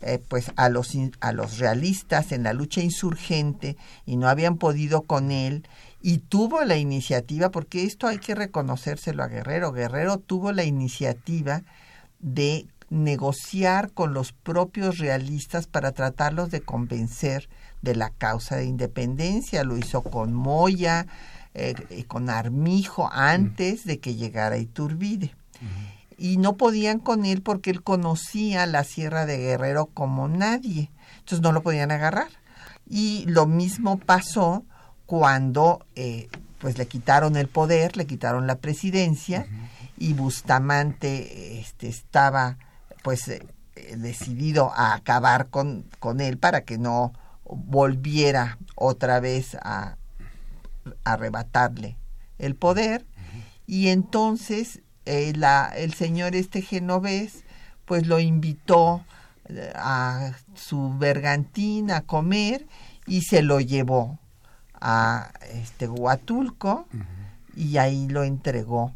eh, 0.01 0.22
pues 0.28 0.51
a 0.55 0.70
los, 0.70 0.93
a 1.20 1.32
los 1.32 1.57
realistas 1.57 2.32
en 2.32 2.43
la 2.43 2.53
lucha 2.53 2.82
insurgente 2.82 3.76
y 4.05 4.18
no 4.18 4.28
habían 4.30 4.57
podido 4.57 5.01
con 5.01 5.32
él, 5.32 5.68
y 6.01 6.20
tuvo 6.20 6.63
la 6.63 6.78
iniciativa, 6.78 7.49
porque 7.49 7.84
esto 7.84 8.07
hay 8.07 8.20
que 8.20 8.36
reconocérselo 8.36 9.24
a 9.24 9.28
Guerrero, 9.28 9.72
Guerrero 9.72 10.20
tuvo 10.20 10.51
la 10.51 10.63
iniciativa 10.63 11.63
de 12.20 12.68
negociar 12.89 13.91
con 13.91 14.13
los 14.13 14.31
propios 14.31 14.99
realistas 14.99 15.67
para 15.67 15.91
tratarlos 15.91 16.51
de 16.51 16.61
convencer 16.61 17.49
de 17.81 17.95
la 17.95 18.09
causa 18.09 18.55
de 18.55 18.65
independencia. 18.65 19.63
Lo 19.63 19.77
hizo 19.77 20.03
con 20.03 20.33
Moya, 20.33 21.07
eh, 21.57 21.73
y 21.89 22.03
con 22.03 22.29
Armijo, 22.29 23.09
antes 23.13 23.86
de 23.86 23.99
que 24.01 24.15
llegara 24.15 24.57
Iturbide. 24.57 25.33
Y 26.17 26.36
no 26.36 26.57
podían 26.57 26.99
con 26.99 27.23
él 27.23 27.41
porque 27.41 27.69
él 27.69 27.81
conocía 27.81 28.65
la 28.65 28.83
Sierra 28.83 29.25
de 29.25 29.38
Guerrero 29.38 29.86
como 29.86 30.27
nadie. 30.27 30.91
Entonces 31.19 31.41
no 31.41 31.53
lo 31.53 31.63
podían 31.63 31.91
agarrar. 31.91 32.27
Y 32.89 33.23
lo 33.27 33.45
mismo 33.45 33.97
pasó 33.97 34.65
cuando 35.05 35.86
eh, 35.95 36.27
pues 36.59 36.77
le 36.77 36.88
quitaron 36.88 37.38
el 37.38 37.47
poder, 37.47 37.95
le 37.95 38.05
quitaron 38.05 38.47
la 38.47 38.55
presidencia 38.57 39.47
y 39.97 40.11
Bustamante 40.11 41.59
este, 41.59 41.88
estaba 41.88 42.57
pues 43.06 43.28
eh, 43.28 43.45
decidido 43.97 44.74
a 44.74 44.95
acabar 44.95 45.49
con, 45.51 45.86
con 45.99 46.22
él 46.22 46.39
para 46.39 46.62
que 46.62 46.80
no 46.80 47.14
volviera 47.43 48.58
otra 48.74 49.20
vez 49.20 49.56
a, 49.62 49.97
arrebatarle 51.03 51.99
el 52.39 52.56
poder. 52.56 53.06
Y 53.68 53.89
entonces 53.89 54.82
eh, 55.06 55.34
la, 55.36 55.72
el 55.76 55.93
señor 55.93 56.36
este 56.36 56.64
genovés 56.64 57.43
pues 57.86 58.08
lo 58.08 58.20
invitó 58.20 59.06
eh, 59.49 59.72
a 59.76 60.32
su 60.56 60.97
bergantín 60.97 61.91
a 61.91 62.01
comer 62.01 62.66
y 63.06 63.22
se 63.22 63.43
lo 63.43 63.60
llevó 63.60 64.18
a 64.82 65.32
este 65.53 65.88
Huatulco 65.88 66.88
y 67.56 67.78
ahí 67.78 68.08
lo 68.08 68.24
entregó 68.24 68.95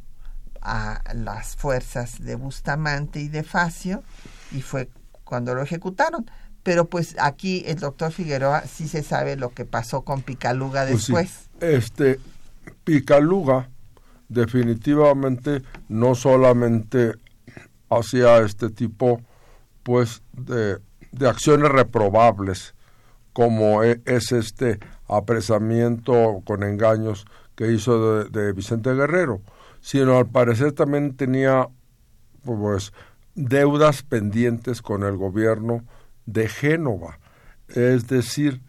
a 0.62 1.02
las 1.14 1.56
fuerzas 1.56 2.24
de 2.24 2.36
Bustamante 2.36 3.20
y 3.20 3.28
de 3.28 3.44
Facio 3.44 4.04
y 4.52 4.62
fue 4.62 4.90
cuando 5.24 5.56
lo 5.56 5.62
ejecutaron. 5.62 6.30
Pero 6.64 6.86
pues 6.86 7.16
aquí 7.20 7.64
el 7.66 7.80
doctor 7.80 8.12
Figueroa 8.12 8.64
sí 8.64 8.88
se 8.88 9.04
sabe 9.04 9.36
lo 9.36 9.50
que 9.50 9.66
pasó 9.66 10.02
con 10.02 10.22
Picaluga 10.22 10.86
pues 10.86 11.08
después. 11.08 11.50
Este 11.62 12.20
Picaluga 12.84 13.70
definitivamente 14.28 15.64
no 15.88 16.16
solamente 16.16 17.14
hacía 17.90 18.38
este 18.40 18.70
tipo 18.70 19.22
pues 19.84 20.22
de, 20.34 20.78
de 21.12 21.30
acciones 21.30 21.72
reprobables 21.72 22.76
como 23.34 23.84
e, 23.84 24.02
es 24.06 24.32
este 24.32 24.80
apresamiento 25.08 26.42
con 26.46 26.64
engaños 26.64 27.26
que 27.56 27.72
hizo 27.72 28.24
de 28.26 28.54
Vicente 28.54 28.94
Guerrero, 28.94 29.42
sino 29.82 30.18
al 30.18 30.30
parecer 30.30 30.74
también 30.74 31.16
tenía 31.16 31.70
pues 32.44 32.94
deudas 33.36 34.04
pendientes 34.04 34.82
con 34.82 35.04
el 35.04 35.18
gobierno 35.18 35.84
de 36.26 36.48
Génova. 36.48 37.20
Es 37.70 38.08
decir, 38.08 38.62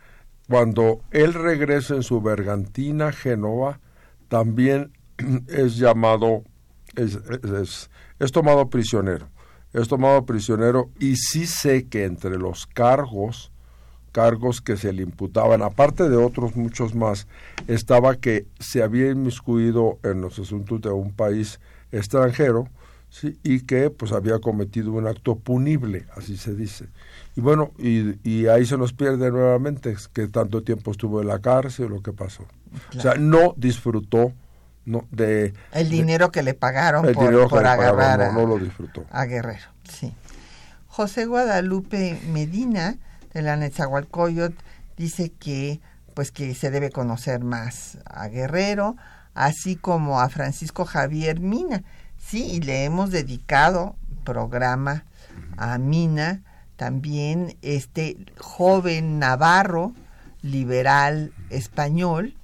cuando 0.49 1.03
él 1.11 1.35
regresa 1.35 1.95
en 1.95 2.03
su 2.03 2.21
bergantina 2.21 3.13
Génova, 3.13 3.81
también 4.29 4.93
es 5.49 5.77
llamado, 5.77 6.45
es, 6.97 7.19
es, 7.61 7.91
es, 8.19 8.33
tomado 8.33 8.69
prisionero. 8.69 9.29
Es 9.73 9.87
tomado 9.87 10.27
prisionero 10.27 10.91
y 10.99 11.17
sí 11.17 11.47
sé 11.47 11.89
que 11.89 12.05
entre 12.05 12.37
los 12.39 12.67
cargos 12.67 13.53
cargos 14.13 14.61
que 14.61 14.77
se 14.77 14.93
le 14.93 15.03
imputaban, 15.03 15.63
aparte 15.63 16.09
de 16.09 16.17
otros 16.17 16.57
muchos 16.57 16.95
más, 16.95 17.27
estaba 17.67 18.17
que 18.17 18.47
se 18.59 18.83
había 18.83 19.11
inmiscuido 19.11 19.99
en 20.03 20.21
los 20.21 20.39
asuntos 20.39 20.81
de 20.81 20.91
un 20.91 21.13
país 21.13 21.61
extranjero 21.93 22.69
¿sí? 23.09 23.39
y 23.43 23.61
que 23.61 23.91
pues 23.91 24.13
había 24.13 24.39
cometido 24.39 24.93
un 24.93 25.07
acto 25.07 25.37
punible, 25.37 26.07
así 26.17 26.37
se 26.37 26.55
dice. 26.55 26.89
Y 27.37 27.41
bueno, 27.41 27.73
y, 27.79 28.17
y 28.29 28.47
ahí 28.47 28.67
se 28.67 28.77
nos 28.77 28.93
pierde 28.93 29.31
nuevamente 29.31 29.95
que 30.13 30.27
tanto 30.29 30.63
tiempo 30.63 30.91
estuvo 30.91 31.21
en 31.21 31.29
la 31.29 31.41
cárcel, 31.41 31.89
lo 31.89 32.03
que 32.03 32.13
pasó. 32.13 32.45
O 32.97 33.01
sea, 33.01 33.15
no 33.15 33.55
disfrutó 33.57 34.33
no, 34.85 35.07
de... 35.11 35.53
El 35.73 35.89
dinero 35.89 36.31
que 36.31 36.43
le 36.43 36.55
pagaron 36.55 37.03
por, 37.13 37.67
agarrar 37.67 38.33
no, 38.33 38.47
lo 38.47 38.59
disfrutó. 38.59 39.05
a 39.11 39.25
Guerrero, 39.25 39.67
sí. 39.85 40.15
José 40.87 41.27
Guadalupe 41.27 42.21
Medina 42.33 42.97
de 43.33 43.43
la 43.43 43.57
Netzahualcoyot 43.57 44.55
dice 44.97 45.31
que 45.31 45.81
pues 46.15 46.33
que 46.33 46.55
se 46.55 46.71
debe 46.71 46.91
conocer 46.91 47.43
más 47.43 47.99
a 48.05 48.29
Guerrero, 48.29 48.97
así 49.35 49.77
como 49.77 50.21
a 50.21 50.29
Francisco 50.29 50.85
Javier 50.85 51.41
Mina. 51.41 51.83
Sí, 52.19 52.45
y 52.53 52.61
le 52.61 52.85
hemos 52.85 53.11
dedicado 53.11 53.97
programa 54.25 55.05
a 55.57 55.79
Mina, 55.79 56.43
también 56.77 57.57
este 57.63 58.17
joven 58.39 59.19
navarro, 59.19 59.93
liberal 60.43 61.33
español, 61.51 62.35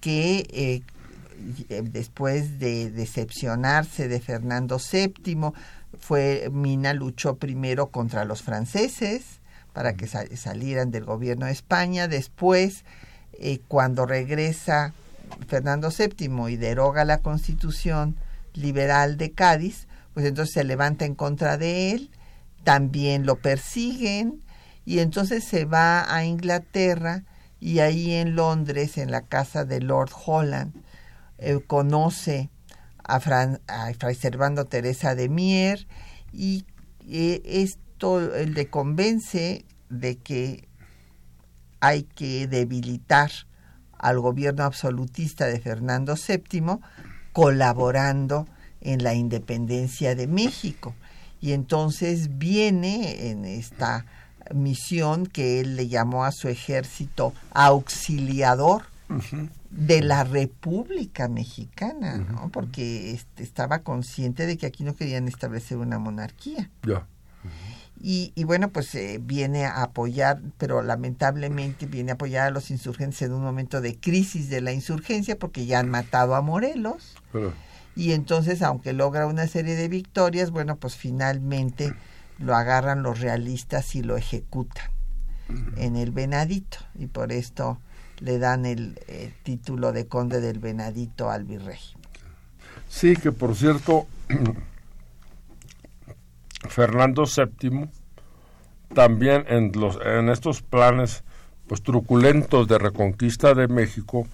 que 0.00 0.46
eh, 0.50 1.82
después 1.82 2.58
de 2.58 2.90
decepcionarse 2.90 4.08
de 4.08 4.20
Fernando 4.20 4.78
VII, 4.78 5.52
fue 5.98 6.48
Mina 6.52 6.92
luchó 6.92 7.36
primero 7.36 7.88
contra 7.88 8.24
los 8.24 8.42
franceses, 8.42 9.35
para 9.76 9.92
que 9.92 10.06
salieran 10.06 10.90
del 10.90 11.04
gobierno 11.04 11.44
de 11.44 11.52
España. 11.52 12.08
Después, 12.08 12.86
eh, 13.34 13.60
cuando 13.68 14.06
regresa 14.06 14.94
Fernando 15.48 15.90
VII 15.90 16.50
y 16.50 16.56
deroga 16.56 17.04
la 17.04 17.18
constitución 17.18 18.16
liberal 18.54 19.18
de 19.18 19.32
Cádiz, 19.32 19.86
pues 20.14 20.24
entonces 20.24 20.54
se 20.54 20.64
levanta 20.64 21.04
en 21.04 21.14
contra 21.14 21.58
de 21.58 21.90
él, 21.90 22.10
también 22.64 23.26
lo 23.26 23.36
persiguen 23.36 24.40
y 24.86 25.00
entonces 25.00 25.44
se 25.44 25.66
va 25.66 26.10
a 26.10 26.24
Inglaterra 26.24 27.24
y 27.60 27.80
ahí 27.80 28.14
en 28.14 28.34
Londres, 28.34 28.96
en 28.96 29.10
la 29.10 29.20
casa 29.20 29.66
de 29.66 29.82
Lord 29.82 30.12
Holland, 30.24 30.72
eh, 31.36 31.60
conoce 31.66 32.48
a, 33.04 33.20
Fran, 33.20 33.60
a 33.66 33.92
Fray 33.92 34.14
Servando 34.14 34.64
Teresa 34.64 35.14
de 35.14 35.28
Mier 35.28 35.86
y 36.32 36.64
eh, 37.06 37.42
es 37.44 37.78
le 38.00 38.68
convence 38.68 39.64
de 39.88 40.16
que 40.16 40.68
hay 41.80 42.02
que 42.02 42.46
debilitar 42.46 43.30
al 43.92 44.20
gobierno 44.20 44.64
absolutista 44.64 45.46
de 45.46 45.60
Fernando 45.60 46.14
VII 46.14 46.78
colaborando 47.32 48.46
en 48.80 49.02
la 49.02 49.14
independencia 49.14 50.14
de 50.14 50.26
México. 50.26 50.94
Y 51.40 51.52
entonces 51.52 52.38
viene 52.38 53.30
en 53.30 53.44
esta 53.44 54.06
misión 54.54 55.26
que 55.26 55.60
él 55.60 55.76
le 55.76 55.88
llamó 55.88 56.24
a 56.24 56.32
su 56.32 56.48
ejército 56.48 57.32
auxiliador 57.52 58.84
de 59.70 60.02
la 60.02 60.24
República 60.24 61.28
Mexicana, 61.28 62.16
¿no? 62.16 62.48
porque 62.50 63.12
este, 63.12 63.42
estaba 63.42 63.80
consciente 63.80 64.46
de 64.46 64.56
que 64.56 64.66
aquí 64.66 64.84
no 64.84 64.96
querían 64.96 65.28
establecer 65.28 65.78
una 65.78 65.98
monarquía. 65.98 66.70
Y, 68.00 68.32
y, 68.34 68.44
bueno, 68.44 68.70
pues 68.70 68.94
eh, 68.94 69.18
viene 69.20 69.64
a 69.64 69.82
apoyar, 69.82 70.40
pero 70.58 70.82
lamentablemente 70.82 71.86
viene 71.86 72.12
a 72.12 72.14
apoyar 72.14 72.48
a 72.48 72.50
los 72.50 72.70
insurgentes 72.70 73.22
en 73.22 73.32
un 73.32 73.42
momento 73.42 73.80
de 73.80 73.98
crisis 73.98 74.50
de 74.50 74.60
la 74.60 74.72
insurgencia 74.72 75.38
porque 75.38 75.66
ya 75.66 75.80
han 75.80 75.88
matado 75.88 76.34
a 76.34 76.42
Morelos. 76.42 77.16
Y 77.94 78.12
entonces, 78.12 78.62
aunque 78.62 78.92
logra 78.92 79.26
una 79.26 79.46
serie 79.46 79.74
de 79.74 79.88
victorias, 79.88 80.50
bueno, 80.50 80.76
pues 80.76 80.96
finalmente 80.96 81.94
lo 82.38 82.54
agarran 82.54 83.02
los 83.02 83.20
realistas 83.20 83.94
y 83.94 84.02
lo 84.02 84.16
ejecutan 84.16 84.90
en 85.76 85.96
el 85.96 86.10
Venadito 86.10 86.78
y 86.98 87.06
por 87.06 87.32
esto 87.32 87.78
le 88.18 88.38
dan 88.38 88.66
el, 88.66 88.98
eh, 89.08 89.32
título 89.42 89.92
de 89.92 90.06
conde 90.06 90.40
del 90.40 90.58
Venadito 90.58 91.30
al 91.30 91.44
virrey. 91.44 91.78
Sí, 92.88 93.14
que 93.16 93.32
por 93.32 93.54
cierto, 93.54 94.06
Fernando 96.68 97.24
VII 97.24 97.88
también 98.94 99.44
en, 99.48 99.72
los, 99.74 99.98
en 100.04 100.28
estos 100.28 100.62
planes 100.62 101.24
pues, 101.66 101.82
truculentos 101.82 102.68
de 102.68 102.78
reconquista 102.78 103.54
de 103.54 103.68
México 103.68 104.26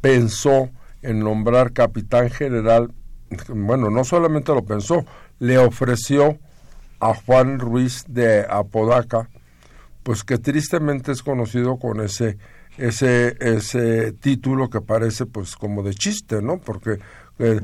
pensó 0.00 0.70
en 1.02 1.20
nombrar 1.20 1.72
capitán 1.72 2.30
general, 2.30 2.92
bueno, 3.48 3.90
no 3.90 4.04
solamente 4.04 4.54
lo 4.54 4.64
pensó, 4.64 5.04
le 5.38 5.58
ofreció 5.58 6.38
a 7.00 7.14
Juan 7.14 7.58
Ruiz 7.58 8.04
de 8.08 8.46
Apodaca, 8.48 9.28
pues 10.02 10.24
que 10.24 10.38
tristemente 10.38 11.12
es 11.12 11.22
conocido 11.22 11.78
con 11.78 12.00
ese 12.00 12.38
ese 12.78 13.36
ese 13.40 14.12
título 14.12 14.68
que 14.68 14.80
parece 14.80 15.26
pues 15.26 15.56
como 15.56 15.82
de 15.82 15.94
chiste, 15.94 16.42
¿no? 16.42 16.58
Porque 16.58 16.98
eh, 17.38 17.60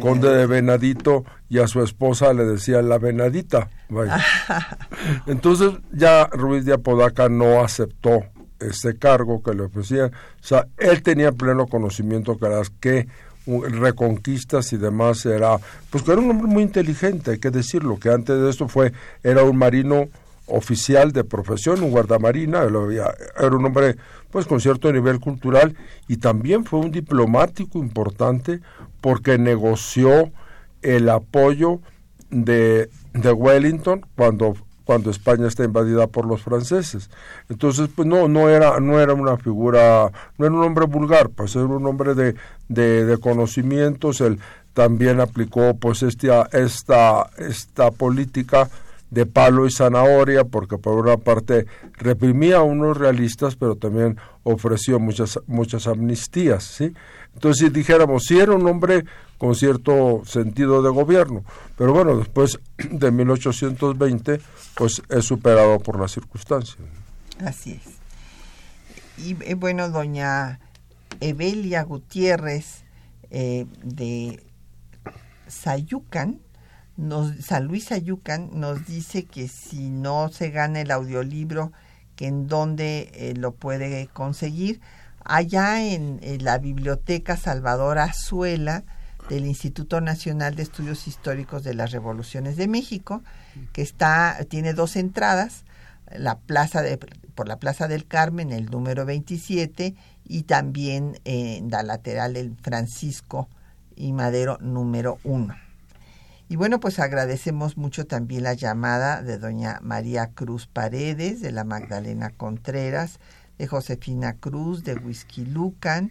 conde, 0.00 0.36
de 0.36 0.46
Venadito 0.46 1.24
y 1.48 1.58
a 1.58 1.66
su 1.66 1.82
esposa 1.82 2.32
le 2.32 2.44
decía 2.44 2.82
la 2.82 2.98
Venadita. 2.98 3.70
Entonces 5.26 5.72
ya 5.92 6.26
Ruiz 6.26 6.64
de 6.64 6.74
Apodaca 6.74 7.28
no 7.28 7.62
aceptó 7.62 8.24
ese 8.58 8.96
cargo 8.98 9.42
que 9.42 9.54
le 9.54 9.64
ofrecían. 9.64 10.10
O 10.10 10.44
sea, 10.44 10.66
él 10.78 11.02
tenía 11.02 11.32
pleno 11.32 11.66
conocimiento 11.66 12.38
que 12.38 12.48
las 12.48 12.70
que 12.70 13.08
reconquistas 13.46 14.72
y 14.72 14.76
demás 14.76 15.26
era, 15.26 15.58
pues 15.90 16.04
que 16.04 16.12
era 16.12 16.20
un 16.20 16.30
hombre 16.30 16.46
muy 16.46 16.62
inteligente, 16.62 17.32
hay 17.32 17.38
que 17.38 17.50
decirlo, 17.50 17.98
que 17.98 18.10
antes 18.10 18.40
de 18.40 18.48
esto 18.48 18.68
fue, 18.68 18.92
era 19.22 19.42
un 19.42 19.56
marino 19.56 20.08
oficial 20.52 21.12
de 21.12 21.24
profesión, 21.24 21.82
un 21.82 21.90
guardamarina, 21.90 22.62
era 22.62 23.56
un 23.56 23.64
hombre 23.64 23.96
pues 24.30 24.46
con 24.46 24.60
cierto 24.60 24.92
nivel 24.92 25.18
cultural 25.18 25.76
y 26.08 26.18
también 26.18 26.64
fue 26.64 26.80
un 26.80 26.90
diplomático 26.90 27.78
importante 27.78 28.60
porque 29.00 29.38
negoció 29.38 30.30
el 30.82 31.08
apoyo 31.08 31.80
de, 32.30 32.90
de 33.12 33.32
Wellington 33.32 34.06
cuando 34.16 34.54
cuando 34.84 35.10
España 35.10 35.46
está 35.46 35.64
invadida 35.64 36.08
por 36.08 36.26
los 36.26 36.42
franceses. 36.42 37.08
Entonces, 37.48 37.88
pues 37.94 38.06
no, 38.06 38.26
no 38.26 38.48
era, 38.48 38.80
no 38.80 39.00
era 39.00 39.14
una 39.14 39.36
figura, 39.36 40.10
no 40.38 40.46
era 40.46 40.54
un 40.54 40.62
hombre 40.62 40.86
vulgar, 40.86 41.30
pues 41.30 41.54
era 41.54 41.66
un 41.66 41.86
hombre 41.86 42.14
de, 42.14 42.34
de, 42.68 43.16
conocimientos, 43.18 44.20
él 44.20 44.40
también 44.74 45.20
aplicó 45.20 45.76
pues 45.76 46.02
esta, 46.02 46.48
esta, 46.52 47.30
esta 47.38 47.92
política 47.92 48.68
de 49.12 49.26
palo 49.26 49.66
y 49.66 49.70
zanahoria, 49.70 50.44
porque 50.44 50.78
por 50.78 50.94
una 50.94 51.18
parte 51.18 51.66
reprimía 51.98 52.56
a 52.56 52.62
unos 52.62 52.96
realistas, 52.96 53.56
pero 53.56 53.76
también 53.76 54.16
ofreció 54.42 54.98
muchas, 54.98 55.38
muchas 55.46 55.86
amnistías, 55.86 56.64
¿sí? 56.64 56.94
Entonces, 57.34 57.66
si 57.66 57.70
dijéramos, 57.70 58.24
si 58.24 58.38
era 58.40 58.52
un 58.52 58.66
hombre 58.66 59.04
con 59.36 59.54
cierto 59.54 60.22
sentido 60.24 60.80
de 60.80 60.88
gobierno, 60.88 61.44
pero 61.76 61.92
bueno, 61.92 62.16
después 62.16 62.58
de 62.90 63.10
1820, 63.10 64.40
pues 64.76 65.02
es 65.10 65.24
superado 65.26 65.78
por 65.78 66.00
las 66.00 66.12
circunstancias. 66.12 66.78
Así 67.38 67.72
es. 67.72 69.26
Y 69.26 69.36
eh, 69.44 69.54
bueno, 69.54 69.90
doña 69.90 70.58
Evelia 71.20 71.82
Gutiérrez 71.82 72.84
eh, 73.30 73.66
de 73.82 74.42
Sayucan, 75.48 76.40
nos, 76.96 77.36
San 77.44 77.66
Luis 77.66 77.86
Sayucan, 77.86 78.50
nos 78.52 78.86
dice 78.86 79.24
que 79.24 79.48
si 79.48 79.90
no 79.90 80.28
se 80.28 80.50
gana 80.50 80.80
el 80.80 80.90
audiolibro, 80.90 81.72
que 82.16 82.26
en 82.26 82.48
dónde 82.48 83.10
eh, 83.14 83.34
lo 83.36 83.52
puede 83.52 84.08
conseguir. 84.08 84.80
Allá 85.24 85.82
en, 85.82 86.20
la 86.42 86.58
Biblioteca 86.58 87.36
Salvador 87.36 87.98
Azuela 87.98 88.84
del 89.28 89.46
Instituto 89.46 90.00
Nacional 90.00 90.56
de 90.56 90.64
Estudios 90.64 91.06
Históricos 91.06 91.62
de 91.62 91.74
las 91.74 91.92
Revoluciones 91.92 92.56
de 92.56 92.66
México, 92.66 93.22
que 93.72 93.82
está, 93.82 94.36
tiene 94.48 94.74
dos 94.74 94.96
entradas, 94.96 95.64
la 96.10 96.38
plaza 96.38 96.82
de, 96.82 96.98
por 97.34 97.48
la 97.48 97.56
Plaza 97.56 97.88
del 97.88 98.06
Carmen, 98.06 98.52
el 98.52 98.66
número 98.66 99.06
27, 99.06 99.94
y 100.26 100.42
también 100.42 101.18
en 101.24 101.70
la 101.70 101.82
lateral 101.82 102.34
del 102.34 102.56
Francisco 102.60 103.48
y 103.94 104.12
Madero 104.12 104.58
número 104.60 105.18
1. 105.24 105.71
Y 106.52 106.56
bueno, 106.56 106.80
pues 106.80 106.98
agradecemos 106.98 107.78
mucho 107.78 108.06
también 108.06 108.42
la 108.42 108.52
llamada 108.52 109.22
de 109.22 109.38
doña 109.38 109.80
María 109.80 110.32
Cruz 110.34 110.66
Paredes, 110.66 111.40
de 111.40 111.50
la 111.50 111.64
Magdalena 111.64 112.28
Contreras, 112.28 113.20
de 113.56 113.66
Josefina 113.66 114.34
Cruz, 114.34 114.84
de 114.84 114.96
Whisky 114.96 115.46
Lucan 115.46 116.10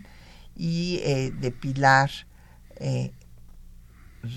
y 0.55 0.99
eh, 1.03 1.31
de 1.39 1.51
Pilar 1.51 2.09
eh, 2.77 3.11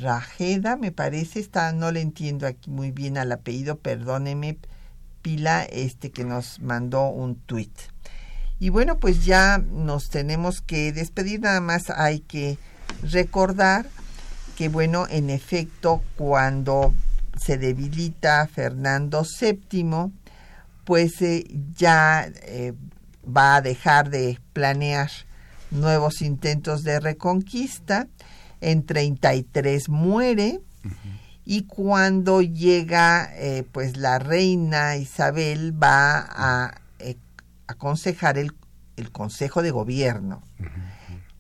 Rajeda, 0.03 0.77
me 0.77 0.93
parece, 0.93 1.41
está, 1.41 1.73
no 1.73 1.91
le 1.91 2.03
entiendo 2.03 2.47
aquí 2.47 2.69
muy 2.69 2.91
bien 2.91 3.17
al 3.17 3.33
apellido, 3.33 3.79
perdóneme, 3.79 4.59
Pila, 5.23 5.63
este 5.63 6.11
que 6.11 6.25
nos 6.25 6.61
mandó 6.61 7.09
un 7.09 7.37
tuit. 7.37 7.73
Y 8.59 8.69
bueno, 8.69 8.99
pues 8.99 9.25
ya 9.25 9.57
nos 9.57 10.11
tenemos 10.11 10.61
que 10.61 10.93
despedir, 10.93 11.41
nada 11.41 11.63
más 11.63 11.89
hay 11.89 12.21
que 12.21 12.59
recordar 13.11 13.87
que 14.57 14.69
bueno, 14.69 15.07
en 15.09 15.31
efecto, 15.31 16.03
cuando 16.17 16.95
se 17.37 17.59
debilita 17.59 18.47
Fernando 18.47 19.25
VII, 19.41 20.13
pues 20.85 21.21
eh, 21.23 21.45
ya 21.77 22.31
eh, 22.43 22.73
va 23.25 23.57
a 23.57 23.63
dejar 23.63 24.11
de 24.11 24.39
planear 24.53 25.11
nuevos 25.71 26.23
intentos 26.23 26.83
de 26.83 27.01
reconquista. 27.01 28.07
En 28.61 28.87
33 28.87 29.91
muere. 29.91 30.61
Y 31.45 31.65
cuando 31.65 32.41
llega 32.41 33.31
eh, 33.35 33.65
pues 33.73 33.99
la 33.99 34.19
reina 34.19 34.97
Isabel 34.97 35.75
va 35.83 36.27
a 36.31 36.81
aconsejar 37.67 38.39
el, 38.39 38.53
el, 38.97 39.11
Consejo 39.11 39.61
de 39.61 39.71
Gobierno 39.71 40.43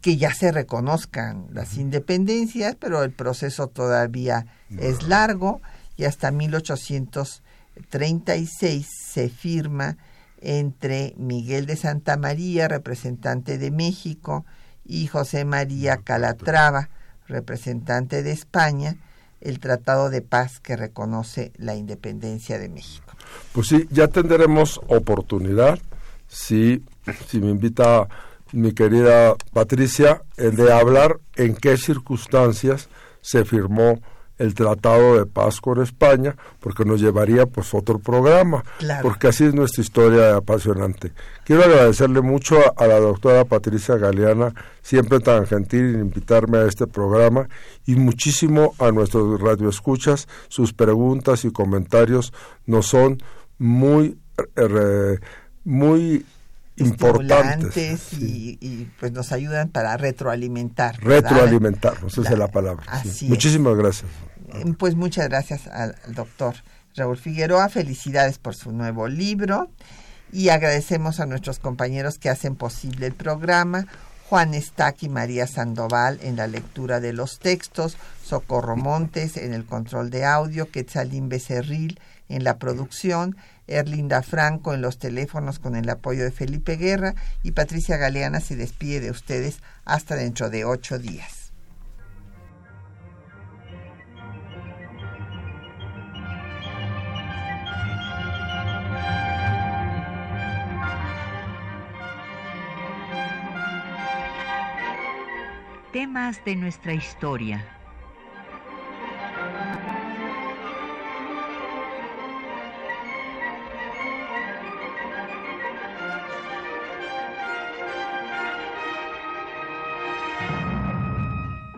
que 0.05 0.16
ya 0.18 0.34
se 0.34 0.52
reconozcan 0.52 1.46
las 1.50 1.78
independencias, 1.78 2.76
pero 2.78 3.02
el 3.05 3.11
proceso 3.11 3.68
todavía 3.68 4.44
es 4.78 5.05
largo 5.05 5.62
y 5.96 6.05
hasta 6.05 6.30
1836 6.30 8.86
se 8.86 9.30
firma 9.30 9.96
entre 10.42 11.14
Miguel 11.16 11.64
de 11.64 11.76
Santa 11.76 12.18
María, 12.18 12.68
representante 12.68 13.57
de 13.57 13.70
México, 13.70 14.44
y 14.84 15.07
José 15.07 15.46
María 15.46 15.96
Calatrava, 15.96 16.90
representante 17.26 18.22
de 18.22 18.32
España, 18.32 18.98
el 19.40 19.59
Tratado 19.59 20.11
de 20.11 20.20
Paz 20.20 20.61
que 20.61 20.76
reconoce 20.76 21.50
la 21.57 21.76
independencia 21.76 22.59
de 22.59 22.68
México. 22.68 23.16
Pues 23.55 23.68
sí, 23.68 23.88
ya 23.90 24.09
tendremos 24.09 24.82
oportunidad, 24.86 25.78
si, 26.28 26.84
si 27.26 27.40
me 27.40 27.48
invita 27.48 28.07
mi 28.55 28.72
querida 28.72 29.34
Patricia, 29.52 30.22
de 30.36 30.72
hablar 30.72 31.18
en 31.36 31.55
qué 31.55 31.76
circunstancias 31.76 32.88
se 33.20 33.44
firmó 33.44 34.00
el 34.38 34.55
Tratado 34.55 35.18
de 35.18 35.26
Paz 35.26 35.61
con 35.61 35.80
España, 35.80 36.36
porque 36.61 36.84
nos 36.84 37.00
llevaría 37.00 37.46
pues 37.46 37.72
otro 37.72 37.98
programa, 37.98 38.64
porque 39.02 39.28
así 39.28 39.44
es 39.44 39.55
nuestra 39.55 39.82
historia 39.82 40.36
apasionante. 40.36 41.12
Quiero 41.44 41.64
agradecerle 41.64 42.20
mucho 42.20 42.59
a, 42.76 42.86
la 42.86 42.98
doctora 42.98 43.44
Patricia 43.44 43.96
Galeana, 43.96 44.52
siempre 44.82 45.20
tan 45.20 45.46
gentil 45.46 45.94
en 45.94 46.00
invitarme 46.00 46.59
a 46.59 46.66
este 46.66 46.86
programa, 46.86 47.48
y 47.86 47.94
muchísimo 47.94 48.74
a 48.78 48.90
nuestros 48.90 49.40
radioescuchas, 49.40 50.28
sus 50.48 50.72
preguntas 50.72 51.44
y 51.44 51.52
comentarios 51.52 52.32
nos 52.66 52.86
son 52.86 53.22
muy, 53.59 54.18
eh, 54.57 55.18
muy 55.64 56.26
importantes 56.76 58.12
y, 58.14 58.90
pues 58.98 59.12
nos 59.12 59.32
ayudan 59.32 59.68
para 59.68 59.96
retroalimentar. 59.96 61.02
Retroalimentarnos, 61.02 62.16
esa 62.18 62.32
es 62.32 62.38
la 62.38 62.48
palabra. 62.48 62.84
Muchísimas 63.22 63.76
gracias. 63.76 64.10
Eh, 64.48 64.74
pues 64.78 64.94
muchas 64.94 65.28
gracias 65.28 65.66
al, 65.66 65.96
doctor 66.08 66.54
Raúl 66.96 67.16
Figueroa, 67.16 67.68
felicidades 67.68 68.38
por 68.38 68.54
su 68.54 68.72
nuevo 68.72 69.08
libro 69.08 69.70
y 70.32 70.48
agradecemos 70.48 71.20
a 71.20 71.26
nuestros 71.26 71.58
compañeros 71.58 72.18
que 72.18 72.30
hacen 72.30 72.56
posible 72.56 73.06
el 73.06 73.14
programa. 73.14 73.86
Juan 74.28 74.54
Estac 74.54 75.02
y 75.02 75.08
María 75.08 75.46
Sandoval 75.46 76.18
en 76.22 76.36
la 76.36 76.46
lectura 76.46 76.98
de 76.98 77.12
los 77.12 77.38
textos, 77.38 77.96
Socorro 78.24 78.74
Montes 78.74 79.36
en 79.36 79.52
el 79.52 79.64
control 79.64 80.10
de 80.10 80.24
audio, 80.24 80.70
Quetzalín 80.70 81.28
Becerril 81.28 82.00
en 82.28 82.44
la 82.44 82.58
producción, 82.58 83.36
Erlinda 83.66 84.22
Franco 84.22 84.74
en 84.74 84.82
los 84.82 84.98
teléfonos 84.98 85.58
con 85.58 85.76
el 85.76 85.88
apoyo 85.88 86.24
de 86.24 86.30
Felipe 86.30 86.76
Guerra 86.76 87.14
y 87.42 87.52
Patricia 87.52 87.96
Galeana 87.96 88.40
se 88.40 88.56
despide 88.56 89.00
de 89.00 89.10
ustedes 89.10 89.58
hasta 89.84 90.16
dentro 90.16 90.50
de 90.50 90.64
ocho 90.64 90.98
días. 90.98 91.52
Temas 105.92 106.44
de 106.44 106.56
nuestra 106.56 106.92
historia 106.92 107.73